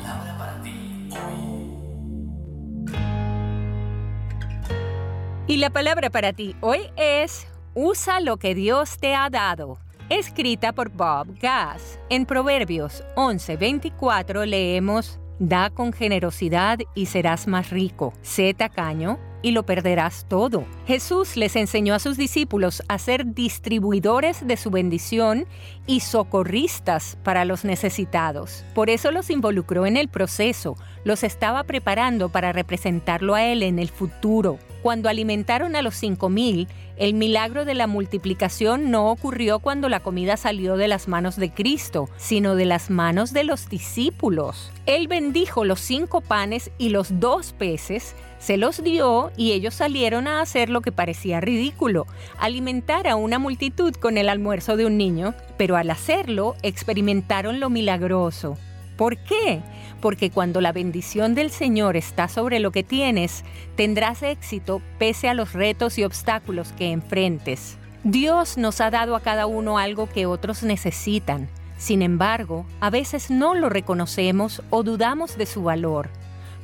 Y 5.47 5.59
la 5.59 5.69
palabra 5.69 6.09
para 6.09 6.33
ti 6.33 6.57
hoy 6.61 6.91
es 6.97 7.47
Usa 7.75 8.21
lo 8.21 8.39
que 8.39 8.55
Dios 8.55 8.97
te 8.99 9.15
ha 9.15 9.29
dado. 9.29 9.79
Escrita 10.09 10.73
por 10.73 10.91
Bob 10.91 11.39
Gass. 11.41 12.01
En 12.09 12.25
Proverbios 12.25 13.05
11:24 13.17 14.47
leemos, 14.47 15.21
Da 15.39 15.71
con 15.71 15.93
generosidad 15.93 16.79
y 16.95 17.07
serás 17.07 17.47
más 17.47 17.71
rico. 17.71 18.13
Sé 18.23 18.55
tacaño 18.55 19.19
y 19.43 19.53
lo 19.53 19.65
perderás 19.65 20.27
todo. 20.29 20.65
Jesús 20.87 21.37
les 21.37 21.57
enseñó 21.57 21.95
a 21.95 21.99
sus 21.99 22.17
discípulos 22.17 22.83
a 22.89 22.99
ser 22.99 23.35
distribuidores 23.35 24.47
de 24.47 24.57
su 24.57 24.71
bendición 24.71 25.47
y 25.87 26.01
socorristas 26.01 27.19
para 27.23 27.45
los 27.45 27.65
necesitados. 27.65 28.65
Por 28.75 28.91
eso 28.91 29.11
los 29.11 29.31
involucró 29.31 29.87
en 29.87 29.97
el 29.97 30.09
proceso, 30.09 30.77
los 31.05 31.23
estaba 31.23 31.65
preparando 31.65 32.29
para 32.29 32.53
representarlo 32.53 33.35
a 33.35 33.45
Él 33.45 33.63
en 33.63 33.79
el 33.79 33.89
futuro. 33.89 34.59
Cuando 34.83 35.09
alimentaron 35.09 35.77
a 35.77 35.83
los 35.83 35.95
cinco 35.95 36.29
mil, 36.29 36.69
el 37.01 37.15
milagro 37.15 37.65
de 37.65 37.73
la 37.73 37.87
multiplicación 37.87 38.91
no 38.91 39.11
ocurrió 39.11 39.61
cuando 39.61 39.89
la 39.89 40.01
comida 40.01 40.37
salió 40.37 40.77
de 40.77 40.87
las 40.87 41.09
manos 41.09 41.37
de 41.37 41.51
Cristo, 41.51 42.11
sino 42.19 42.57
de 42.57 42.67
las 42.67 42.91
manos 42.91 43.33
de 43.33 43.43
los 43.43 43.71
discípulos. 43.71 44.71
Él 44.85 45.09
bendijo 45.09 45.65
los 45.65 45.81
cinco 45.81 46.21
panes 46.21 46.71
y 46.77 46.91
los 46.91 47.19
dos 47.19 47.55
peces, 47.55 48.15
se 48.39 48.59
los 48.59 48.85
dio 48.85 49.33
y 49.39 49.53
ellos 49.53 49.73
salieron 49.73 50.29
a 50.29 50.43
hacer 50.43 50.69
lo 50.69 50.83
que 50.83 50.93
parecía 50.93 51.41
ridículo, 51.41 52.07
alimentar 52.39 53.09
a 53.09 53.17
una 53.17 53.39
multitud 53.39 53.95
con 53.95 54.19
el 54.19 54.29
almuerzo 54.29 54.77
de 54.77 54.85
un 54.85 54.99
niño, 54.99 55.33
pero 55.57 55.79
al 55.79 55.89
hacerlo 55.89 56.55
experimentaron 56.63 57.61
lo 57.61 57.71
milagroso. 57.71 58.59
¿Por 58.99 59.17
qué? 59.17 59.63
Porque 60.01 60.31
cuando 60.31 60.61
la 60.61 60.73
bendición 60.73 61.35
del 61.35 61.51
Señor 61.51 61.97
está 61.97 62.29
sobre 62.29 62.59
lo 62.59 62.71
que 62.71 62.83
tienes, 62.83 63.45
tendrás 63.77 64.23
éxito 64.23 64.81
pese 64.99 65.29
a 65.29 65.35
los 65.35 65.53
retos 65.53 65.99
y 65.99 66.05
obstáculos 66.05 66.73
que 66.73 66.91
enfrentes. 66.91 67.77
Dios 68.03 68.57
nos 68.57 68.81
ha 68.81 68.91
dado 68.91 69.15
a 69.15 69.21
cada 69.21 69.47
uno 69.47 69.79
algo 69.79 70.09
que 70.09 70.25
otros 70.25 70.63
necesitan. 70.63 71.49
Sin 71.77 72.01
embargo, 72.03 72.65
a 72.81 72.89
veces 72.91 73.31
no 73.31 73.55
lo 73.55 73.69
reconocemos 73.69 74.63
o 74.71 74.83
dudamos 74.83 75.37
de 75.37 75.47
su 75.47 75.63
valor. 75.63 76.09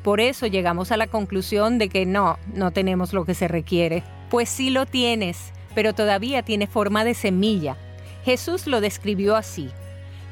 Por 0.02 0.20
eso 0.20 0.46
llegamos 0.46 0.92
a 0.92 0.96
la 0.96 1.08
conclusión 1.08 1.78
de 1.78 1.88
que 1.88 2.06
no, 2.06 2.38
no 2.54 2.70
tenemos 2.70 3.12
lo 3.12 3.24
que 3.24 3.34
se 3.34 3.48
requiere. 3.48 4.02
Pues 4.30 4.48
sí 4.48 4.70
lo 4.70 4.86
tienes, 4.86 5.52
pero 5.74 5.94
todavía 5.94 6.42
tiene 6.42 6.66
forma 6.66 7.04
de 7.04 7.14
semilla. 7.14 7.76
Jesús 8.24 8.66
lo 8.66 8.80
describió 8.80 9.36
así. 9.36 9.70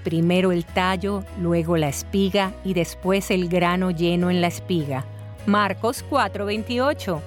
Primero 0.04 0.52
el 0.52 0.66
tallo, 0.66 1.24
luego 1.40 1.78
la 1.78 1.88
espiga 1.88 2.52
y 2.62 2.74
después 2.74 3.30
el 3.30 3.48
grano 3.48 3.90
lleno 3.90 4.30
en 4.30 4.42
la 4.42 4.48
espiga. 4.48 5.04
Marcos 5.46 6.04
4:28. 6.08 7.20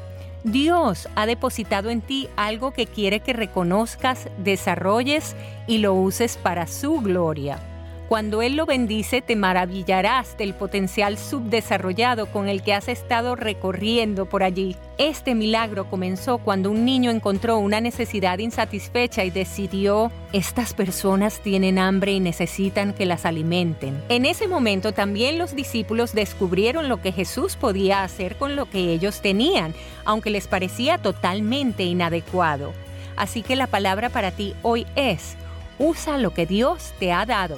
Dios 0.43 1.09
ha 1.15 1.25
depositado 1.25 1.89
en 1.89 2.01
ti 2.01 2.29
algo 2.37 2.71
que 2.71 2.85
quiere 2.85 3.19
que 3.19 3.33
reconozcas, 3.33 4.29
desarrolles 4.37 5.35
y 5.65 5.79
lo 5.79 5.93
uses 5.95 6.37
para 6.37 6.67
su 6.67 7.01
gloria. 7.01 7.59
Cuando 8.07 8.41
Él 8.41 8.55
lo 8.55 8.65
bendice, 8.65 9.21
te 9.21 9.35
maravillarás 9.35 10.37
del 10.37 10.53
potencial 10.53 11.17
subdesarrollado 11.17 12.27
con 12.27 12.47
el 12.47 12.63
que 12.63 12.73
has 12.73 12.87
estado 12.87 13.35
recorriendo 13.35 14.27
por 14.27 14.43
allí. 14.43 14.77
Este 14.97 15.35
milagro 15.35 15.89
comenzó 15.89 16.37
cuando 16.37 16.71
un 16.71 16.85
niño 16.85 17.11
encontró 17.11 17.57
una 17.57 17.81
necesidad 17.81 18.39
insatisfecha 18.39 19.25
y 19.25 19.29
decidió, 19.29 20.09
estas 20.31 20.73
personas 20.73 21.41
tienen 21.41 21.77
hambre 21.79 22.13
y 22.13 22.21
necesitan 22.21 22.93
que 22.93 23.05
las 23.05 23.25
alimenten. 23.25 24.01
En 24.07 24.25
ese 24.25 24.47
momento 24.47 24.93
también 24.93 25.37
los 25.37 25.53
discípulos 25.53 26.13
descubrieron 26.13 26.87
lo 26.87 27.01
que 27.01 27.11
Jesús 27.11 27.57
podía 27.57 28.03
hacer 28.03 28.37
con 28.37 28.55
lo 28.55 28.69
que 28.69 28.93
ellos 28.93 29.19
tenían, 29.19 29.75
aunque 30.05 30.29
les 30.29 30.47
parecía 30.47 30.97
totalmente 30.97 31.83
inadecuado. 31.83 32.71
Así 33.17 33.43
que 33.43 33.57
la 33.57 33.67
palabra 33.67 34.07
para 34.07 34.31
ti 34.31 34.55
hoy 34.61 34.87
es, 34.95 35.35
usa 35.77 36.17
lo 36.17 36.33
que 36.33 36.45
Dios 36.45 36.93
te 36.99 37.11
ha 37.11 37.25
dado. 37.25 37.57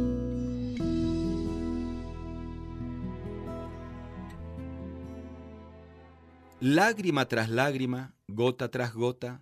Lágrima 6.61 7.27
tras 7.27 7.49
lágrima, 7.49 8.13
gota 8.27 8.69
tras 8.69 8.93
gota. 8.93 9.41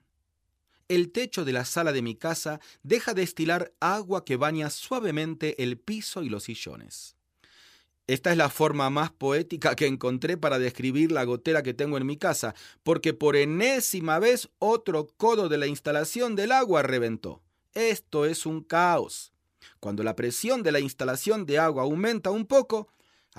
El 0.88 1.12
techo 1.12 1.44
de 1.44 1.52
la 1.52 1.66
sala 1.66 1.92
de 1.92 2.02
mi 2.02 2.16
casa 2.16 2.62
deja 2.82 3.14
destilar 3.14 3.74
agua 3.82 4.24
que 4.24 4.38
baña 4.38 4.70
suavemente 4.70 5.62
el 5.62 5.78
piso 5.78 6.24
y 6.24 6.30
los 6.30 6.44
sillones. 6.46 7.18
Esta 8.08 8.32
es 8.32 8.38
la 8.38 8.50
forma 8.50 8.90
más 8.90 9.12
poética 9.12 9.76
que 9.76 9.86
encontré 9.86 10.38
para 10.38 10.60
describir 10.60 11.12
la 11.12 11.26
gotera 11.26 11.62
que 11.62 11.74
tengo 11.74 11.98
en 11.98 12.08
mi 12.08 12.16
casa, 12.16 12.56
porque 12.84 13.14
por 13.14 13.36
enésima 13.36 14.18
vez 14.18 14.50
otro 14.58 15.08
codo 15.18 15.50
de 15.50 15.58
la 15.58 15.68
instalación 15.68 16.38
del 16.38 16.54
agua 16.54 16.84
reventó. 16.84 17.42
Esto 17.74 18.26
es 18.26 18.46
un 18.46 18.64
caos. 18.64 19.34
Cuando 19.82 20.04
la 20.04 20.16
presión 20.16 20.64
de 20.64 20.72
la 20.72 20.80
instalación 20.80 21.46
de 21.46 21.60
agua 21.60 21.84
aumenta 21.84 22.32
un 22.32 22.46
poco, 22.46 22.88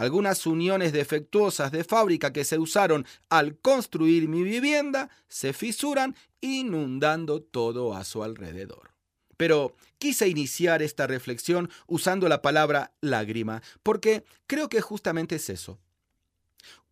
algunas 0.00 0.46
uniones 0.46 0.94
defectuosas 0.94 1.72
de 1.72 1.84
fábrica 1.84 2.32
que 2.32 2.46
se 2.46 2.58
usaron 2.58 3.04
al 3.28 3.58
construir 3.58 4.28
mi 4.28 4.42
vivienda 4.42 5.10
se 5.28 5.52
fisuran 5.52 6.16
inundando 6.40 7.42
todo 7.42 7.92
a 7.92 8.02
su 8.04 8.22
alrededor. 8.22 8.92
Pero 9.36 9.76
quise 9.98 10.26
iniciar 10.26 10.80
esta 10.80 11.06
reflexión 11.06 11.68
usando 11.86 12.30
la 12.30 12.40
palabra 12.40 12.94
lágrima, 13.02 13.62
porque 13.82 14.24
creo 14.46 14.70
que 14.70 14.80
justamente 14.80 15.36
es 15.36 15.50
eso. 15.50 15.78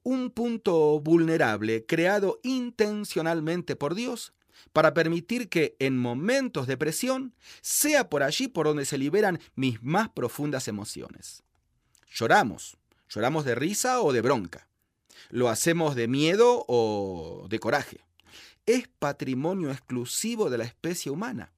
Un 0.02 0.30
punto 0.30 1.00
vulnerable 1.00 1.86
creado 1.86 2.40
intencionalmente 2.42 3.74
por 3.74 3.94
Dios 3.94 4.34
para 4.74 4.92
permitir 4.92 5.48
que 5.48 5.76
en 5.78 5.96
momentos 5.96 6.66
de 6.66 6.76
presión 6.76 7.34
sea 7.62 8.10
por 8.10 8.22
allí 8.22 8.48
por 8.48 8.66
donde 8.66 8.84
se 8.84 8.98
liberan 8.98 9.40
mis 9.54 9.82
más 9.82 10.10
profundas 10.10 10.68
emociones. 10.68 11.42
Lloramos, 12.12 12.76
lloramos 13.08 13.44
de 13.44 13.54
risa 13.54 14.00
o 14.00 14.12
de 14.12 14.20
bronca. 14.20 14.68
Lo 15.30 15.48
hacemos 15.48 15.94
de 15.94 16.08
miedo 16.08 16.64
o 16.68 17.46
de 17.48 17.58
coraje. 17.58 18.00
Es 18.66 18.88
patrimonio 18.88 19.70
exclusivo 19.70 20.50
de 20.50 20.58
la 20.58 20.64
especie 20.64 21.10
humana. 21.10 21.52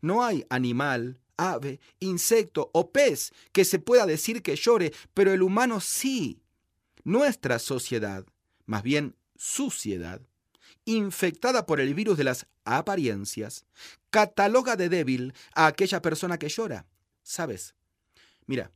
No 0.00 0.24
hay 0.24 0.44
animal, 0.50 1.18
ave, 1.36 1.80
insecto 2.00 2.70
o 2.72 2.90
pez 2.90 3.32
que 3.52 3.64
se 3.64 3.78
pueda 3.78 4.06
decir 4.06 4.42
que 4.42 4.56
llore, 4.56 4.92
pero 5.14 5.32
el 5.32 5.42
humano 5.42 5.80
sí. 5.80 6.40
Nuestra 7.04 7.58
sociedad, 7.58 8.26
más 8.64 8.82
bien 8.82 9.14
suciedad, 9.36 10.20
infectada 10.84 11.66
por 11.66 11.80
el 11.80 11.94
virus 11.94 12.16
de 12.18 12.24
las 12.24 12.46
apariencias, 12.64 13.64
cataloga 14.10 14.76
de 14.76 14.88
débil 14.88 15.34
a 15.54 15.66
aquella 15.66 16.02
persona 16.02 16.38
que 16.38 16.48
llora. 16.48 16.86
¿Sabes? 17.22 17.74
Mira, 18.46 18.70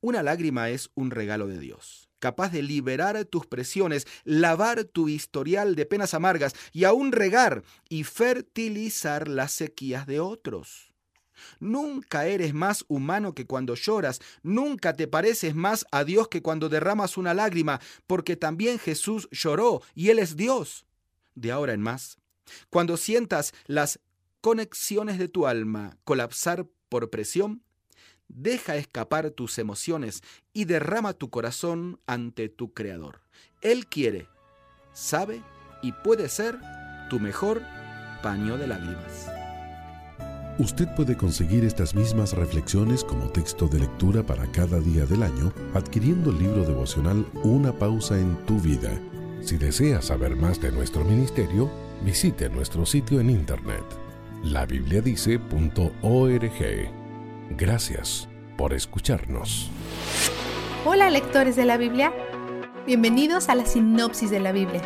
una 0.00 0.22
lágrima 0.22 0.70
es 0.70 0.90
un 0.94 1.10
regalo 1.10 1.46
de 1.46 1.58
Dios, 1.58 2.08
capaz 2.18 2.50
de 2.50 2.62
liberar 2.62 3.24
tus 3.24 3.46
presiones, 3.46 4.06
lavar 4.24 4.84
tu 4.84 5.08
historial 5.08 5.74
de 5.74 5.86
penas 5.86 6.14
amargas 6.14 6.54
y 6.72 6.84
aún 6.84 7.12
regar 7.12 7.62
y 7.88 8.04
fertilizar 8.04 9.28
las 9.28 9.52
sequías 9.52 10.06
de 10.06 10.20
otros. 10.20 10.92
Nunca 11.60 12.26
eres 12.26 12.52
más 12.52 12.84
humano 12.88 13.34
que 13.34 13.46
cuando 13.46 13.74
lloras, 13.74 14.20
nunca 14.42 14.94
te 14.94 15.06
pareces 15.06 15.54
más 15.54 15.86
a 15.92 16.04
Dios 16.04 16.28
que 16.28 16.42
cuando 16.42 16.68
derramas 16.68 17.16
una 17.16 17.34
lágrima, 17.34 17.80
porque 18.06 18.36
también 18.36 18.78
Jesús 18.78 19.28
lloró 19.30 19.82
y 19.94 20.10
Él 20.10 20.18
es 20.18 20.36
Dios 20.36 20.84
de 21.34 21.52
ahora 21.52 21.72
en 21.72 21.80
más, 21.80 22.18
cuando 22.70 22.96
sientas 22.96 23.52
las 23.66 24.00
conexiones 24.40 25.18
de 25.18 25.28
tu 25.28 25.46
alma 25.46 25.96
colapsar 26.04 26.66
por 26.88 27.10
presión, 27.10 27.62
deja 28.28 28.76
escapar 28.76 29.30
tus 29.30 29.58
emociones 29.58 30.22
y 30.52 30.64
derrama 30.64 31.12
tu 31.12 31.30
corazón 31.30 32.00
ante 32.06 32.48
tu 32.48 32.72
Creador. 32.72 33.20
Él 33.60 33.86
quiere, 33.86 34.28
sabe 34.92 35.42
y 35.82 35.92
puede 35.92 36.28
ser 36.28 36.58
tu 37.10 37.20
mejor 37.20 37.62
paño 38.22 38.58
de 38.58 38.66
lágrimas. 38.66 39.28
Usted 40.58 40.88
puede 40.96 41.16
conseguir 41.16 41.64
estas 41.64 41.94
mismas 41.94 42.32
reflexiones 42.32 43.04
como 43.04 43.30
texto 43.30 43.68
de 43.68 43.78
lectura 43.78 44.24
para 44.24 44.50
cada 44.50 44.80
día 44.80 45.06
del 45.06 45.22
año 45.22 45.52
adquiriendo 45.72 46.30
el 46.30 46.38
libro 46.38 46.64
devocional 46.64 47.24
Una 47.44 47.72
pausa 47.72 48.18
en 48.18 48.36
tu 48.44 48.60
vida 48.60 48.90
si 49.42 49.56
desea 49.56 50.02
saber 50.02 50.36
más 50.36 50.60
de 50.60 50.72
nuestro 50.72 51.04
ministerio, 51.04 51.70
visite 52.04 52.48
nuestro 52.48 52.84
sitio 52.84 53.20
en 53.20 53.30
internet 53.30 53.84
labibliadice.org. 54.44 56.97
Gracias 57.50 58.28
por 58.56 58.74
escucharnos. 58.74 59.70
Hola 60.84 61.10
lectores 61.10 61.56
de 61.56 61.64
la 61.64 61.76
Biblia, 61.76 62.12
bienvenidos 62.86 63.48
a 63.48 63.54
la 63.54 63.64
sinopsis 63.64 64.30
de 64.30 64.40
la 64.40 64.52
Biblia. 64.52 64.82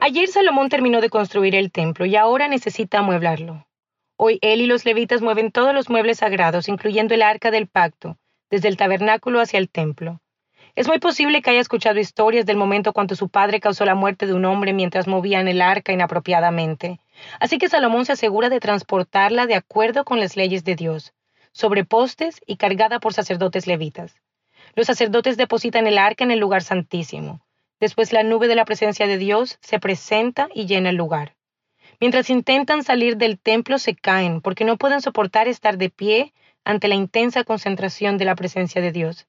Ayer 0.00 0.28
Salomón 0.28 0.68
terminó 0.68 1.00
de 1.00 1.10
construir 1.10 1.54
el 1.54 1.70
templo 1.72 2.06
y 2.06 2.16
ahora 2.16 2.48
necesita 2.48 3.00
amueblarlo. 3.00 3.66
Hoy 4.16 4.38
él 4.40 4.60
y 4.60 4.66
los 4.66 4.84
levitas 4.84 5.22
mueven 5.22 5.50
todos 5.50 5.74
los 5.74 5.90
muebles 5.90 6.18
sagrados, 6.18 6.68
incluyendo 6.68 7.14
el 7.14 7.22
arca 7.22 7.50
del 7.50 7.66
pacto, 7.66 8.16
desde 8.50 8.68
el 8.68 8.76
tabernáculo 8.76 9.40
hacia 9.40 9.58
el 9.58 9.68
templo. 9.68 10.20
Es 10.76 10.86
muy 10.86 10.98
posible 10.98 11.42
que 11.42 11.50
haya 11.50 11.60
escuchado 11.60 11.98
historias 11.98 12.46
del 12.46 12.56
momento 12.56 12.92
cuando 12.92 13.16
su 13.16 13.28
padre 13.28 13.60
causó 13.60 13.84
la 13.84 13.94
muerte 13.94 14.26
de 14.26 14.34
un 14.34 14.44
hombre 14.44 14.72
mientras 14.72 15.08
movían 15.08 15.48
el 15.48 15.62
arca 15.62 15.92
inapropiadamente. 15.92 17.00
Así 17.40 17.58
que 17.58 17.68
Salomón 17.68 18.06
se 18.06 18.12
asegura 18.12 18.48
de 18.48 18.60
transportarla 18.60 19.46
de 19.46 19.56
acuerdo 19.56 20.04
con 20.04 20.20
las 20.20 20.36
leyes 20.36 20.64
de 20.64 20.76
Dios, 20.76 21.12
sobre 21.52 21.84
postes 21.84 22.40
y 22.46 22.56
cargada 22.56 23.00
por 23.00 23.14
sacerdotes 23.14 23.66
levitas. 23.66 24.14
Los 24.74 24.86
sacerdotes 24.86 25.36
depositan 25.36 25.86
el 25.86 25.98
arca 25.98 26.22
en 26.22 26.30
el 26.30 26.38
lugar 26.38 26.62
santísimo. 26.62 27.40
Después 27.80 28.12
la 28.12 28.22
nube 28.22 28.46
de 28.46 28.54
la 28.54 28.64
presencia 28.64 29.06
de 29.06 29.18
Dios 29.18 29.58
se 29.60 29.80
presenta 29.80 30.48
y 30.54 30.66
llena 30.66 30.90
el 30.90 30.96
lugar. 30.96 31.34
Mientras 31.98 32.30
intentan 32.30 32.84
salir 32.84 33.16
del 33.16 33.38
templo 33.38 33.78
se 33.78 33.96
caen 33.96 34.40
porque 34.40 34.64
no 34.64 34.76
pueden 34.76 35.00
soportar 35.00 35.48
estar 35.48 35.78
de 35.78 35.90
pie 35.90 36.32
ante 36.64 36.88
la 36.88 36.94
intensa 36.94 37.42
concentración 37.42 38.18
de 38.18 38.26
la 38.26 38.36
presencia 38.36 38.80
de 38.80 38.92
Dios. 38.92 39.26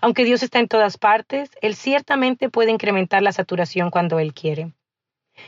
Aunque 0.00 0.24
Dios 0.24 0.42
está 0.42 0.58
en 0.58 0.68
todas 0.68 0.98
partes, 0.98 1.50
Él 1.60 1.74
ciertamente 1.74 2.48
puede 2.48 2.70
incrementar 2.70 3.22
la 3.22 3.32
saturación 3.32 3.90
cuando 3.90 4.18
Él 4.18 4.34
quiere. 4.34 4.72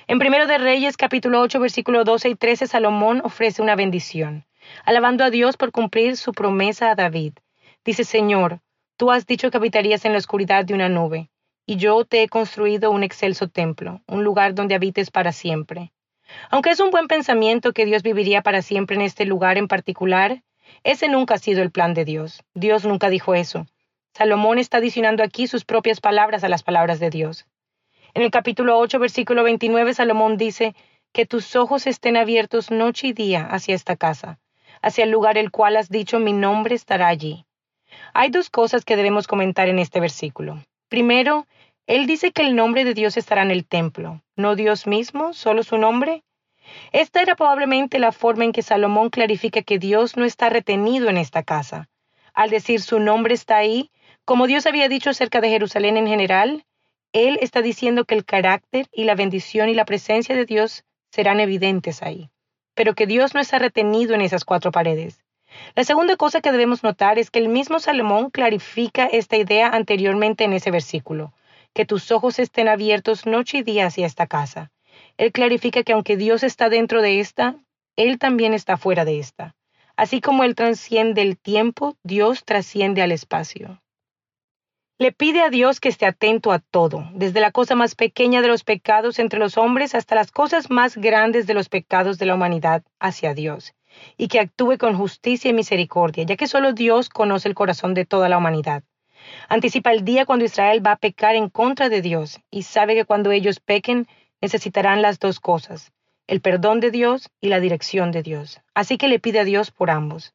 En 0.06 0.18
Primero 0.18 0.46
de 0.46 0.58
Reyes, 0.58 0.96
capítulo 0.96 1.40
8, 1.40 1.60
versículo 1.60 2.04
12 2.04 2.30
y 2.30 2.34
13, 2.34 2.66
Salomón 2.66 3.20
ofrece 3.24 3.62
una 3.62 3.76
bendición, 3.76 4.46
alabando 4.84 5.24
a 5.24 5.30
Dios 5.30 5.56
por 5.56 5.72
cumplir 5.72 6.16
su 6.16 6.32
promesa 6.32 6.90
a 6.90 6.94
David. 6.94 7.34
Dice, 7.84 8.04
Señor, 8.04 8.60
tú 8.96 9.10
has 9.10 9.26
dicho 9.26 9.50
que 9.50 9.56
habitarías 9.56 10.04
en 10.04 10.12
la 10.12 10.18
oscuridad 10.18 10.64
de 10.64 10.74
una 10.74 10.88
nube, 10.88 11.30
y 11.66 11.76
yo 11.76 12.04
te 12.04 12.22
he 12.22 12.28
construido 12.28 12.90
un 12.90 13.02
excelso 13.02 13.48
templo, 13.48 14.00
un 14.06 14.24
lugar 14.24 14.54
donde 14.54 14.74
habites 14.74 15.10
para 15.10 15.32
siempre. 15.32 15.92
Aunque 16.50 16.70
es 16.70 16.80
un 16.80 16.90
buen 16.90 17.08
pensamiento 17.08 17.72
que 17.72 17.84
Dios 17.84 18.02
viviría 18.02 18.42
para 18.42 18.62
siempre 18.62 18.96
en 18.96 19.02
este 19.02 19.24
lugar 19.24 19.58
en 19.58 19.68
particular, 19.68 20.42
ese 20.84 21.08
nunca 21.08 21.34
ha 21.34 21.38
sido 21.38 21.62
el 21.62 21.70
plan 21.70 21.94
de 21.94 22.04
Dios. 22.04 22.42
Dios 22.54 22.84
nunca 22.84 23.10
dijo 23.10 23.34
eso. 23.34 23.66
Salomón 24.14 24.58
está 24.58 24.78
adicionando 24.78 25.22
aquí 25.22 25.46
sus 25.46 25.64
propias 25.64 26.00
palabras 26.00 26.44
a 26.44 26.48
las 26.48 26.62
palabras 26.62 27.00
de 27.00 27.10
Dios. 27.10 27.46
En 28.14 28.22
el 28.22 28.30
capítulo 28.30 28.78
8, 28.78 28.98
versículo 28.98 29.42
29, 29.42 29.94
Salomón 29.94 30.36
dice, 30.36 30.74
que 31.12 31.26
tus 31.26 31.56
ojos 31.56 31.86
estén 31.86 32.16
abiertos 32.16 32.70
noche 32.70 33.08
y 33.08 33.12
día 33.12 33.46
hacia 33.46 33.74
esta 33.74 33.96
casa, 33.96 34.38
hacia 34.80 35.04
el 35.04 35.10
lugar 35.10 35.36
el 35.36 35.50
cual 35.50 35.76
has 35.76 35.90
dicho 35.90 36.18
mi 36.18 36.32
nombre 36.32 36.74
estará 36.74 37.08
allí. 37.08 37.44
Hay 38.14 38.30
dos 38.30 38.48
cosas 38.48 38.84
que 38.84 38.96
debemos 38.96 39.26
comentar 39.26 39.68
en 39.68 39.78
este 39.78 40.00
versículo. 40.00 40.64
Primero, 40.88 41.46
él 41.86 42.06
dice 42.06 42.32
que 42.32 42.42
el 42.42 42.56
nombre 42.56 42.84
de 42.84 42.94
Dios 42.94 43.16
estará 43.16 43.42
en 43.42 43.50
el 43.50 43.66
templo, 43.66 44.22
no 44.36 44.56
Dios 44.56 44.86
mismo, 44.86 45.34
solo 45.34 45.62
su 45.62 45.76
nombre. 45.76 46.22
Esta 46.92 47.20
era 47.20 47.34
probablemente 47.34 47.98
la 47.98 48.12
forma 48.12 48.44
en 48.44 48.52
que 48.52 48.62
Salomón 48.62 49.10
clarifica 49.10 49.62
que 49.62 49.78
Dios 49.78 50.16
no 50.16 50.24
está 50.24 50.48
retenido 50.48 51.08
en 51.10 51.18
esta 51.18 51.42
casa. 51.42 51.88
Al 52.32 52.48
decir 52.48 52.80
su 52.80 52.98
nombre 52.98 53.34
está 53.34 53.56
ahí, 53.56 53.90
como 54.24 54.46
Dios 54.46 54.66
había 54.66 54.88
dicho 54.88 55.10
acerca 55.10 55.40
de 55.40 55.48
Jerusalén 55.48 55.96
en 55.96 56.06
general, 56.06 56.64
Él 57.12 57.38
está 57.42 57.60
diciendo 57.60 58.04
que 58.04 58.14
el 58.14 58.24
carácter 58.24 58.86
y 58.92 59.04
la 59.04 59.14
bendición 59.16 59.68
y 59.68 59.74
la 59.74 59.84
presencia 59.84 60.36
de 60.36 60.44
Dios 60.44 60.84
serán 61.10 61.40
evidentes 61.40 62.02
ahí, 62.02 62.30
pero 62.74 62.94
que 62.94 63.06
Dios 63.06 63.34
no 63.34 63.40
está 63.40 63.58
retenido 63.58 64.14
en 64.14 64.20
esas 64.20 64.44
cuatro 64.44 64.70
paredes. 64.70 65.22
La 65.74 65.84
segunda 65.84 66.16
cosa 66.16 66.40
que 66.40 66.52
debemos 66.52 66.82
notar 66.82 67.18
es 67.18 67.30
que 67.30 67.40
el 67.40 67.48
mismo 67.48 67.80
Salomón 67.80 68.30
clarifica 68.30 69.06
esta 69.06 69.36
idea 69.36 69.68
anteriormente 69.68 70.44
en 70.44 70.52
ese 70.52 70.70
versículo, 70.70 71.34
que 71.74 71.84
tus 71.84 72.10
ojos 72.10 72.38
estén 72.38 72.68
abiertos 72.68 73.26
noche 73.26 73.58
y 73.58 73.62
día 73.62 73.86
hacia 73.86 74.06
esta 74.06 74.26
casa. 74.26 74.70
Él 75.18 75.32
clarifica 75.32 75.82
que 75.82 75.92
aunque 75.92 76.16
Dios 76.16 76.42
está 76.42 76.68
dentro 76.68 77.02
de 77.02 77.20
esta, 77.20 77.56
Él 77.96 78.18
también 78.18 78.54
está 78.54 78.76
fuera 78.76 79.04
de 79.04 79.18
esta. 79.18 79.54
Así 79.96 80.20
como 80.20 80.44
Él 80.44 80.54
trasciende 80.54 81.22
el 81.22 81.36
tiempo, 81.36 81.96
Dios 82.02 82.44
trasciende 82.44 83.02
al 83.02 83.12
espacio. 83.12 83.81
Le 85.02 85.10
pide 85.10 85.42
a 85.42 85.50
Dios 85.50 85.80
que 85.80 85.88
esté 85.88 86.06
atento 86.06 86.52
a 86.52 86.60
todo, 86.60 87.08
desde 87.12 87.40
la 87.40 87.50
cosa 87.50 87.74
más 87.74 87.96
pequeña 87.96 88.40
de 88.40 88.46
los 88.46 88.62
pecados 88.62 89.18
entre 89.18 89.40
los 89.40 89.58
hombres 89.58 89.96
hasta 89.96 90.14
las 90.14 90.30
cosas 90.30 90.70
más 90.70 90.96
grandes 90.96 91.48
de 91.48 91.54
los 91.54 91.68
pecados 91.68 92.20
de 92.20 92.26
la 92.26 92.36
humanidad 92.36 92.84
hacia 93.00 93.34
Dios, 93.34 93.74
y 94.16 94.28
que 94.28 94.38
actúe 94.38 94.78
con 94.78 94.96
justicia 94.96 95.50
y 95.50 95.54
misericordia, 95.54 96.22
ya 96.22 96.36
que 96.36 96.46
solo 96.46 96.72
Dios 96.72 97.08
conoce 97.08 97.48
el 97.48 97.56
corazón 97.56 97.94
de 97.94 98.04
toda 98.04 98.28
la 98.28 98.38
humanidad. 98.38 98.84
Anticipa 99.48 99.90
el 99.90 100.04
día 100.04 100.24
cuando 100.24 100.44
Israel 100.44 100.86
va 100.86 100.92
a 100.92 101.02
pecar 101.04 101.34
en 101.34 101.48
contra 101.48 101.88
de 101.88 102.00
Dios 102.00 102.38
y 102.48 102.62
sabe 102.62 102.94
que 102.94 103.04
cuando 103.04 103.32
ellos 103.32 103.58
pequen 103.58 104.06
necesitarán 104.40 105.02
las 105.02 105.18
dos 105.18 105.40
cosas, 105.40 105.90
el 106.28 106.40
perdón 106.40 106.78
de 106.78 106.92
Dios 106.92 107.28
y 107.40 107.48
la 107.48 107.58
dirección 107.58 108.12
de 108.12 108.22
Dios. 108.22 108.60
Así 108.72 108.98
que 108.98 109.08
le 109.08 109.18
pide 109.18 109.40
a 109.40 109.44
Dios 109.44 109.72
por 109.72 109.90
ambos. 109.90 110.32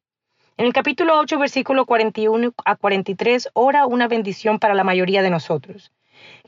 En 0.58 0.66
el 0.66 0.72
capítulo 0.72 1.16
8, 1.20 1.38
versículo 1.38 1.86
41 1.86 2.52
a 2.64 2.74
43, 2.74 3.50
ora 3.52 3.86
una 3.86 4.08
bendición 4.08 4.58
para 4.58 4.74
la 4.74 4.82
mayoría 4.82 5.22
de 5.22 5.30
nosotros. 5.30 5.92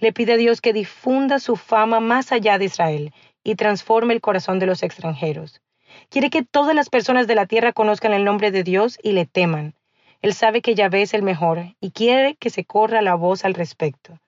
Le 0.00 0.12
pide 0.12 0.32
a 0.32 0.36
Dios 0.36 0.61
que 0.61 0.72
difunda 0.72 1.38
su 1.38 1.54
fama 1.54 2.00
más 2.00 2.32
allá 2.32 2.58
de 2.58 2.64
Israel 2.64 3.14
y 3.44 3.54
transforme 3.54 4.12
el 4.12 4.20
corazón 4.20 4.58
de 4.58 4.66
los 4.66 4.82
extranjeros. 4.82 5.62
Quiere 6.08 6.28
que 6.28 6.42
todas 6.42 6.74
las 6.74 6.88
personas 6.88 7.28
de 7.28 7.36
la 7.36 7.46
tierra 7.46 7.72
conozcan 7.72 8.12
el 8.12 8.24
nombre 8.24 8.50
de 8.50 8.64
Dios 8.64 8.98
y 9.00 9.12
le 9.12 9.26
teman. 9.26 9.76
Él 10.22 10.34
sabe 10.34 10.61
que 10.61 10.74
Yahvé 10.74 11.02
es 11.02 11.14
el 11.14 11.22
mejor 11.22 11.76
y 11.78 11.92
quiere 11.92 12.34
que 12.34 12.50
se 12.50 12.64
corra 12.64 13.02
la 13.02 13.14
voz 13.14 13.44
al 13.44 13.54
respecto. 13.54 14.18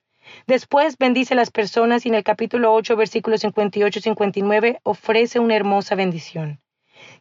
Después 0.47 0.97
bendice 0.97 1.33
a 1.33 1.37
las 1.37 1.51
personas 1.51 2.05
y 2.05 2.09
en 2.09 2.15
el 2.15 2.23
capítulo 2.23 2.73
8, 2.73 2.95
versículos 2.95 3.41
58 3.41 3.99
y 3.99 4.01
59 4.01 4.79
ofrece 4.83 5.39
una 5.39 5.57
hermosa 5.57 5.95
bendición. 5.95 6.62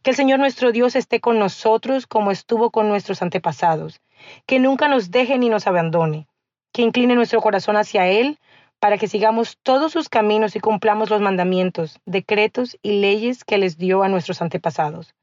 Que 0.02 0.10
el 0.10 0.16
Señor 0.16 0.38
nuestro 0.38 0.72
Dios 0.72 0.96
esté 0.96 1.20
con 1.20 1.38
nosotros 1.38 2.06
como 2.06 2.30
estuvo 2.30 2.70
con 2.70 2.88
nuestros 2.88 3.22
antepasados. 3.22 4.00
Que 4.46 4.58
nunca 4.58 4.88
nos 4.88 5.10
deje 5.10 5.38
ni 5.38 5.48
nos 5.48 5.66
abandone. 5.66 6.26
Que 6.72 6.82
incline 6.82 7.14
nuestro 7.14 7.40
corazón 7.40 7.76
hacia 7.76 8.08
Él 8.08 8.38
para 8.82 8.98
que 8.98 9.06
sigamos 9.06 9.58
todos 9.62 9.92
sus 9.92 10.08
caminos 10.08 10.56
y 10.56 10.60
cumplamos 10.60 11.08
los 11.08 11.20
mandamientos, 11.20 12.00
decretos 12.04 12.76
y 12.82 13.00
leyes 13.00 13.44
que 13.44 13.56
les 13.56 13.78
dio 13.78 14.02
a 14.02 14.08
nuestros 14.08 14.42
antepasados. 14.42 15.14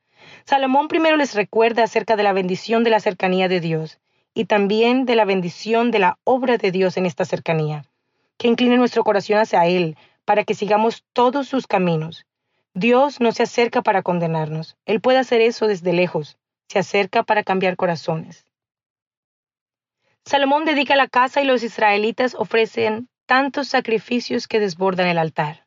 Salomón 0.45 0.87
primero 0.87 1.17
les 1.17 1.35
recuerda 1.35 1.83
acerca 1.83 2.15
de 2.15 2.23
la 2.23 2.31
bendición 2.31 2.85
de 2.85 2.89
la 2.89 3.01
cercanía 3.01 3.49
de 3.49 3.59
Dios 3.59 3.99
y 4.33 4.45
también 4.45 5.05
de 5.05 5.17
la 5.17 5.25
bendición 5.25 5.91
de 5.91 5.99
la 5.99 6.17
obra 6.23 6.57
de 6.57 6.71
Dios 6.71 6.95
en 6.95 7.05
esta 7.05 7.25
cercanía. 7.25 7.83
Que 8.37 8.47
incline 8.47 8.77
nuestro 8.77 9.03
corazón 9.03 9.39
hacia 9.39 9.65
Él 9.65 9.97
para 10.23 10.45
que 10.45 10.53
sigamos 10.53 11.03
todos 11.11 11.49
sus 11.49 11.67
caminos. 11.67 12.25
Dios 12.73 13.19
no 13.19 13.31
se 13.31 13.43
acerca 13.43 13.81
para 13.81 14.03
condenarnos. 14.03 14.77
Él 14.85 15.01
puede 15.01 15.17
hacer 15.17 15.41
eso 15.41 15.67
desde 15.67 15.93
lejos. 15.93 16.37
Se 16.67 16.79
acerca 16.79 17.23
para 17.23 17.43
cambiar 17.43 17.75
corazones. 17.75 18.45
Salomón 20.25 20.65
dedica 20.65 20.95
la 20.95 21.07
casa 21.07 21.41
y 21.41 21.45
los 21.45 21.63
israelitas 21.63 22.35
ofrecen 22.35 23.09
tantos 23.25 23.67
sacrificios 23.67 24.47
que 24.47 24.59
desbordan 24.59 25.07
el 25.07 25.17
altar. 25.17 25.65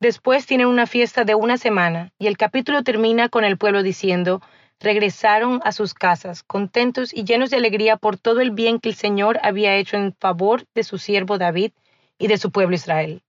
Después 0.00 0.46
tienen 0.46 0.68
una 0.68 0.86
fiesta 0.86 1.24
de 1.24 1.34
una 1.34 1.58
semana 1.58 2.12
y 2.18 2.28
el 2.28 2.36
capítulo 2.36 2.82
termina 2.82 3.28
con 3.28 3.44
el 3.44 3.58
pueblo 3.58 3.82
diciendo, 3.82 4.40
regresaron 4.80 5.60
a 5.64 5.72
sus 5.72 5.92
casas, 5.92 6.42
contentos 6.42 7.12
y 7.12 7.24
llenos 7.24 7.50
de 7.50 7.56
alegría 7.56 7.96
por 7.96 8.16
todo 8.16 8.40
el 8.40 8.52
bien 8.52 8.78
que 8.78 8.88
el 8.90 8.94
Señor 8.94 9.40
había 9.42 9.74
hecho 9.74 9.96
en 9.96 10.14
favor 10.14 10.64
de 10.74 10.84
su 10.84 10.98
siervo 10.98 11.36
David 11.36 11.72
y 12.16 12.28
de 12.28 12.38
su 12.38 12.52
pueblo 12.52 12.76
Israel. 12.76 13.22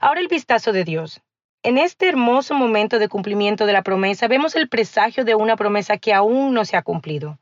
Ahora 0.00 0.20
el 0.20 0.28
vistazo 0.28 0.72
de 0.72 0.84
Dios. 0.84 1.20
En 1.64 1.78
este 1.78 2.10
hermoso 2.10 2.52
momento 2.52 2.98
de 2.98 3.08
cumplimiento 3.08 3.64
de 3.64 3.72
la 3.72 3.82
promesa 3.82 4.28
vemos 4.28 4.54
el 4.54 4.68
presagio 4.68 5.24
de 5.24 5.34
una 5.34 5.56
promesa 5.56 5.96
que 5.96 6.12
aún 6.12 6.52
no 6.52 6.66
se 6.66 6.76
ha 6.76 6.82
cumplido. 6.82 7.38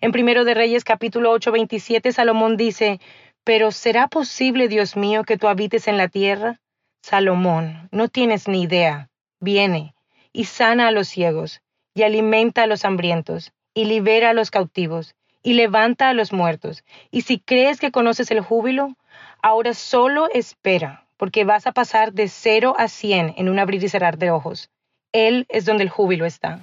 En 0.00 0.10
Primero 0.10 0.46
de 0.46 0.54
Reyes 0.54 0.84
capítulo 0.84 1.30
8, 1.32 1.52
27 1.52 2.10
Salomón 2.12 2.56
dice, 2.56 2.98
Pero 3.44 3.70
¿será 3.70 4.08
posible, 4.08 4.68
Dios 4.68 4.96
mío, 4.96 5.22
que 5.22 5.36
tú 5.36 5.48
habites 5.48 5.86
en 5.86 5.98
la 5.98 6.08
tierra? 6.08 6.62
Salomón, 7.02 7.90
no 7.92 8.08
tienes 8.08 8.48
ni 8.48 8.62
idea. 8.62 9.10
Viene 9.38 9.94
y 10.32 10.44
sana 10.44 10.88
a 10.88 10.90
los 10.90 11.08
ciegos, 11.08 11.60
y 11.92 12.04
alimenta 12.04 12.62
a 12.62 12.66
los 12.66 12.86
hambrientos, 12.86 13.52
y 13.74 13.84
libera 13.84 14.30
a 14.30 14.34
los 14.34 14.50
cautivos, 14.50 15.14
y 15.42 15.52
levanta 15.52 16.08
a 16.08 16.14
los 16.14 16.32
muertos. 16.32 16.84
Y 17.10 17.20
si 17.20 17.38
crees 17.38 17.80
que 17.80 17.92
conoces 17.92 18.30
el 18.30 18.40
júbilo, 18.40 18.96
ahora 19.42 19.74
solo 19.74 20.30
espera, 20.32 21.07
porque 21.18 21.44
vas 21.44 21.66
a 21.66 21.72
pasar 21.72 22.14
de 22.14 22.28
cero 22.28 22.74
a 22.78 22.88
cien 22.88 23.34
en 23.36 23.50
un 23.50 23.58
abrir 23.58 23.84
y 23.84 23.88
cerrar 23.88 24.16
de 24.16 24.30
ojos. 24.30 24.70
Él 25.12 25.46
es 25.50 25.66
donde 25.66 25.82
el 25.82 25.90
júbilo 25.90 26.24
está. 26.24 26.62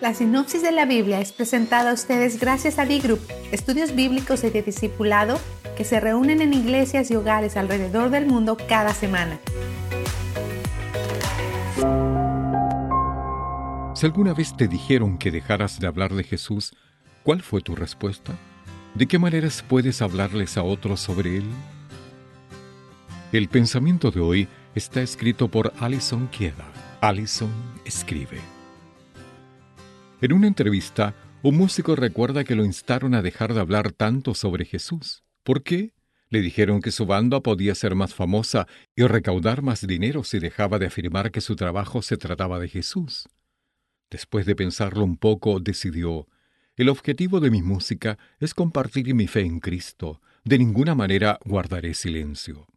La 0.00 0.12
sinopsis 0.12 0.62
de 0.62 0.72
la 0.72 0.84
Biblia 0.84 1.20
es 1.20 1.32
presentada 1.32 1.90
a 1.90 1.94
ustedes 1.94 2.38
gracias 2.38 2.78
a 2.78 2.84
D-Group, 2.84 3.20
estudios 3.50 3.94
bíblicos 3.94 4.44
y 4.44 4.50
de 4.50 4.62
discipulado 4.62 5.40
que 5.76 5.84
se 5.84 6.00
reúnen 6.00 6.42
en 6.42 6.52
iglesias 6.52 7.10
y 7.10 7.16
hogares 7.16 7.56
alrededor 7.56 8.10
del 8.10 8.26
mundo 8.26 8.56
cada 8.68 8.92
semana. 8.92 9.38
Si 13.94 14.04
alguna 14.04 14.34
vez 14.34 14.54
te 14.54 14.68
dijeron 14.68 15.16
que 15.16 15.30
dejaras 15.30 15.80
de 15.80 15.86
hablar 15.86 16.12
de 16.12 16.24
Jesús, 16.24 16.74
¿cuál 17.22 17.42
fue 17.42 17.62
tu 17.62 17.74
respuesta? 17.74 18.34
¿De 18.94 19.06
qué 19.06 19.18
maneras 19.18 19.64
puedes 19.66 20.02
hablarles 20.02 20.58
a 20.58 20.62
otros 20.62 21.00
sobre 21.00 21.38
Él? 21.38 21.44
El 23.32 23.48
pensamiento 23.48 24.12
de 24.12 24.20
hoy 24.20 24.48
está 24.76 25.02
escrito 25.02 25.48
por 25.48 25.72
Alison 25.80 26.28
Quieda. 26.28 26.72
Alison 27.00 27.50
escribe. 27.84 28.38
En 30.20 30.32
una 30.32 30.46
entrevista, 30.46 31.12
un 31.42 31.56
músico 31.56 31.96
recuerda 31.96 32.44
que 32.44 32.54
lo 32.54 32.64
instaron 32.64 33.14
a 33.14 33.22
dejar 33.22 33.52
de 33.52 33.58
hablar 33.58 33.90
tanto 33.90 34.32
sobre 34.34 34.64
Jesús. 34.64 35.24
¿Por 35.42 35.64
qué? 35.64 35.92
Le 36.28 36.40
dijeron 36.40 36.80
que 36.80 36.92
su 36.92 37.04
banda 37.04 37.40
podía 37.40 37.74
ser 37.74 37.96
más 37.96 38.14
famosa 38.14 38.68
y 38.94 39.02
recaudar 39.02 39.60
más 39.60 39.84
dinero 39.84 40.22
si 40.22 40.38
dejaba 40.38 40.78
de 40.78 40.86
afirmar 40.86 41.32
que 41.32 41.40
su 41.40 41.56
trabajo 41.56 42.02
se 42.02 42.16
trataba 42.16 42.60
de 42.60 42.68
Jesús. 42.68 43.28
Después 44.08 44.46
de 44.46 44.54
pensarlo 44.54 45.02
un 45.02 45.16
poco, 45.16 45.58
decidió, 45.58 46.28
el 46.76 46.88
objetivo 46.88 47.40
de 47.40 47.50
mi 47.50 47.60
música 47.60 48.18
es 48.38 48.54
compartir 48.54 49.12
mi 49.16 49.26
fe 49.26 49.40
en 49.40 49.58
Cristo. 49.58 50.20
De 50.44 50.58
ninguna 50.58 50.94
manera 50.94 51.40
guardaré 51.44 51.92
silencio. 51.92 52.68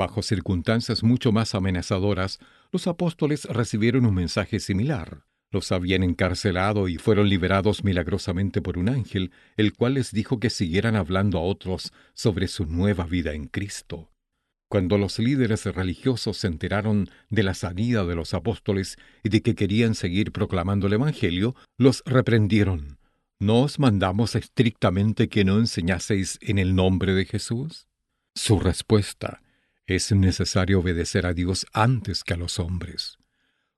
Bajo 0.00 0.22
circunstancias 0.22 1.02
mucho 1.02 1.30
más 1.30 1.54
amenazadoras, 1.54 2.38
los 2.72 2.86
apóstoles 2.86 3.44
recibieron 3.44 4.06
un 4.06 4.14
mensaje 4.14 4.58
similar. 4.58 5.26
Los 5.50 5.72
habían 5.72 6.02
encarcelado 6.02 6.88
y 6.88 6.96
fueron 6.96 7.28
liberados 7.28 7.84
milagrosamente 7.84 8.62
por 8.62 8.78
un 8.78 8.88
ángel, 8.88 9.30
el 9.58 9.74
cual 9.74 9.92
les 9.94 10.10
dijo 10.10 10.40
que 10.40 10.48
siguieran 10.48 10.96
hablando 10.96 11.36
a 11.36 11.42
otros 11.42 11.92
sobre 12.14 12.48
su 12.48 12.64
nueva 12.64 13.04
vida 13.04 13.34
en 13.34 13.48
Cristo. 13.48 14.10
Cuando 14.70 14.96
los 14.96 15.18
líderes 15.18 15.66
religiosos 15.66 16.38
se 16.38 16.46
enteraron 16.46 17.10
de 17.28 17.42
la 17.42 17.52
salida 17.52 18.02
de 18.06 18.14
los 18.14 18.32
apóstoles 18.32 18.96
y 19.22 19.28
de 19.28 19.42
que 19.42 19.54
querían 19.54 19.94
seguir 19.94 20.32
proclamando 20.32 20.86
el 20.86 20.94
Evangelio, 20.94 21.54
los 21.76 22.02
reprendieron. 22.06 22.96
¿No 23.38 23.60
os 23.60 23.78
mandamos 23.78 24.34
estrictamente 24.34 25.28
que 25.28 25.44
no 25.44 25.58
enseñaseis 25.58 26.38
en 26.40 26.58
el 26.58 26.74
nombre 26.74 27.12
de 27.12 27.26
Jesús? 27.26 27.86
Su 28.34 28.58
respuesta 28.58 29.42
es 29.94 30.12
necesario 30.12 30.80
obedecer 30.80 31.26
a 31.26 31.34
Dios 31.34 31.66
antes 31.72 32.24
que 32.24 32.34
a 32.34 32.36
los 32.36 32.58
hombres. 32.58 33.18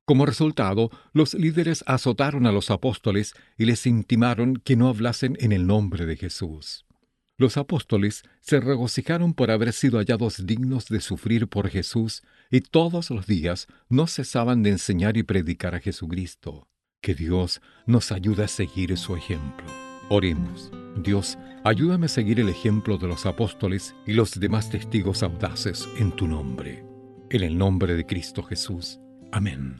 Como 0.04 0.26
resultado, 0.26 0.90
los 1.12 1.34
líderes 1.34 1.84
azotaron 1.86 2.46
a 2.46 2.52
los 2.52 2.70
apóstoles 2.70 3.34
y 3.56 3.66
les 3.66 3.86
intimaron 3.86 4.56
que 4.56 4.76
no 4.76 4.88
hablasen 4.88 5.36
en 5.40 5.52
el 5.52 5.66
nombre 5.66 6.06
de 6.06 6.16
Jesús. 6.16 6.84
Los 7.38 7.56
apóstoles 7.56 8.24
se 8.40 8.60
regocijaron 8.60 9.32
por 9.32 9.50
haber 9.50 9.72
sido 9.72 9.98
hallados 9.98 10.46
dignos 10.46 10.86
de 10.88 11.00
sufrir 11.00 11.48
por 11.48 11.70
Jesús 11.70 12.22
y 12.50 12.60
todos 12.60 13.10
los 13.10 13.26
días 13.26 13.68
no 13.88 14.06
cesaban 14.06 14.62
de 14.62 14.70
enseñar 14.70 15.16
y 15.16 15.22
predicar 15.22 15.74
a 15.74 15.80
Jesucristo. 15.80 16.68
Que 17.00 17.14
Dios 17.14 17.60
nos 17.86 18.12
ayude 18.12 18.44
a 18.44 18.48
seguir 18.48 18.96
su 18.96 19.16
ejemplo. 19.16 19.91
Oremos. 20.08 20.70
Dios, 20.96 21.38
ayúdame 21.64 22.06
a 22.06 22.08
seguir 22.08 22.40
el 22.40 22.48
ejemplo 22.48 22.98
de 22.98 23.08
los 23.08 23.26
apóstoles 23.26 23.94
y 24.06 24.12
los 24.12 24.38
demás 24.38 24.70
testigos 24.70 25.22
audaces 25.22 25.88
en 25.98 26.12
tu 26.12 26.26
nombre. 26.28 26.84
En 27.30 27.42
el 27.42 27.56
nombre 27.56 27.94
de 27.94 28.04
Cristo 28.04 28.42
Jesús. 28.42 29.00
Amén. 29.30 29.76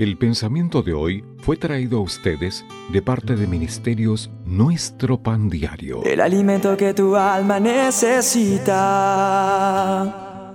El 0.00 0.16
pensamiento 0.16 0.82
de 0.82 0.94
hoy 0.94 1.22
fue 1.40 1.58
traído 1.58 1.98
a 1.98 2.00
ustedes 2.00 2.64
de 2.90 3.02
parte 3.02 3.36
de 3.36 3.46
Ministerios 3.46 4.30
Nuestro 4.46 5.22
Pan 5.22 5.50
Diario. 5.50 6.02
El 6.04 6.22
alimento 6.22 6.74
que 6.74 6.94
tu 6.94 7.16
alma 7.16 7.60
necesita. 7.60 8.80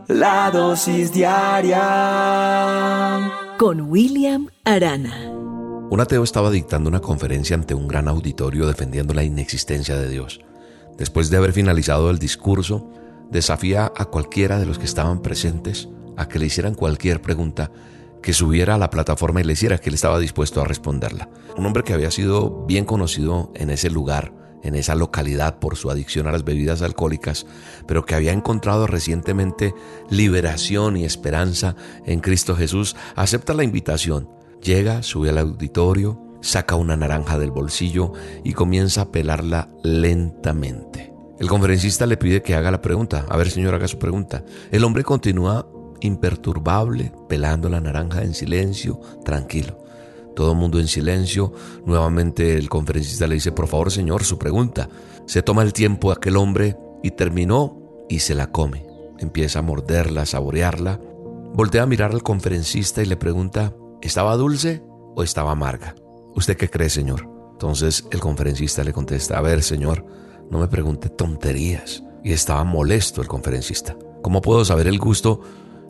La 0.08 0.50
dosis 0.52 1.14
diaria. 1.14 1.82
Con 3.60 3.82
William 3.82 4.48
Arana. 4.64 5.35
Un 5.88 6.02
ateo 6.02 6.24
estaba 6.24 6.50
dictando 6.50 6.90
una 6.90 7.00
conferencia 7.00 7.56
ante 7.56 7.76
un 7.76 7.88
gran 7.88 8.08
auditorio 8.08 8.66
defendiendo 8.66 9.14
la 9.14 9.24
inexistencia 9.24 9.96
de 9.96 10.10
Dios. 10.10 10.42
Después 10.98 11.30
de 11.30 11.38
haber 11.38 11.54
finalizado 11.54 12.10
el 12.10 12.18
discurso, 12.18 12.90
desafía 13.30 13.92
a 13.96 14.06
cualquiera 14.06 14.60
de 14.60 14.66
los 14.66 14.80
que 14.80 14.86
estaban 14.86 15.22
presentes 15.22 15.88
a 16.18 16.28
que 16.28 16.40
le 16.40 16.48
hicieran 16.48 16.74
cualquier 16.74 17.22
pregunta, 17.22 17.72
que 18.24 18.34
subiera 18.34 18.76
a 18.76 18.78
la 18.80 18.90
plataforma 18.90 19.42
y 19.42 19.44
le 19.44 19.54
hiciera 19.54 19.78
que 19.78 19.90
él 19.90 19.96
estaba 19.96 20.18
dispuesto 20.18 20.60
a 20.60 20.66
responderla. 20.66 21.30
Un 21.56 21.68
hombre 21.68 21.84
que 21.84 21.94
había 21.94 22.10
sido 22.10 22.66
bien 22.66 22.86
conocido 22.86 23.52
en 23.54 23.70
ese 23.70 23.92
lugar, 23.92 24.34
en 24.64 24.74
esa 24.74 24.96
localidad 24.96 25.60
por 25.60 25.76
su 25.76 25.92
adicción 25.92 26.26
a 26.26 26.32
las 26.32 26.44
bebidas 26.44 26.82
alcohólicas, 26.82 27.46
pero 27.88 28.06
que 28.06 28.16
había 28.16 28.34
encontrado 28.34 28.88
recientemente 28.88 29.76
liberación 30.10 30.98
y 30.98 31.06
esperanza 31.06 31.76
en 32.06 32.22
Cristo 32.22 32.56
Jesús, 32.56 32.96
acepta 33.16 33.54
la 33.54 33.64
invitación, 33.64 34.28
llega, 34.66 35.04
sube 35.04 35.30
al 35.30 35.38
auditorio, 35.38 36.20
saca 36.42 36.76
una 36.76 36.98
naranja 36.98 37.38
del 37.38 37.52
bolsillo 37.52 38.12
y 38.44 38.54
comienza 38.54 39.02
a 39.02 39.12
pelarla 39.12 39.70
lentamente. 39.84 41.14
El 41.40 41.48
conferencista 41.48 42.06
le 42.06 42.18
pide 42.18 42.42
que 42.42 42.56
haga 42.56 42.72
la 42.72 42.82
pregunta. 42.82 43.26
A 43.30 43.38
ver, 43.38 43.50
señor, 43.50 43.76
haga 43.76 43.88
su 43.88 44.00
pregunta. 44.00 44.44
El 44.72 44.84
hombre 44.84 45.04
continúa 45.04 45.68
imperturbable, 46.02 47.12
pelando 47.28 47.70
la 47.70 47.82
naranja 47.82 48.24
en 48.24 48.34
silencio, 48.34 49.00
tranquilo. 49.24 49.84
Todo 50.36 50.52
el 50.52 50.58
mundo 50.58 50.80
en 50.80 50.88
silencio. 50.88 51.54
Nuevamente 51.86 52.58
el 52.58 52.70
conferencista 52.70 53.28
le 53.28 53.36
dice, 53.36 53.52
por 53.52 53.68
favor, 53.68 53.92
señor, 53.92 54.24
su 54.24 54.38
pregunta. 54.38 54.90
Se 55.26 55.42
toma 55.42 55.64
el 55.64 55.74
tiempo 55.74 56.12
aquel 56.12 56.38
hombre 56.38 56.78
y 57.04 57.12
terminó 57.12 58.06
y 58.10 58.20
se 58.20 58.36
la 58.36 58.52
come. 58.52 58.86
Empieza 59.20 59.60
a 59.60 59.62
morderla, 59.62 60.22
a 60.24 60.26
saborearla. 60.26 61.00
Voltea 61.54 61.84
a 61.84 61.88
mirar 61.88 62.12
al 62.12 62.24
conferencista 62.24 63.02
y 63.02 63.06
le 63.06 63.16
pregunta, 63.16 63.74
¿estaba 64.02 64.36
dulce 64.36 64.84
o 65.16 65.24
estaba 65.24 65.52
amarga? 65.52 65.96
¿Usted 66.36 66.58
qué 66.58 66.70
cree, 66.70 66.90
señor? 66.90 67.30
Entonces 67.52 68.06
el 68.12 68.20
conferencista 68.20 68.84
le 68.84 68.94
contesta, 68.94 69.38
a 69.38 69.42
ver, 69.42 69.64
señor, 69.64 70.06
no 70.50 70.60
me 70.60 70.68
pregunte 70.68 71.10
tonterías. 71.10 72.04
Y 72.24 72.34
estaba 72.34 72.64
molesto 72.64 73.22
el 73.22 73.28
conferencista. 73.28 73.96
¿Cómo 74.24 74.42
puedo 74.42 74.66
saber 74.66 74.88
el 74.88 75.00
gusto 75.00 75.42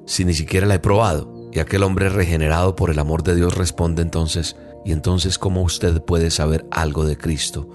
si 0.06 0.26
ni 0.26 0.34
siquiera 0.34 0.68
la 0.68 0.76
he 0.76 0.80
probado? 0.80 1.50
Y 1.52 1.60
aquel 1.60 1.84
hombre 1.84 2.10
regenerado 2.10 2.76
por 2.76 2.90
el 2.90 3.00
amor 3.00 3.24
de 3.24 3.36
Dios 3.36 3.56
responde 3.56 4.02
entonces, 4.02 4.58
¿y 4.84 4.92
entonces 4.92 5.40
cómo 5.40 5.62
usted 5.62 6.02
puede 6.02 6.30
saber 6.32 6.66
algo 6.72 7.06
de 7.06 7.18
Cristo 7.18 7.70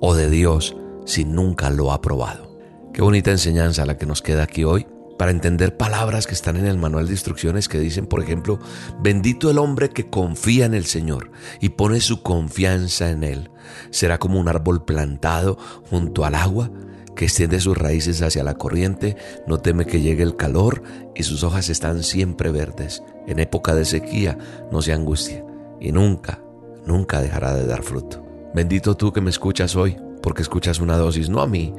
o 0.00 0.14
de 0.14 0.30
Dios 0.30 0.74
si 1.04 1.24
nunca 1.24 1.68
lo 1.70 1.92
ha 1.92 2.00
probado? 2.00 2.58
Qué 2.94 3.02
bonita 3.02 3.30
enseñanza 3.30 3.84
la 3.84 3.98
que 3.98 4.06
nos 4.06 4.22
queda 4.22 4.44
aquí 4.44 4.64
hoy 4.64 4.86
para 5.18 5.30
entender 5.30 5.76
palabras 5.76 6.26
que 6.26 6.34
están 6.34 6.56
en 6.56 6.66
el 6.66 6.78
manual 6.78 7.06
de 7.06 7.12
instrucciones 7.12 7.68
que 7.68 7.78
dicen, 7.78 8.06
por 8.06 8.22
ejemplo, 8.22 8.58
bendito 9.00 9.50
el 9.50 9.58
hombre 9.58 9.90
que 9.90 10.08
confía 10.08 10.66
en 10.66 10.74
el 10.74 10.84
Señor 10.84 11.30
y 11.60 11.70
pone 11.70 12.00
su 12.00 12.22
confianza 12.22 13.10
en 13.10 13.24
Él. 13.24 13.50
Será 13.90 14.18
como 14.18 14.38
un 14.38 14.48
árbol 14.48 14.84
plantado 14.84 15.58
junto 15.90 16.24
al 16.24 16.34
agua 16.34 16.70
que 17.14 17.24
extiende 17.24 17.60
sus 17.60 17.78
raíces 17.78 18.20
hacia 18.20 18.44
la 18.44 18.54
corriente, 18.54 19.16
no 19.46 19.58
teme 19.58 19.86
que 19.86 20.02
llegue 20.02 20.22
el 20.22 20.36
calor 20.36 20.82
y 21.14 21.22
sus 21.22 21.42
hojas 21.44 21.70
están 21.70 22.02
siempre 22.02 22.50
verdes. 22.50 23.02
En 23.26 23.38
época 23.38 23.74
de 23.74 23.86
sequía 23.86 24.36
no 24.70 24.82
se 24.82 24.92
angustia 24.92 25.42
y 25.80 25.92
nunca, 25.92 26.40
nunca 26.84 27.22
dejará 27.22 27.54
de 27.54 27.66
dar 27.66 27.82
fruto. 27.82 28.22
Bendito 28.54 28.96
tú 28.96 29.12
que 29.12 29.22
me 29.22 29.30
escuchas 29.30 29.76
hoy, 29.76 29.96
porque 30.22 30.42
escuchas 30.42 30.78
una 30.78 30.98
dosis, 30.98 31.30
no 31.30 31.40
a 31.40 31.46
mí, 31.46 31.72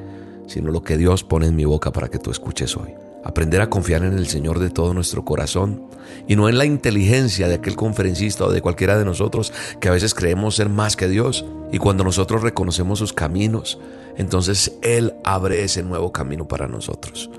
sino 0.47 0.71
lo 0.71 0.81
que 0.81 0.97
Dios 0.97 1.23
pone 1.23 1.45
en 1.45 1.55
mi 1.55 1.65
boca 1.65 1.91
para 1.91 2.07
que 2.07 2.17
tú 2.17 2.31
escuches 2.31 2.75
hoy 2.75 2.95
aprender 3.23 3.61
a 3.61 3.69
confiar 3.69 4.03
en 4.03 4.13
el 4.13 4.27
Señor 4.27 4.59
de 4.59 4.69
todo 4.69 4.93
nuestro 4.93 5.25
corazón 5.25 5.83
y 6.27 6.35
no 6.35 6.49
en 6.49 6.57
la 6.57 6.65
inteligencia 6.65 7.47
de 7.47 7.55
aquel 7.55 7.75
conferencista 7.75 8.45
o 8.45 8.51
de 8.51 8.61
cualquiera 8.61 8.97
de 8.97 9.05
nosotros 9.05 9.53
que 9.79 9.89
a 9.89 9.91
veces 9.91 10.13
creemos 10.13 10.55
ser 10.55 10.69
más 10.69 10.95
que 10.95 11.07
Dios. 11.07 11.45
Y 11.71 11.79
cuando 11.79 12.03
nosotros 12.03 12.41
reconocemos 12.41 12.99
sus 12.99 13.13
caminos, 13.13 13.79
entonces 14.15 14.77
Él 14.81 15.13
abre 15.23 15.63
ese 15.63 15.83
nuevo 15.83 16.11
camino 16.11 16.47
para 16.47 16.67
nosotros. 16.67 17.29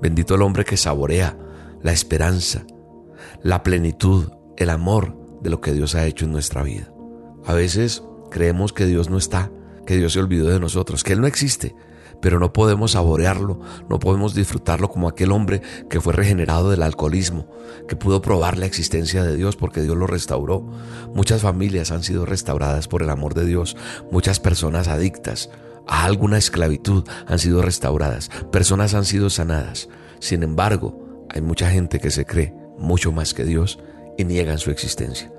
Bendito 0.00 0.34
el 0.34 0.42
hombre 0.42 0.64
que 0.64 0.76
saborea 0.76 1.36
la 1.82 1.92
esperanza, 1.92 2.64
la 3.42 3.62
plenitud, 3.62 4.30
el 4.56 4.70
amor 4.70 5.16
de 5.42 5.50
lo 5.50 5.60
que 5.60 5.72
Dios 5.72 5.94
ha 5.94 6.06
hecho 6.06 6.24
en 6.24 6.32
nuestra 6.32 6.62
vida. 6.62 6.92
A 7.44 7.52
veces 7.52 8.02
creemos 8.30 8.72
que 8.72 8.86
Dios 8.86 9.10
no 9.10 9.18
está, 9.18 9.50
que 9.86 9.96
Dios 9.96 10.14
se 10.14 10.20
olvidó 10.20 10.48
de 10.48 10.60
nosotros, 10.60 11.04
que 11.04 11.12
Él 11.12 11.20
no 11.20 11.26
existe, 11.26 11.74
pero 12.24 12.38
no 12.38 12.54
podemos 12.54 12.92
saborearlo, 12.92 13.60
no 13.90 13.98
podemos 13.98 14.34
disfrutarlo 14.34 14.88
como 14.88 15.08
aquel 15.08 15.30
hombre 15.30 15.60
que 15.90 16.00
fue 16.00 16.14
regenerado 16.14 16.70
del 16.70 16.82
alcoholismo, 16.82 17.50
que 17.86 17.96
pudo 17.96 18.22
probar 18.22 18.56
la 18.56 18.64
existencia 18.64 19.22
de 19.22 19.36
Dios 19.36 19.56
porque 19.56 19.82
Dios 19.82 19.94
lo 19.94 20.06
restauró. 20.06 20.62
Muchas 21.12 21.42
familias 21.42 21.90
han 21.90 22.02
sido 22.02 22.24
restauradas 22.24 22.88
por 22.88 23.02
el 23.02 23.10
amor 23.10 23.34
de 23.34 23.44
Dios, 23.44 23.76
muchas 24.10 24.40
personas 24.40 24.88
adictas 24.88 25.50
a 25.86 26.06
alguna 26.06 26.38
esclavitud 26.38 27.04
han 27.26 27.38
sido 27.38 27.60
restauradas, 27.60 28.30
personas 28.50 28.94
han 28.94 29.04
sido 29.04 29.28
sanadas. 29.28 29.90
Sin 30.18 30.42
embargo, 30.42 31.26
hay 31.28 31.42
mucha 31.42 31.68
gente 31.68 32.00
que 32.00 32.10
se 32.10 32.24
cree 32.24 32.54
mucho 32.78 33.12
más 33.12 33.34
que 33.34 33.44
Dios 33.44 33.78
y 34.16 34.24
niegan 34.24 34.56
su 34.56 34.70
existencia. 34.70 35.30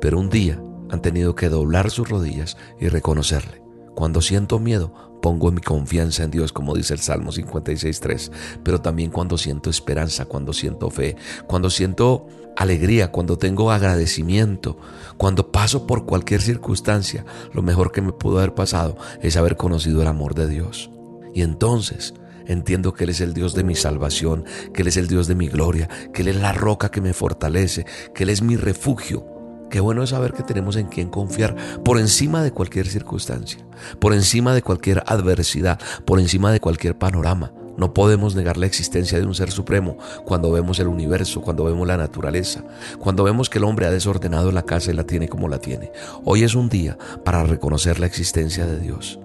Pero 0.00 0.18
un 0.18 0.30
día 0.30 0.58
han 0.88 1.02
tenido 1.02 1.34
que 1.34 1.50
doblar 1.50 1.90
sus 1.90 2.08
rodillas 2.08 2.56
y 2.80 2.88
reconocerle. 2.88 3.62
Cuando 3.94 4.22
siento 4.22 4.58
miedo, 4.58 5.09
Pongo 5.22 5.50
mi 5.50 5.60
confianza 5.60 6.24
en 6.24 6.30
Dios, 6.30 6.52
como 6.52 6.74
dice 6.74 6.94
el 6.94 7.00
Salmo 7.00 7.30
56.3, 7.32 8.30
pero 8.62 8.80
también 8.80 9.10
cuando 9.10 9.36
siento 9.36 9.70
esperanza, 9.70 10.24
cuando 10.24 10.52
siento 10.52 10.90
fe, 10.90 11.16
cuando 11.46 11.70
siento 11.70 12.26
alegría, 12.56 13.10
cuando 13.10 13.38
tengo 13.38 13.70
agradecimiento, 13.70 14.78
cuando 15.16 15.50
paso 15.52 15.86
por 15.86 16.06
cualquier 16.06 16.40
circunstancia, 16.40 17.24
lo 17.52 17.62
mejor 17.62 17.92
que 17.92 18.02
me 18.02 18.12
pudo 18.12 18.38
haber 18.38 18.54
pasado 18.54 18.96
es 19.22 19.36
haber 19.36 19.56
conocido 19.56 20.02
el 20.02 20.08
amor 20.08 20.34
de 20.34 20.48
Dios. 20.48 20.90
Y 21.34 21.42
entonces 21.42 22.14
entiendo 22.46 22.92
que 22.94 23.04
Él 23.04 23.10
es 23.10 23.20
el 23.20 23.34
Dios 23.34 23.54
de 23.54 23.64
mi 23.64 23.74
salvación, 23.74 24.44
que 24.74 24.82
Él 24.82 24.88
es 24.88 24.96
el 24.96 25.06
Dios 25.06 25.26
de 25.26 25.34
mi 25.34 25.48
gloria, 25.48 25.88
que 26.12 26.22
Él 26.22 26.28
es 26.28 26.36
la 26.36 26.52
roca 26.52 26.90
que 26.90 27.00
me 27.00 27.12
fortalece, 27.12 27.86
que 28.14 28.24
Él 28.24 28.30
es 28.30 28.42
mi 28.42 28.56
refugio 28.56 29.24
Qué 29.70 29.78
bueno 29.78 30.02
es 30.02 30.10
saber 30.10 30.32
que 30.32 30.42
tenemos 30.42 30.74
en 30.76 30.88
quien 30.88 31.08
confiar 31.08 31.54
por 31.84 31.98
encima 31.98 32.42
de 32.42 32.50
cualquier 32.50 32.88
circunstancia, 32.88 33.64
por 34.00 34.12
encima 34.12 34.52
de 34.52 34.62
cualquier 34.62 35.04
adversidad, 35.06 35.78
por 36.04 36.18
encima 36.18 36.50
de 36.50 36.60
cualquier 36.60 36.98
panorama. 36.98 37.52
No 37.76 37.94
podemos 37.94 38.34
negar 38.34 38.56
la 38.56 38.66
existencia 38.66 39.18
de 39.18 39.26
un 39.26 39.34
ser 39.34 39.52
supremo 39.52 39.96
cuando 40.24 40.50
vemos 40.50 40.80
el 40.80 40.88
universo, 40.88 41.40
cuando 41.40 41.64
vemos 41.64 41.86
la 41.86 41.96
naturaleza, 41.96 42.64
cuando 42.98 43.22
vemos 43.22 43.48
que 43.48 43.58
el 43.58 43.64
hombre 43.64 43.86
ha 43.86 43.90
desordenado 43.90 44.50
la 44.50 44.64
casa 44.64 44.90
y 44.90 44.94
la 44.94 45.04
tiene 45.04 45.28
como 45.28 45.48
la 45.48 45.60
tiene. 45.60 45.92
Hoy 46.24 46.42
es 46.42 46.56
un 46.56 46.68
día 46.68 46.98
para 47.24 47.44
reconocer 47.44 48.00
la 48.00 48.06
existencia 48.06 48.66
de 48.66 48.78
Dios 48.80 49.20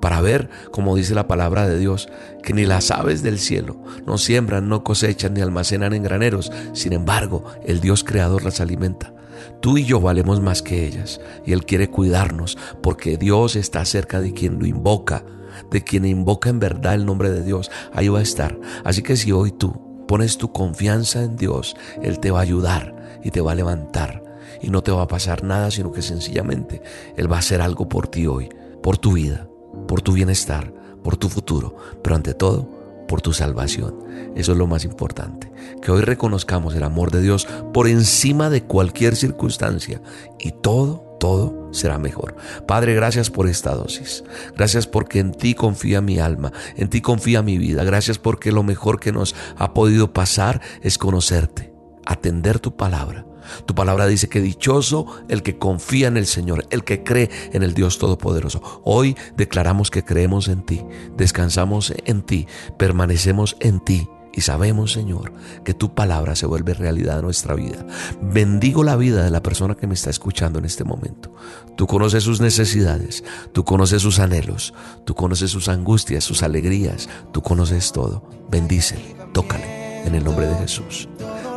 para 0.00 0.20
ver, 0.20 0.50
como 0.70 0.94
dice 0.94 1.14
la 1.14 1.26
palabra 1.26 1.66
de 1.66 1.78
Dios, 1.78 2.08
que 2.42 2.52
ni 2.52 2.66
las 2.66 2.90
aves 2.90 3.22
del 3.22 3.38
cielo 3.38 3.82
no 4.06 4.18
siembran, 4.18 4.68
no 4.68 4.84
cosechan 4.84 5.34
ni 5.34 5.40
almacenan 5.40 5.94
en 5.94 6.02
graneros. 6.02 6.52
Sin 6.74 6.92
embargo, 6.92 7.44
el 7.64 7.80
Dios 7.80 8.04
creador 8.04 8.44
las 8.44 8.60
alimenta. 8.60 9.15
Tú 9.60 9.78
y 9.78 9.84
yo 9.84 10.00
valemos 10.00 10.40
más 10.40 10.62
que 10.62 10.86
ellas 10.86 11.20
y 11.44 11.52
Él 11.52 11.64
quiere 11.64 11.90
cuidarnos 11.90 12.58
porque 12.82 13.16
Dios 13.16 13.56
está 13.56 13.84
cerca 13.84 14.20
de 14.20 14.32
quien 14.32 14.58
lo 14.58 14.66
invoca, 14.66 15.24
de 15.70 15.82
quien 15.82 16.04
invoca 16.04 16.50
en 16.50 16.60
verdad 16.60 16.94
el 16.94 17.06
nombre 17.06 17.30
de 17.30 17.42
Dios. 17.42 17.70
Ahí 17.92 18.08
va 18.08 18.20
a 18.20 18.22
estar. 18.22 18.58
Así 18.84 19.02
que 19.02 19.16
si 19.16 19.32
hoy 19.32 19.52
tú 19.52 20.04
pones 20.06 20.38
tu 20.38 20.52
confianza 20.52 21.22
en 21.22 21.36
Dios, 21.36 21.76
Él 22.02 22.20
te 22.20 22.30
va 22.30 22.40
a 22.40 22.42
ayudar 22.42 23.20
y 23.22 23.30
te 23.30 23.40
va 23.40 23.52
a 23.52 23.56
levantar. 23.56 24.22
Y 24.62 24.70
no 24.70 24.82
te 24.82 24.92
va 24.92 25.02
a 25.02 25.08
pasar 25.08 25.44
nada, 25.44 25.70
sino 25.70 25.92
que 25.92 26.02
sencillamente 26.02 26.82
Él 27.16 27.30
va 27.30 27.36
a 27.36 27.40
hacer 27.40 27.60
algo 27.60 27.88
por 27.88 28.08
ti 28.08 28.26
hoy, 28.26 28.48
por 28.82 28.98
tu 28.98 29.12
vida, 29.12 29.48
por 29.86 30.00
tu 30.00 30.12
bienestar, 30.12 30.72
por 31.02 31.16
tu 31.16 31.28
futuro, 31.28 31.76
pero 32.02 32.16
ante 32.16 32.34
todo, 32.34 32.75
por 33.06 33.22
tu 33.22 33.32
salvación. 33.32 33.94
Eso 34.34 34.52
es 34.52 34.58
lo 34.58 34.66
más 34.66 34.84
importante. 34.84 35.50
Que 35.82 35.90
hoy 35.90 36.02
reconozcamos 36.02 36.74
el 36.74 36.82
amor 36.82 37.10
de 37.10 37.22
Dios 37.22 37.46
por 37.72 37.88
encima 37.88 38.50
de 38.50 38.62
cualquier 38.62 39.16
circunstancia 39.16 40.00
y 40.38 40.52
todo, 40.52 41.16
todo 41.20 41.68
será 41.72 41.98
mejor. 41.98 42.36
Padre, 42.66 42.94
gracias 42.94 43.30
por 43.30 43.48
esta 43.48 43.74
dosis. 43.74 44.24
Gracias 44.56 44.86
porque 44.86 45.18
en 45.18 45.32
ti 45.32 45.54
confía 45.54 46.00
mi 46.00 46.18
alma, 46.18 46.52
en 46.76 46.88
ti 46.88 47.00
confía 47.00 47.42
mi 47.42 47.58
vida. 47.58 47.84
Gracias 47.84 48.18
porque 48.18 48.52
lo 48.52 48.62
mejor 48.62 49.00
que 49.00 49.12
nos 49.12 49.34
ha 49.56 49.74
podido 49.74 50.12
pasar 50.12 50.60
es 50.82 50.98
conocerte, 50.98 51.72
atender 52.04 52.58
tu 52.58 52.76
palabra 52.76 53.25
tu 53.66 53.74
palabra 53.74 54.06
dice 54.06 54.28
que 54.28 54.40
dichoso 54.40 55.06
el 55.28 55.42
que 55.42 55.58
confía 55.58 56.08
en 56.08 56.16
el 56.16 56.26
Señor, 56.26 56.66
el 56.70 56.84
que 56.84 57.02
cree 57.02 57.30
en 57.52 57.62
el 57.62 57.74
Dios 57.74 57.98
Todopoderoso. 57.98 58.62
Hoy 58.84 59.16
declaramos 59.36 59.90
que 59.90 60.04
creemos 60.04 60.48
en 60.48 60.62
ti, 60.62 60.82
descansamos 61.16 61.92
en 62.04 62.22
ti, 62.22 62.46
permanecemos 62.76 63.56
en 63.60 63.80
ti. 63.80 64.08
Y 64.36 64.42
sabemos, 64.42 64.92
Señor, 64.92 65.32
que 65.64 65.72
tu 65.72 65.94
palabra 65.94 66.36
se 66.36 66.44
vuelve 66.44 66.74
realidad 66.74 67.20
en 67.20 67.24
nuestra 67.24 67.54
vida. 67.54 67.86
Bendigo 68.20 68.84
la 68.84 68.94
vida 68.94 69.24
de 69.24 69.30
la 69.30 69.42
persona 69.42 69.76
que 69.76 69.86
me 69.86 69.94
está 69.94 70.10
escuchando 70.10 70.58
en 70.58 70.66
este 70.66 70.84
momento. 70.84 71.34
Tú 71.74 71.86
conoces 71.86 72.24
sus 72.24 72.42
necesidades, 72.42 73.24
tú 73.52 73.64
conoces 73.64 74.02
sus 74.02 74.18
anhelos, 74.18 74.74
tú 75.06 75.14
conoces 75.14 75.50
sus 75.50 75.68
angustias, 75.68 76.22
sus 76.22 76.42
alegrías, 76.42 77.08
tú 77.32 77.40
conoces 77.40 77.92
todo. 77.92 78.28
Bendícele, 78.50 79.16
tócale 79.32 80.04
en 80.06 80.14
el 80.14 80.22
nombre 80.22 80.46
de 80.46 80.56
Jesús. 80.56 81.08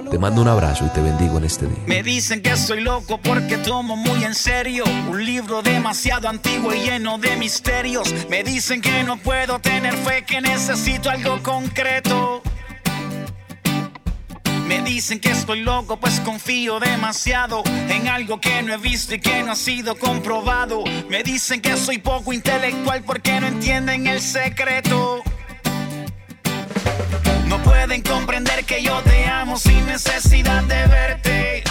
Te 0.10 0.18
mando 0.18 0.42
un 0.42 0.48
abrazo 0.48 0.86
y 0.88 0.90
te 0.90 1.02
bendigo 1.02 1.38
en 1.38 1.44
este 1.44 1.68
día. 1.68 1.78
Me 1.86 2.02
dicen 2.02 2.42
que 2.42 2.58
soy 2.58 2.82
loco 2.82 3.20
porque 3.22 3.58
tomo 3.58 3.96
muy 3.96 4.24
en 4.24 4.34
serio 4.34 4.84
un 5.08 5.24
libro 5.24 5.62
demasiado 5.62 6.28
antiguo 6.28 6.74
y 6.74 6.80
lleno 6.80 7.20
de 7.20 7.36
misterios. 7.38 8.12
Me 8.28 8.44
dicen 8.44 8.82
que 8.82 9.04
no 9.04 9.18
puedo 9.18 9.60
tener 9.60 9.94
fe, 9.94 10.24
que 10.24 10.42
necesito 10.42 11.12
algo 11.12 11.44
concreto. 11.44 12.42
Me 14.66 14.82
dicen 14.82 15.20
que 15.20 15.30
estoy 15.30 15.62
loco, 15.62 15.98
pues 15.98 16.20
confío 16.22 16.80
demasiado 16.80 17.62
en 17.66 18.08
algo 18.08 18.42
que 18.42 18.64
no 18.64 18.74
he 18.74 18.78
visto 18.78 19.14
y 19.14 19.20
que 19.20 19.44
no 19.44 19.52
ha 19.52 19.56
sido 19.56 19.96
comprobado. 19.96 20.84
Me 21.08 21.22
dicen 21.22 21.62
que 21.62 21.78
soy 21.78 22.00
poco 22.00 22.34
intelectual 22.34 23.04
porque 23.04 23.40
no 23.40 23.48
entienden 23.48 24.08
el 24.08 24.22
secreto 24.22 25.22
pueden 27.90 28.04
comprender 28.04 28.66
que 28.66 28.84
yo 28.84 29.02
te 29.02 29.26
amo 29.26 29.58
sin 29.58 29.84
necesidad 29.88 30.62
de 30.62 30.86
verte. 30.86 31.64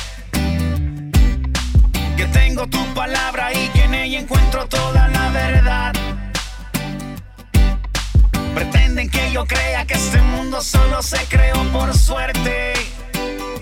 Que 2.17 2.25
tengo 2.33 2.67
tu 2.67 2.85
palabra 2.93 3.53
y 3.53 3.69
que 3.69 3.85
en 3.85 3.95
ella 3.95 4.19
encuentro 4.19 4.67
toda 4.67 5.07
la 5.07 5.29
verdad. 5.31 5.93
Pretenden 8.53 9.09
que 9.09 9.31
yo 9.31 9.47
crea 9.47 9.87
que 9.87 9.95
este 9.95 10.21
mundo 10.21 10.61
solo 10.61 11.03
se 11.03 11.25
creó 11.27 11.63
por 11.71 11.97
suerte 11.97 12.73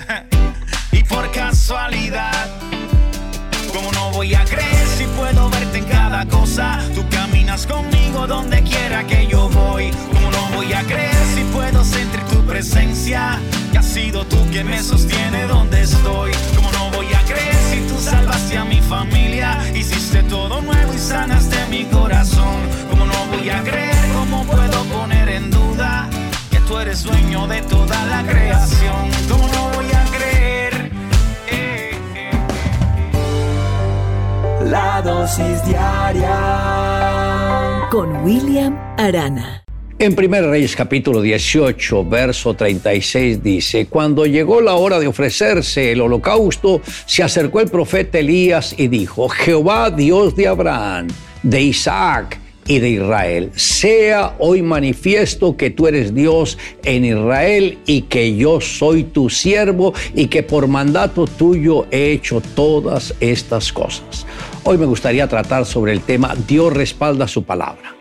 y 0.93 1.05
por 1.05 1.31
casualidad. 1.33 2.49
¿Cómo 3.71 3.93
no 3.93 4.13
voy 4.13 4.35
a 4.35 4.43
creer 4.47 4.87
si 4.97 5.05
puedo 5.05 5.51
verte 5.51 5.77
en 5.77 5.85
cada 5.85 6.25
cosa? 6.25 6.83
Tú 6.95 7.07
caminas 7.47 7.67
conmigo 7.67 8.27
donde 8.27 8.61
quiera 8.63 9.07
que 9.07 9.27
yo 9.29 9.49
voy. 9.49 9.91
Como 10.13 10.31
no 10.31 10.49
voy 10.57 10.73
a 10.73 10.83
creer 10.83 11.15
si 11.35 11.43
puedo 11.53 11.85
sentir 11.85 12.21
tu 12.25 12.45
presencia? 12.45 13.39
Que 13.71 13.79
has 13.79 13.87
sido 13.87 14.25
tú 14.25 14.39
que 14.51 14.65
me 14.65 14.83
sostiene 14.83 15.45
donde 15.47 15.83
estoy. 15.83 16.33
Como 16.57 16.73
no 16.73 16.91
voy 16.91 17.07
a 17.15 17.21
creer 17.23 17.55
si 17.71 17.81
tú 17.89 18.01
salvaste 18.01 18.59
a 18.59 18.65
mi 18.65 18.81
familia? 18.81 19.59
Hiciste 19.75 20.25
todo 20.25 20.61
nuevo 20.61 20.93
y 20.93 20.99
sanaste 20.99 21.57
mi 21.71 21.85
corazón. 21.85 22.57
Como 22.91 23.07
no 23.07 23.27
voy 23.27 23.49
a 23.49 23.63
creer, 23.63 23.97
cómo 24.13 24.45
puedo 24.45 24.85
poner 24.85 25.29
en 25.29 25.51
duda 25.51 26.09
que 26.51 26.59
tú 26.61 26.79
eres 26.79 27.05
dueño 27.05 27.47
de 27.47 27.63
toda 27.63 28.05
la 28.07 28.23
creación. 28.25 29.11
Como 29.31 29.47
no 29.49 29.71
voy 29.71 29.87
a 29.93 30.05
creer. 30.17 30.91
La 34.65 35.01
dosis 35.01 35.65
diaria 35.65 37.26
con 37.91 38.25
William 38.25 38.77
Arana. 38.97 39.63
En 39.99 40.15
1 40.19 40.51
Reyes 40.51 40.77
capítulo 40.77 41.23
18, 41.23 42.05
verso 42.05 42.55
36 42.55 43.43
dice, 43.43 43.87
Cuando 43.87 44.27
llegó 44.27 44.61
la 44.61 44.75
hora 44.75 44.99
de 44.99 45.07
ofrecerse 45.07 45.93
el 45.93 46.01
holocausto, 46.01 46.83
se 47.07 47.23
acercó 47.23 47.61
el 47.61 47.69
profeta 47.69 48.19
Elías 48.19 48.75
y 48.77 48.89
dijo, 48.89 49.29
Jehová 49.29 49.91
Dios 49.91 50.37
de 50.37 50.49
Abraham, 50.49 51.09
de 51.43 51.63
Isaac 51.63 52.39
y 52.67 52.79
de 52.79 52.91
Israel, 52.91 53.51
sea 53.55 54.35
hoy 54.39 54.61
manifiesto 54.63 55.57
que 55.57 55.71
tú 55.71 55.87
eres 55.87 56.15
Dios 56.15 56.59
en 56.85 57.05
Israel 57.05 57.79
y 57.87 58.03
que 58.03 58.37
yo 58.37 58.61
soy 58.61 59.05
tu 59.05 59.31
siervo 59.31 59.95
y 60.15 60.27
que 60.27 60.43
por 60.43 60.67
mandato 60.67 61.27
tuyo 61.27 61.87
he 61.91 62.13
hecho 62.13 62.43
todas 62.55 63.15
estas 63.21 63.73
cosas. 63.73 64.27
Hoy 64.69 64.79
me 64.79 64.87
gustaría 64.87 65.29
tratar 65.29 65.65
sobre 65.65 65.93
el 65.93 66.01
tema 66.01 66.35
Dios 66.35 66.73
respalda 66.73 67.29
su 67.29 67.45
palabra. 67.45 67.95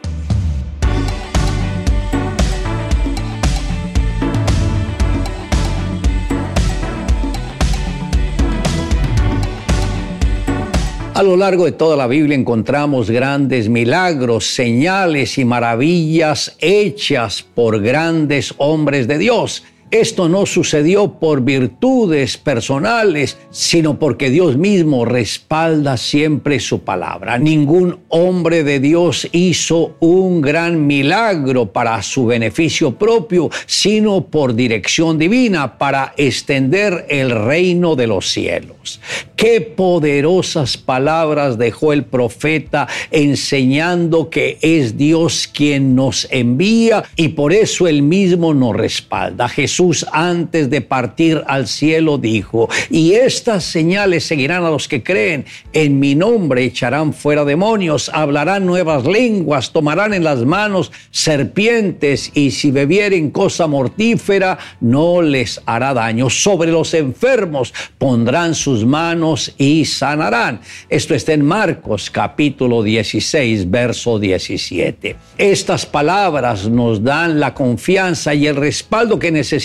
A 11.13 11.21
lo 11.21 11.37
largo 11.37 11.65
de 11.65 11.71
toda 11.71 11.95
la 11.95 12.07
Biblia 12.07 12.35
encontramos 12.35 13.11
grandes 13.11 13.69
milagros, 13.69 14.47
señales 14.47 15.37
y 15.37 15.45
maravillas 15.45 16.57
hechas 16.59 17.43
por 17.43 17.79
grandes 17.79 18.55
hombres 18.57 19.07
de 19.07 19.19
Dios. 19.19 19.63
Esto 19.91 20.27
no 20.27 20.47
sucedió 20.47 21.19
por 21.19 21.41
virtudes 21.41 22.37
personales, 22.37 23.37
sino 23.51 23.99
porque 23.99 24.31
Dios 24.31 24.57
mismo 24.57 25.05
respalda 25.05 25.95
siempre 25.95 26.59
su 26.59 26.79
palabra. 26.79 27.37
Ningún 27.37 27.99
hombre 28.09 28.63
de 28.63 28.79
Dios 28.79 29.27
hizo 29.31 29.95
un 29.99 30.41
gran 30.41 30.87
milagro 30.87 31.71
para 31.71 32.01
su 32.01 32.25
beneficio 32.25 32.95
propio, 32.95 33.51
sino 33.67 34.25
por 34.25 34.55
dirección 34.55 35.19
divina 35.19 35.77
para 35.77 36.15
extender 36.17 37.05
el 37.07 37.29
reino 37.29 37.95
de 37.95 38.07
los 38.07 38.27
cielos. 38.27 38.99
Qué 39.35 39.61
poderosas 39.61 40.77
palabras 40.77 41.59
dejó 41.59 41.93
el 41.93 42.05
profeta 42.05 42.87
enseñando 43.11 44.31
que 44.31 44.57
es 44.61 44.97
Dios 44.97 45.47
quien 45.53 45.93
nos 45.93 46.27
envía 46.31 47.03
y 47.15 47.29
por 47.29 47.53
eso 47.53 47.87
él 47.87 48.01
mismo 48.01 48.53
nos 48.53 48.75
respalda. 48.75 49.47
Jesús 49.47 49.74
Jesús 49.75 50.05
antes 50.13 50.69
de 50.69 50.79
partir 50.79 51.43
al 51.47 51.67
cielo 51.67 52.17
dijo, 52.17 52.69
y 52.89 53.11
estas 53.11 53.65
señales 53.65 54.23
seguirán 54.23 54.63
a 54.63 54.69
los 54.69 54.87
que 54.87 55.03
creen, 55.03 55.43
en 55.73 55.99
mi 55.99 56.15
nombre 56.15 56.63
echarán 56.63 57.13
fuera 57.13 57.43
demonios, 57.43 58.09
hablarán 58.13 58.65
nuevas 58.65 59.05
lenguas, 59.05 59.73
tomarán 59.73 60.13
en 60.13 60.23
las 60.23 60.45
manos 60.45 60.93
serpientes 61.11 62.31
y 62.33 62.51
si 62.51 62.71
bebieren 62.71 63.31
cosa 63.31 63.67
mortífera 63.67 64.57
no 64.79 65.21
les 65.21 65.61
hará 65.65 65.93
daño. 65.93 66.29
Sobre 66.29 66.71
los 66.71 66.93
enfermos 66.93 67.73
pondrán 67.97 68.55
sus 68.55 68.85
manos 68.85 69.53
y 69.57 69.83
sanarán. 69.83 70.61
Esto 70.87 71.15
está 71.15 71.33
en 71.33 71.43
Marcos 71.43 72.09
capítulo 72.09 72.81
16, 72.81 73.69
verso 73.69 74.19
17. 74.19 75.17
Estas 75.37 75.85
palabras 75.85 76.69
nos 76.69 77.03
dan 77.03 77.41
la 77.41 77.53
confianza 77.53 78.33
y 78.33 78.47
el 78.47 78.55
respaldo 78.55 79.19
que 79.19 79.33
necesitamos 79.33 79.64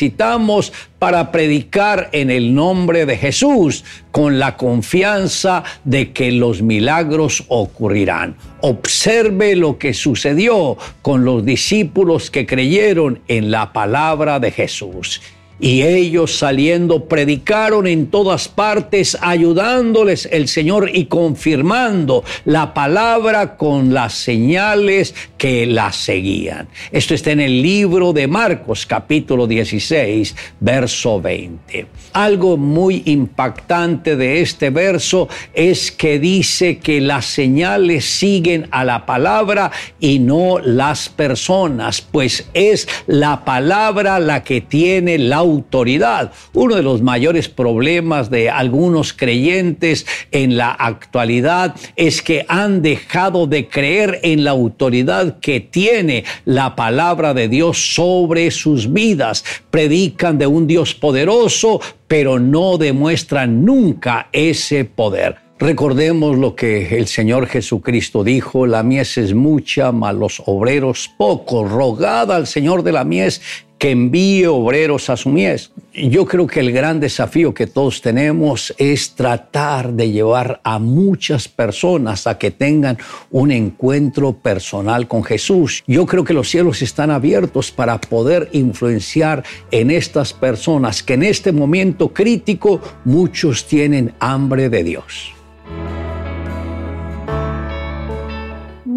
para 0.98 1.30
predicar 1.30 2.08
en 2.12 2.30
el 2.30 2.54
nombre 2.54 3.04
de 3.04 3.16
Jesús 3.16 3.84
con 4.10 4.38
la 4.38 4.56
confianza 4.56 5.64
de 5.84 6.12
que 6.12 6.32
los 6.32 6.62
milagros 6.62 7.44
ocurrirán. 7.48 8.36
Observe 8.60 9.56
lo 9.56 9.78
que 9.78 9.92
sucedió 9.92 10.78
con 11.02 11.24
los 11.24 11.44
discípulos 11.44 12.30
que 12.30 12.46
creyeron 12.46 13.20
en 13.28 13.50
la 13.50 13.72
palabra 13.72 14.40
de 14.40 14.50
Jesús. 14.50 15.20
Y 15.60 15.82
ellos 15.82 16.36
saliendo 16.36 17.04
predicaron 17.04 17.86
en 17.86 18.06
todas 18.06 18.48
partes, 18.48 19.18
ayudándoles 19.20 20.28
el 20.32 20.48
Señor 20.48 20.90
y 20.92 21.06
confirmando 21.06 22.24
la 22.44 22.72
palabra 22.72 23.56
con 23.56 23.92
las 23.92 24.14
señales 24.14 25.14
que 25.36 25.66
la 25.66 25.92
seguían. 25.92 26.68
Esto 26.90 27.14
está 27.14 27.32
en 27.32 27.40
el 27.40 27.62
libro 27.62 28.12
de 28.12 28.26
Marcos 28.26 28.86
capítulo 28.86 29.46
16, 29.46 30.34
verso 30.60 31.20
20. 31.20 31.86
Algo 32.12 32.56
muy 32.56 33.02
impactante 33.06 34.16
de 34.16 34.40
este 34.40 34.70
verso 34.70 35.28
es 35.54 35.92
que 35.92 36.18
dice 36.18 36.78
que 36.78 37.00
las 37.00 37.26
señales 37.26 38.04
siguen 38.04 38.68
a 38.70 38.84
la 38.84 39.06
palabra 39.06 39.70
y 40.00 40.18
no 40.18 40.58
las 40.58 41.08
personas, 41.08 42.00
pues 42.00 42.48
es 42.54 42.88
la 43.06 43.44
palabra 43.44 44.18
la 44.18 44.42
que 44.42 44.60
tiene 44.60 45.18
la 45.18 45.36
autoridad. 45.36 46.32
Uno 46.52 46.74
de 46.74 46.82
los 46.82 47.02
mayores 47.02 47.48
problemas 47.48 48.30
de 48.30 48.50
algunos 48.50 49.12
creyentes 49.12 50.06
en 50.32 50.56
la 50.56 50.70
actualidad 50.70 51.74
es 51.96 52.22
que 52.22 52.44
han 52.48 52.82
dejado 52.82 53.46
de 53.46 53.68
creer 53.68 54.20
en 54.22 54.44
la 54.44 54.50
autoridad 54.50 55.38
que 55.40 55.60
tiene 55.60 56.24
la 56.44 56.74
palabra 56.76 57.34
de 57.34 57.48
Dios 57.48 57.94
sobre 57.94 58.50
sus 58.50 58.92
vidas. 58.92 59.44
Predican 59.70 60.38
de 60.38 60.46
un 60.46 60.66
Dios 60.66 60.94
poderoso, 60.94 61.80
pero 62.10 62.40
no 62.40 62.76
demuestran 62.76 63.64
nunca 63.64 64.30
ese 64.32 64.84
poder. 64.84 65.36
Recordemos 65.60 66.36
lo 66.36 66.56
que 66.56 66.98
el 66.98 67.06
Señor 67.06 67.46
Jesucristo 67.46 68.24
dijo, 68.24 68.66
la 68.66 68.82
mies 68.82 69.16
es 69.16 69.32
mucha, 69.32 69.92
mas 69.92 70.16
los 70.16 70.42
obreros 70.44 71.08
pocos. 71.16 71.70
Rogad 71.70 72.32
al 72.32 72.48
Señor 72.48 72.82
de 72.82 72.90
la 72.90 73.04
mies 73.04 73.40
que 73.80 73.92
envíe 73.92 74.44
obreros 74.44 75.08
a 75.08 75.16
su 75.16 75.30
mies. 75.30 75.72
Yo 75.94 76.26
creo 76.26 76.46
que 76.46 76.60
el 76.60 76.70
gran 76.70 77.00
desafío 77.00 77.54
que 77.54 77.66
todos 77.66 78.02
tenemos 78.02 78.74
es 78.76 79.14
tratar 79.14 79.94
de 79.94 80.10
llevar 80.10 80.60
a 80.62 80.78
muchas 80.78 81.48
personas 81.48 82.26
a 82.26 82.36
que 82.36 82.50
tengan 82.50 82.98
un 83.30 83.50
encuentro 83.50 84.34
personal 84.34 85.08
con 85.08 85.24
Jesús. 85.24 85.82
Yo 85.86 86.04
creo 86.04 86.24
que 86.24 86.34
los 86.34 86.50
cielos 86.50 86.82
están 86.82 87.10
abiertos 87.10 87.72
para 87.72 87.98
poder 87.98 88.50
influenciar 88.52 89.44
en 89.70 89.90
estas 89.90 90.34
personas 90.34 91.02
que 91.02 91.14
en 91.14 91.22
este 91.22 91.50
momento 91.50 92.12
crítico 92.12 92.82
muchos 93.06 93.66
tienen 93.66 94.12
hambre 94.20 94.68
de 94.68 94.84
Dios. 94.84 95.39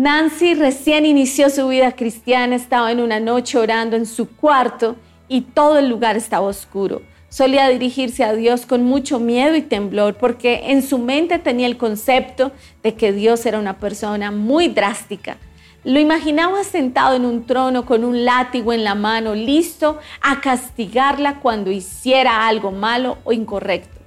Nancy 0.03 0.53
recién 0.53 1.05
inició 1.05 1.49
su 1.49 1.69
vida 1.69 1.93
cristiana, 1.93 2.57
estaba 2.57 2.91
en 2.91 2.99
una 2.99 3.21
noche 3.21 3.57
orando 3.57 3.95
en 3.95 4.05
su 4.05 4.27
cuarto 4.27 4.97
y 5.30 5.39
todo 5.39 5.80
el 5.80 5.88
lugar 5.88 6.17
estaba 6.17 6.45
oscuro. 6.45 7.01
Solía 7.30 7.69
dirigirse 7.69 8.25
a 8.25 8.34
Dios 8.34 8.65
con 8.65 8.84
mucho 8.84 9.21
miedo 9.21 9.55
y 9.55 9.61
temblor 9.61 10.15
porque 10.15 10.71
en 10.71 10.84
su 10.84 10.97
mente 10.97 11.39
tenía 11.39 11.67
el 11.67 11.77
concepto 11.77 12.51
de 12.84 12.95
que 12.95 13.13
Dios 13.13 13.45
era 13.45 13.59
una 13.59 13.80
persona 13.80 14.30
muy 14.30 14.67
drástica. 14.67 15.38
Lo 15.85 16.01
imaginaba 16.01 16.65
sentado 16.65 17.15
en 17.15 17.23
un 17.23 17.45
trono 17.45 17.85
con 17.85 18.03
un 18.03 18.25
látigo 18.25 18.73
en 18.73 18.84
la 18.84 18.95
mano, 18.95 19.35
listo 19.35 19.99
a 20.19 20.41
castigarla 20.41 21.39
cuando 21.39 21.71
hiciera 21.71 22.45
algo 22.45 22.71
malo 22.71 23.19
o 23.23 23.31
incorrecto. 23.31 24.01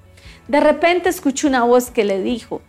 De 0.47 0.60
repente 0.60 1.09
escuchó 1.09 1.48
una 1.48 1.64
voz 1.64 1.90
que 1.90 2.05
le 2.05 2.23
dijo, 2.23 2.60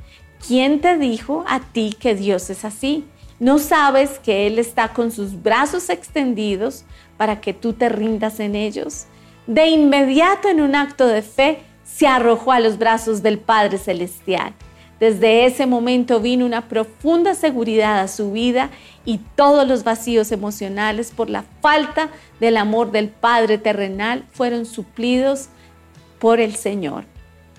¿quién 0.47 0.79
te 0.79 0.97
dijo 0.97 1.43
a 1.45 1.59
ti 1.59 1.93
que 1.99 2.15
Dios 2.15 2.49
es 2.49 2.63
así? 2.63 3.03
No 3.39 3.59
sabes 3.59 4.19
que 4.19 4.47
Él 4.47 4.57
está 4.57 4.93
con 4.93 5.11
sus 5.11 5.41
brazos 5.41 5.89
extendidos 5.89 6.85
para 7.17 7.39
que 7.39 7.53
tú 7.53 7.73
te 7.73 7.89
rindas 7.89 8.39
en 8.39 8.55
ellos. 8.55 9.05
De 9.45 9.67
inmediato 9.67 10.49
en 10.49 10.59
un 10.59 10.75
acto 10.75 11.07
de 11.07 11.21
fe 11.21 11.59
se 11.83 12.07
arrojó 12.07 12.51
a 12.51 12.59
los 12.59 12.77
brazos 12.77 13.21
del 13.21 13.37
Padre 13.37 13.77
Celestial. 13.77 14.53
Desde 14.99 15.45
ese 15.45 15.67
momento 15.67 16.19
vino 16.19 16.45
una 16.45 16.67
profunda 16.67 17.35
seguridad 17.35 17.99
a 17.99 18.07
su 18.07 18.31
vida 18.31 18.71
y 19.05 19.19
todos 19.35 19.67
los 19.67 19.83
vacíos 19.83 20.31
emocionales 20.31 21.11
por 21.11 21.29
la 21.29 21.43
falta 21.61 22.09
del 22.39 22.57
amor 22.57 22.91
del 22.91 23.09
Padre 23.09 23.59
terrenal 23.59 24.25
fueron 24.31 24.65
suplidos 24.65 25.49
por 26.17 26.39
el 26.39 26.55
Señor. 26.55 27.05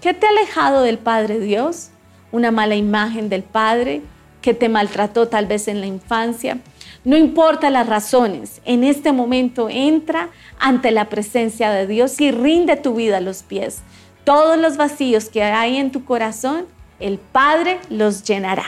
¿Qué 0.00 0.14
te 0.14 0.26
ha 0.26 0.30
alejado 0.30 0.82
del 0.82 0.98
Padre 0.98 1.38
Dios? 1.38 1.90
¿Una 2.32 2.50
mala 2.50 2.74
imagen 2.74 3.28
del 3.28 3.44
Padre 3.44 4.02
que 4.42 4.54
te 4.54 4.68
maltrató 4.68 5.28
tal 5.28 5.46
vez 5.46 5.68
en 5.68 5.80
la 5.80 5.86
infancia? 5.86 6.58
No 7.04 7.16
importa 7.16 7.70
las 7.70 7.86
razones, 7.86 8.60
en 8.64 8.84
este 8.84 9.12
momento 9.12 9.68
entra 9.70 10.30
ante 10.58 10.90
la 10.90 11.08
presencia 11.08 11.70
de 11.70 11.86
Dios 11.86 12.20
y 12.20 12.30
rinde 12.30 12.76
tu 12.76 12.94
vida 12.94 13.18
a 13.18 13.20
los 13.20 13.42
pies. 13.42 13.78
Todos 14.24 14.58
los 14.58 14.76
vacíos 14.76 15.28
que 15.28 15.42
hay 15.42 15.76
en 15.76 15.90
tu 15.90 16.04
corazón, 16.04 16.66
el 17.00 17.18
Padre 17.18 17.78
los 17.88 18.24
llenará. 18.24 18.66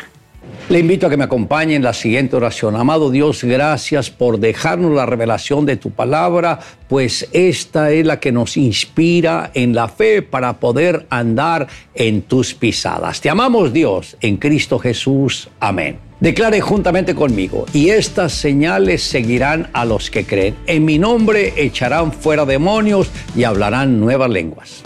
Le 0.69 0.79
invito 0.79 1.07
a 1.07 1.11
que 1.11 1.17
me 1.17 1.25
acompañe 1.25 1.75
en 1.75 1.83
la 1.83 1.93
siguiente 1.93 2.37
oración. 2.37 2.77
Amado 2.77 3.11
Dios, 3.11 3.43
gracias 3.43 4.09
por 4.09 4.39
dejarnos 4.39 4.95
la 4.95 5.05
revelación 5.05 5.67
de 5.67 5.77
tu 5.77 5.91
palabra, 5.91 6.61
pues 6.89 7.29
esta 7.33 7.91
es 7.91 8.07
la 8.07 8.21
que 8.21 8.31
nos 8.31 8.57
inspira 8.57 9.51
en 9.55 9.75
la 9.75 9.89
fe 9.89 10.23
para 10.23 10.61
poder 10.61 11.07
andar 11.11 11.67
en 11.95 12.23
tus 12.23 12.55
pisadas. 12.55 13.21
Te 13.21 13.29
amamos 13.29 13.73
Dios 13.73 14.17
en 14.21 14.37
Cristo 14.37 14.79
Jesús. 14.79 15.49
Amén. 15.59 15.99
Declare 16.21 16.61
juntamente 16.61 17.15
conmigo, 17.15 17.65
y 17.73 17.89
estas 17.89 18.33
señales 18.33 19.03
seguirán 19.03 19.71
a 19.73 19.85
los 19.87 20.11
que 20.11 20.25
creen. 20.25 20.55
En 20.67 20.85
mi 20.85 20.99
nombre 20.99 21.55
echarán 21.57 22.13
fuera 22.13 22.45
demonios 22.45 23.11
y 23.35 23.45
hablarán 23.45 23.99
nuevas 23.99 24.29
lenguas. 24.29 24.83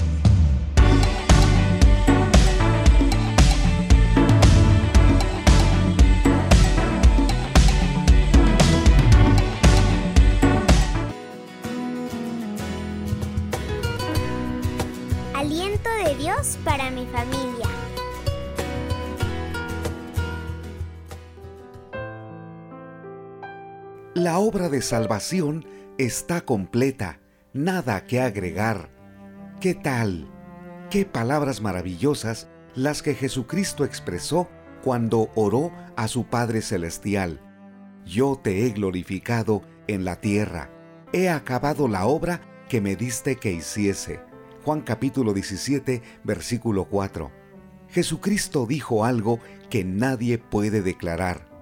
La 24.14 24.38
obra 24.38 24.68
de 24.68 24.80
salvación 24.80 25.66
está 25.98 26.42
completa, 26.42 27.18
nada 27.52 28.06
que 28.06 28.20
agregar. 28.20 28.88
¿Qué 29.60 29.74
tal? 29.74 30.30
Qué 30.88 31.04
palabras 31.04 31.60
maravillosas 31.60 32.46
las 32.76 33.02
que 33.02 33.16
Jesucristo 33.16 33.84
expresó 33.84 34.48
cuando 34.84 35.32
oró 35.34 35.72
a 35.96 36.06
su 36.06 36.26
Padre 36.26 36.62
Celestial. 36.62 37.40
Yo 38.06 38.38
te 38.40 38.64
he 38.64 38.70
glorificado 38.70 39.62
en 39.88 40.04
la 40.04 40.20
tierra, 40.20 40.70
he 41.12 41.28
acabado 41.28 41.88
la 41.88 42.06
obra 42.06 42.40
que 42.68 42.80
me 42.80 42.94
diste 42.94 43.34
que 43.34 43.50
hiciese. 43.50 44.20
Juan 44.62 44.82
capítulo 44.82 45.34
17, 45.34 46.02
versículo 46.22 46.84
4. 46.84 47.32
Jesucristo 47.88 48.64
dijo 48.64 49.04
algo 49.04 49.40
que 49.70 49.82
nadie 49.82 50.38
puede 50.38 50.82
declarar 50.82 51.53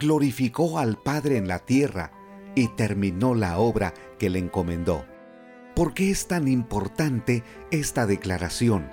glorificó 0.00 0.78
al 0.78 0.96
Padre 0.96 1.36
en 1.36 1.46
la 1.46 1.60
tierra 1.60 2.10
y 2.56 2.68
terminó 2.68 3.34
la 3.34 3.58
obra 3.58 3.94
que 4.18 4.30
le 4.30 4.40
encomendó. 4.40 5.04
¿Por 5.76 5.94
qué 5.94 6.10
es 6.10 6.26
tan 6.26 6.48
importante 6.48 7.44
esta 7.70 8.06
declaración? 8.06 8.90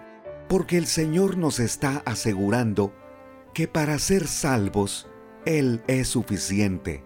Porque 0.48 0.78
el 0.78 0.86
Señor 0.86 1.38
nos 1.38 1.60
está 1.60 2.04
asegurando 2.06 2.94
que 3.54 3.68
para 3.68 3.98
ser 3.98 4.28
salvos, 4.28 5.10
Él 5.46 5.82
es 5.88 6.10
suficiente. 6.10 7.04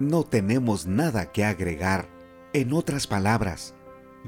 No 0.00 0.24
tenemos 0.24 0.86
nada 0.86 1.30
que 1.30 1.44
agregar. 1.44 2.08
En 2.52 2.72
otras 2.72 3.06
palabras, 3.06 3.74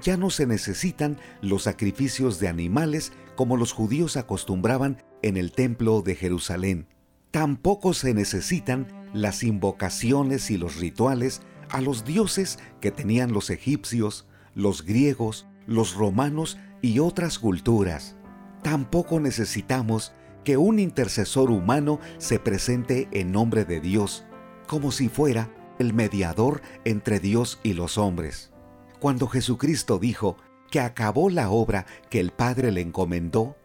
ya 0.01 0.17
no 0.17 0.31
se 0.31 0.47
necesitan 0.47 1.19
los 1.43 1.65
sacrificios 1.65 2.39
de 2.39 2.49
animales 2.49 3.13
como 3.37 3.57
los 3.57 3.73
judíos 3.73 4.17
acostumbraban 4.17 5.03
en 5.23 5.37
el 5.37 5.53
templo 5.53 6.03
de 6.03 6.15
Jerusalén. 6.15 6.87
Tampoco 7.31 7.95
se 7.95 8.15
necesitan 8.15 9.04
las 9.15 9.43
invocaciones 9.43 10.51
y 10.51 10.59
los 10.59 10.77
rituales 10.77 11.41
a 11.71 11.81
los 11.81 12.05
dioses 12.05 12.59
que 12.81 12.91
tenían 12.91 13.33
los 13.33 13.49
egipcios, 13.49 14.27
los 14.55 14.85
griegos, 14.85 15.47
los 15.67 15.95
romanos 15.95 16.59
y 16.83 16.99
otras 16.99 17.39
culturas. 17.39 18.17
Tampoco 18.63 19.21
necesitamos 19.21 20.13
que 20.45 20.59
un 20.59 20.79
intercesor 20.79 21.51
humano 21.51 22.01
se 22.19 22.39
presente 22.39 23.09
en 23.13 23.33
nombre 23.33 23.65
de 23.65 23.81
Dios, 23.81 24.25
como 24.67 24.93
si 24.93 25.09
fuera 25.09 25.51
el 25.79 25.95
mediador 25.95 26.61
entre 26.85 27.21
Dios 27.21 27.61
y 27.63 27.73
los 27.73 27.97
hombres. 27.97 28.53
Cuando 29.01 29.29
Jesucristo 29.29 29.99
dijo 29.99 30.37
que 30.71 30.81
acabó 30.81 31.31
la 31.31 31.51
obra 31.51 31.87
que 32.11 32.21
el 32.21 32.31
Padre 32.31 32.73
le 32.73 32.81
encomendó, 32.81 33.57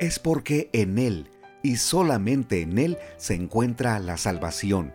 es 0.00 0.18
porque 0.18 0.70
en 0.72 0.98
Él 0.98 1.30
y 1.64 1.76
solamente 1.76 2.60
en 2.60 2.78
Él 2.78 2.98
se 3.16 3.34
encuentra 3.34 3.98
la 3.98 4.18
salvación. 4.18 4.92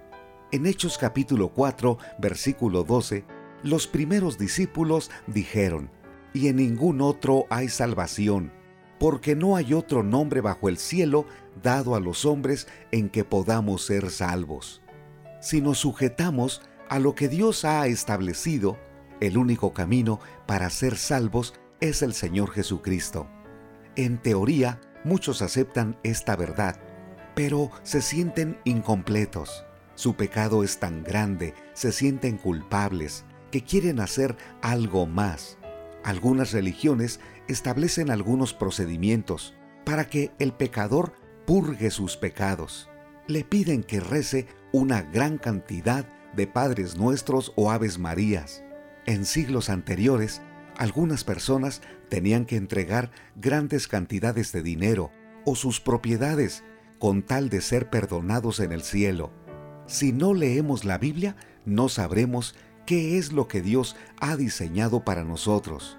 En 0.52 0.68
Hechos 0.68 1.00
capítulo 1.00 1.50
4, 1.50 1.98
versículo 2.20 2.84
12, 2.84 3.26
los 3.64 3.88
primeros 3.88 4.38
discípulos 4.38 5.10
dijeron, 5.26 5.90
y 6.32 6.48
en 6.48 6.58
ningún 6.58 7.02
otro 7.02 7.48
hay 7.50 7.70
salvación, 7.70 8.54
porque 9.00 9.36
no 9.36 9.56
hay 9.56 9.74
otro 9.74 10.04
nombre 10.04 10.42
bajo 10.42 10.70
el 10.70 10.78
cielo 10.78 11.26
dado 11.64 11.96
a 11.96 12.00
los 12.00 12.24
hombres 12.24 12.68
en 12.92 13.10
que 13.10 13.24
podamos 13.24 13.84
ser 13.84 14.12
salvos. 14.12 14.84
Si 15.42 15.62
nos 15.62 15.80
sujetamos 15.80 16.62
a 16.88 17.00
lo 17.00 17.16
que 17.16 17.30
Dios 17.30 17.66
ha 17.66 17.88
establecido, 17.88 18.78
el 19.22 19.40
único 19.40 19.74
camino 19.74 20.20
para 20.46 20.70
ser 20.70 20.98
salvos 20.98 21.56
es 21.82 22.04
el 22.04 22.14
Señor 22.14 22.52
Jesucristo. 22.52 23.28
En 23.96 24.20
teoría, 24.20 24.80
muchos 25.04 25.42
aceptan 25.42 25.98
esta 26.04 26.36
verdad, 26.36 26.80
pero 27.36 27.72
se 27.84 28.02
sienten 28.02 28.58
incompletos. 28.64 29.66
Su 29.96 30.16
pecado 30.16 30.64
es 30.64 30.80
tan 30.80 31.04
grande, 31.04 31.54
se 31.74 31.92
sienten 31.92 32.38
culpables, 32.38 33.26
que 33.52 33.64
quieren 33.64 34.00
hacer 34.00 34.38
algo 34.62 35.06
más. 35.06 35.58
Algunas 36.04 36.52
religiones 36.52 37.20
establecen 37.48 38.10
algunos 38.12 38.54
procedimientos 38.54 39.56
para 39.86 40.08
que 40.08 40.32
el 40.40 40.54
pecador 40.54 41.14
purgue 41.46 41.92
sus 41.92 42.16
pecados. 42.16 42.90
Le 43.28 43.44
piden 43.44 43.84
que 43.84 44.00
rece 44.00 44.48
una 44.72 45.02
gran 45.02 45.38
cantidad 45.38 46.08
de 46.36 46.48
Padres 46.48 46.96
Nuestros 46.96 47.54
o 47.56 47.72
Aves 47.72 47.98
Marías. 47.98 48.64
En 49.06 49.26
siglos 49.26 49.70
anteriores, 49.70 50.42
algunas 50.80 51.26
personas 51.26 51.82
tenían 52.08 52.46
que 52.46 52.56
entregar 52.56 53.12
grandes 53.36 53.90
cantidades 53.90 54.54
de 54.54 54.64
dinero 54.64 55.12
o 55.46 55.56
sus 55.56 55.82
propiedades 55.82 56.64
con 57.00 57.22
tal 57.22 57.50
de 57.50 57.60
ser 57.60 57.90
perdonados 57.90 58.62
en 58.62 58.72
el 58.72 58.82
cielo. 58.82 59.30
Si 59.88 60.14
no 60.14 60.34
leemos 60.34 60.86
la 60.86 60.98
Biblia, 60.98 61.36
no 61.66 61.90
sabremos 61.90 62.56
qué 62.86 63.18
es 63.18 63.34
lo 63.34 63.50
que 63.50 63.62
Dios 63.62 63.98
ha 64.22 64.38
diseñado 64.38 65.04
para 65.04 65.26
nosotros. 65.26 65.98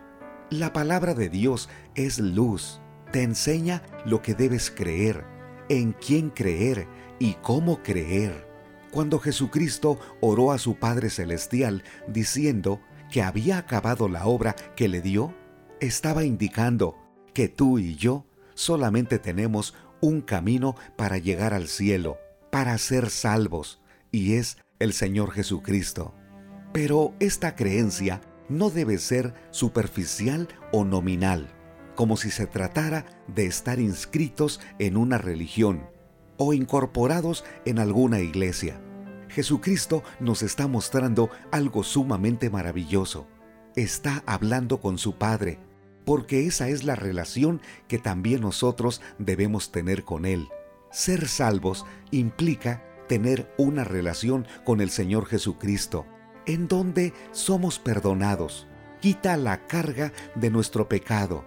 La 0.48 0.72
palabra 0.72 1.12
de 1.12 1.28
Dios 1.28 1.68
es 1.94 2.18
luz, 2.18 2.80
te 3.12 3.22
enseña 3.22 3.82
lo 4.06 4.22
que 4.22 4.34
debes 4.34 4.70
creer, 4.70 5.26
en 5.68 5.92
quién 5.92 6.30
creer 6.30 6.88
y 7.18 7.34
cómo 7.42 7.82
creer. 7.82 8.48
Cuando 8.90 9.18
Jesucristo 9.18 9.98
oró 10.22 10.52
a 10.52 10.58
su 10.58 10.76
Padre 10.76 11.10
Celestial 11.10 11.84
diciendo 12.08 12.80
que 13.10 13.22
había 13.22 13.58
acabado 13.58 14.08
la 14.08 14.26
obra 14.26 14.54
que 14.76 14.88
le 14.88 15.00
dio, 15.00 15.34
estaba 15.80 16.24
indicando 16.24 16.96
que 17.34 17.48
tú 17.48 17.78
y 17.78 17.96
yo 17.96 18.26
solamente 18.54 19.18
tenemos 19.18 19.74
un 20.00 20.20
camino 20.20 20.76
para 20.96 21.18
llegar 21.18 21.54
al 21.54 21.68
cielo, 21.68 22.18
para 22.50 22.76
ser 22.78 23.10
salvos, 23.10 23.80
y 24.10 24.34
es 24.34 24.58
el 24.78 24.92
Señor 24.92 25.30
Jesucristo. 25.32 26.14
Pero 26.72 27.14
esta 27.20 27.56
creencia 27.56 28.20
no 28.48 28.70
debe 28.70 28.98
ser 28.98 29.34
superficial 29.50 30.48
o 30.72 30.84
nominal, 30.84 31.48
como 31.94 32.16
si 32.16 32.30
se 32.30 32.46
tratara 32.46 33.04
de 33.28 33.46
estar 33.46 33.78
inscritos 33.78 34.60
en 34.78 34.96
una 34.96 35.18
religión 35.18 35.88
o 36.36 36.52
incorporados 36.52 37.44
en 37.64 37.78
alguna 37.78 38.20
iglesia. 38.20 38.80
Jesucristo 39.30 40.02
nos 40.18 40.42
está 40.42 40.66
mostrando 40.66 41.30
algo 41.50 41.82
sumamente 41.82 42.50
maravilloso. 42.50 43.26
Está 43.76 44.22
hablando 44.26 44.80
con 44.80 44.98
su 44.98 45.14
Padre, 45.14 45.58
porque 46.04 46.46
esa 46.46 46.68
es 46.68 46.84
la 46.84 46.96
relación 46.96 47.60
que 47.88 47.98
también 47.98 48.40
nosotros 48.40 49.00
debemos 49.18 49.70
tener 49.70 50.04
con 50.04 50.26
Él. 50.26 50.48
Ser 50.90 51.28
salvos 51.28 51.86
implica 52.10 52.82
tener 53.08 53.52
una 53.58 53.84
relación 53.84 54.46
con 54.64 54.80
el 54.80 54.90
Señor 54.90 55.26
Jesucristo, 55.26 56.06
en 56.46 56.66
donde 56.66 57.12
somos 57.30 57.78
perdonados. 57.78 58.66
Quita 59.00 59.36
la 59.36 59.66
carga 59.66 60.12
de 60.34 60.50
nuestro 60.50 60.88
pecado. 60.88 61.44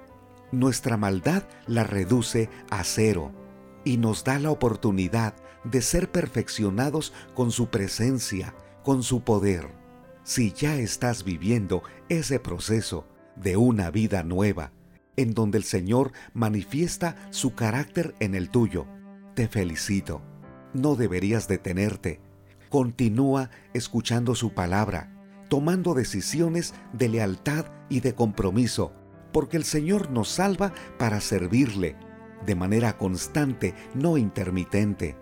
Nuestra 0.52 0.98
maldad 0.98 1.44
la 1.68 1.84
reduce 1.84 2.50
a 2.70 2.84
cero. 2.84 3.32
y 3.86 3.98
nos 3.98 4.24
da 4.24 4.40
la 4.40 4.50
oportunidad 4.50 5.36
de 5.64 5.82
ser 5.82 6.12
perfeccionados 6.12 7.14
con 7.34 7.52
su 7.52 7.68
presencia, 7.68 8.54
con 8.84 9.04
su 9.04 9.22
poder. 9.22 9.70
Si 10.24 10.52
ya 10.52 10.76
estás 10.78 11.24
viviendo 11.24 11.84
ese 12.10 12.40
proceso 12.40 13.08
de 13.36 13.58
una 13.58 13.92
vida 13.92 14.24
nueva, 14.24 14.72
en 15.16 15.34
donde 15.34 15.58
el 15.58 15.64
Señor 15.64 16.12
manifiesta 16.34 17.16
su 17.30 17.54
carácter 17.56 18.16
en 18.20 18.36
el 18.36 18.50
tuyo, 18.50 18.88
te 19.36 19.48
felicito. 19.48 20.22
No 20.74 20.96
deberías 20.96 21.48
detenerte. 21.48 22.20
Continúa 22.70 23.52
escuchando 23.74 24.34
su 24.34 24.54
palabra, 24.54 25.14
tomando 25.50 25.94
decisiones 25.94 26.74
de 26.94 27.10
lealtad 27.10 27.66
y 27.90 28.00
de 28.00 28.16
compromiso, 28.16 28.94
porque 29.32 29.58
el 29.58 29.64
Señor 29.64 30.10
nos 30.10 30.30
salva 30.30 30.74
para 30.98 31.22
servirle, 31.22 31.96
de 32.46 32.56
manera 32.56 32.98
constante, 32.98 33.76
no 33.94 34.18
intermitente. 34.18 35.16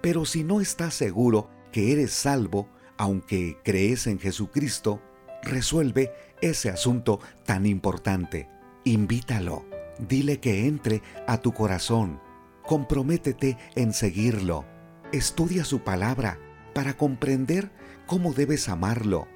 Pero 0.00 0.24
si 0.24 0.44
no 0.44 0.60
estás 0.60 0.94
seguro 0.94 1.50
que 1.72 1.92
eres 1.92 2.12
salvo, 2.12 2.68
aunque 2.96 3.58
crees 3.64 4.06
en 4.06 4.18
Jesucristo, 4.18 5.00
resuelve 5.42 6.12
ese 6.40 6.70
asunto 6.70 7.20
tan 7.44 7.66
importante. 7.66 8.48
Invítalo, 8.84 9.64
dile 9.98 10.40
que 10.40 10.66
entre 10.66 11.02
a 11.26 11.38
tu 11.38 11.52
corazón, 11.52 12.20
comprométete 12.64 13.56
en 13.74 13.92
seguirlo, 13.92 14.64
estudia 15.12 15.64
su 15.64 15.80
palabra 15.80 16.38
para 16.74 16.96
comprender 16.96 17.70
cómo 18.06 18.32
debes 18.32 18.68
amarlo. 18.68 19.26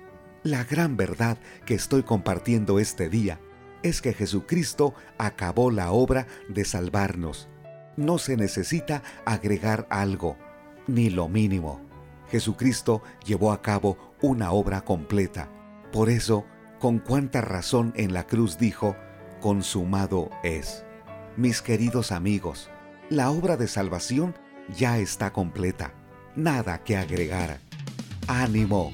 La 0.43 0.65
gran 0.65 0.97
verdad 0.97 1.39
que 1.67 1.75
estoy 1.75 2.03
compartiendo 2.03 2.79
este 2.79 3.09
día 3.09 3.41
es 3.83 4.01
que 4.01 4.13
Jesucristo 4.13 4.95
acabó 5.19 5.71
la 5.71 5.93
obra 5.93 6.27
de 6.49 6.65
salvarnos. 6.65 7.49
No 7.97 8.19
se 8.19 8.37
necesita 8.37 9.03
agregar 9.25 9.87
algo, 9.91 10.37
ni 10.87 11.11
lo 11.11 11.29
mínimo. 11.29 11.81
Jesucristo 12.31 13.03
llevó 13.25 13.53
a 13.53 13.61
cabo 13.61 13.99
una 14.23 14.53
obra 14.53 14.83
completa. 14.83 15.51
Por 15.93 16.09
eso, 16.09 16.45
con 16.81 16.99
cuánta 16.99 17.41
razón 17.41 17.93
en 17.97 18.15
la 18.15 18.27
cruz 18.27 18.59
dijo, 18.59 18.97
consumado 19.41 20.31
es. 20.43 20.85
Mis 21.37 21.61
queridos 21.61 22.13
amigos, 22.13 22.71
la 23.11 23.31
obra 23.31 23.57
de 23.57 23.69
salvación 23.69 24.35
ya 24.77 24.99
está 24.99 25.33
completa. 25.33 25.93
Nada 26.35 26.83
que 26.83 26.97
agregar. 26.97 27.59
Ánimo. 28.27 28.93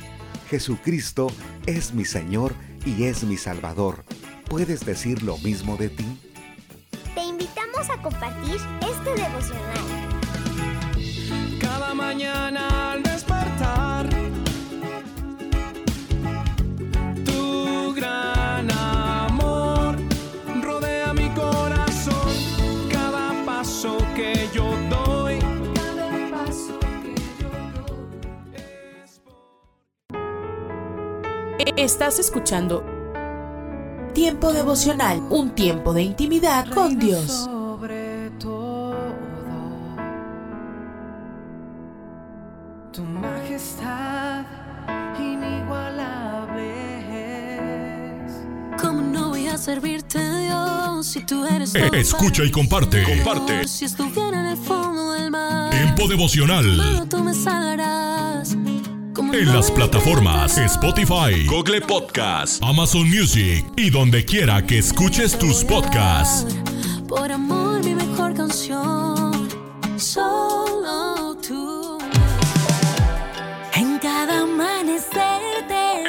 Jesucristo 0.48 1.28
es 1.66 1.94
mi 1.94 2.04
Señor 2.04 2.54
y 2.84 3.04
es 3.04 3.22
mi 3.24 3.36
Salvador. 3.36 4.04
¿Puedes 4.48 4.84
decir 4.84 5.22
lo 5.22 5.36
mismo 5.38 5.76
de 5.76 5.90
ti? 5.90 6.18
Te 7.14 7.22
invitamos 7.22 7.88
a 7.90 8.00
compartir 8.02 8.56
este 8.80 9.22
devocional. 9.22 10.07
Mañana 12.08 12.92
al 12.92 13.02
despertar, 13.02 14.08
tu 17.26 17.92
gran 17.94 18.70
amor 18.70 19.94
rodea 20.62 21.12
mi 21.12 21.28
corazón. 21.34 22.32
Cada 22.90 23.44
paso 23.44 23.98
que 24.16 24.48
yo 24.54 24.70
doy, 24.88 25.38
cada 25.74 26.30
paso 26.30 26.78
que 26.80 27.14
yo 27.38 27.50
doy. 31.58 31.72
Estás 31.76 32.18
escuchando 32.18 32.82
Tiempo 34.14 34.52
devocional, 34.52 35.22
un 35.30 35.50
tiempo 35.54 35.92
de 35.92 36.02
intimidad 36.02 36.66
con 36.70 36.98
Dios. 36.98 37.47
Escucha 51.74 52.44
y 52.44 52.50
comparte. 52.50 53.02
Comparte. 53.02 53.66
Si 53.68 53.84
estuviera 53.84 54.40
en 54.40 54.46
el 54.46 54.56
fondo 54.56 55.12
del 55.12 55.30
mar, 55.30 55.70
Tiempo 55.70 56.08
devocional. 56.08 56.64
solo 56.76 57.06
tú 57.08 57.18
me 57.22 57.34
salvarás. 57.34 58.56
¿Cómo 59.14 59.34
En 59.34 59.52
las 59.52 59.70
plataformas 59.70 60.56
Spotify, 60.58 61.44
Google 61.46 61.80
Podcast, 61.80 62.62
Amazon 62.62 63.08
Music 63.10 63.66
y 63.76 63.90
donde 63.90 64.24
quiera 64.24 64.64
que 64.64 64.78
escuches 64.78 65.36
tus 65.38 65.64
podcasts. 65.64 66.54
Por 67.08 67.32
amor, 67.32 67.84
mi 67.84 67.94
mejor 67.94 68.34
canción. 68.34 69.07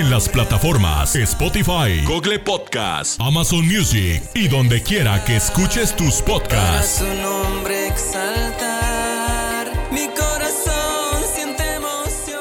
Para. 0.00 0.06
En 0.06 0.10
las 0.10 0.28
plataformas 0.28 1.14
Spotify, 1.16 2.02
Google 2.04 2.38
Podcast, 2.38 3.20
Amazon 3.20 3.66
Music 3.66 4.22
y 4.34 4.48
donde 4.48 4.82
quiera 4.82 5.24
que 5.24 5.36
escuches 5.36 5.94
tus 5.96 6.22
Para 6.22 6.26
podcasts. 6.38 6.98
tu 6.98 7.06
nombre 7.22 7.86
exaltar. 7.88 9.70
Mi 9.92 10.06
corazón 10.08 11.22
siente 11.34 11.62
emoción. 11.74 12.40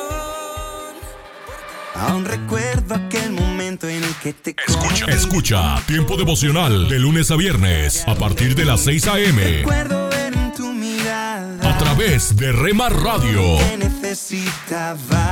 Aún 1.96 2.26
recuerdo 2.26 2.96
aquel 2.96 3.32
momento 3.32 3.88
en 3.90 4.04
el 4.04 4.16
que 4.16 4.34
te 4.34 4.56
Escucha, 4.68 5.06
escucha, 5.08 5.76
tiempo 5.86 6.16
devocional 6.18 6.88
de 6.88 7.00
lunes 7.00 7.30
a 7.32 7.36
viernes 7.36 8.04
a 8.08 8.16
partir 8.16 8.56
de 8.56 8.66
las 8.66 8.82
6 8.82 9.08
a.m. 9.08 9.42
Recuerdo 9.44 10.10
ver 10.10 10.34
en 10.34 10.54
tu 10.54 10.72
mirada 10.74 11.70
A 11.70 11.78
través 11.78 12.36
de 12.38 12.52
Rema 12.52 12.90
Radio. 12.90 13.58
necesitaba. 13.78 15.32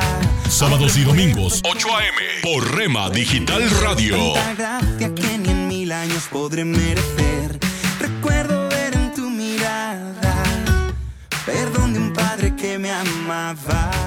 Sábados 0.50 0.98
y 0.98 1.04
domingos, 1.04 1.62
8 1.64 1.88
a.m. 1.96 2.18
por 2.42 2.76
Rema 2.76 3.10
Digital 3.10 3.70
Radio. 3.82 4.34
Tanta 4.34 4.54
gracia 4.54 5.14
que 5.14 5.38
ni 5.38 5.50
en 5.50 5.68
mil 5.68 5.92
años 5.92 6.28
podré 6.32 6.64
merecer. 6.64 7.60
Recuerdo 8.00 8.68
ver 8.70 8.96
en 8.96 9.14
tu 9.14 9.30
mirada 9.30 10.44
perdón 11.46 11.94
de 11.94 12.00
un 12.00 12.14
padre 12.14 12.56
que 12.56 12.80
me 12.80 12.92
amaba. 12.92 14.07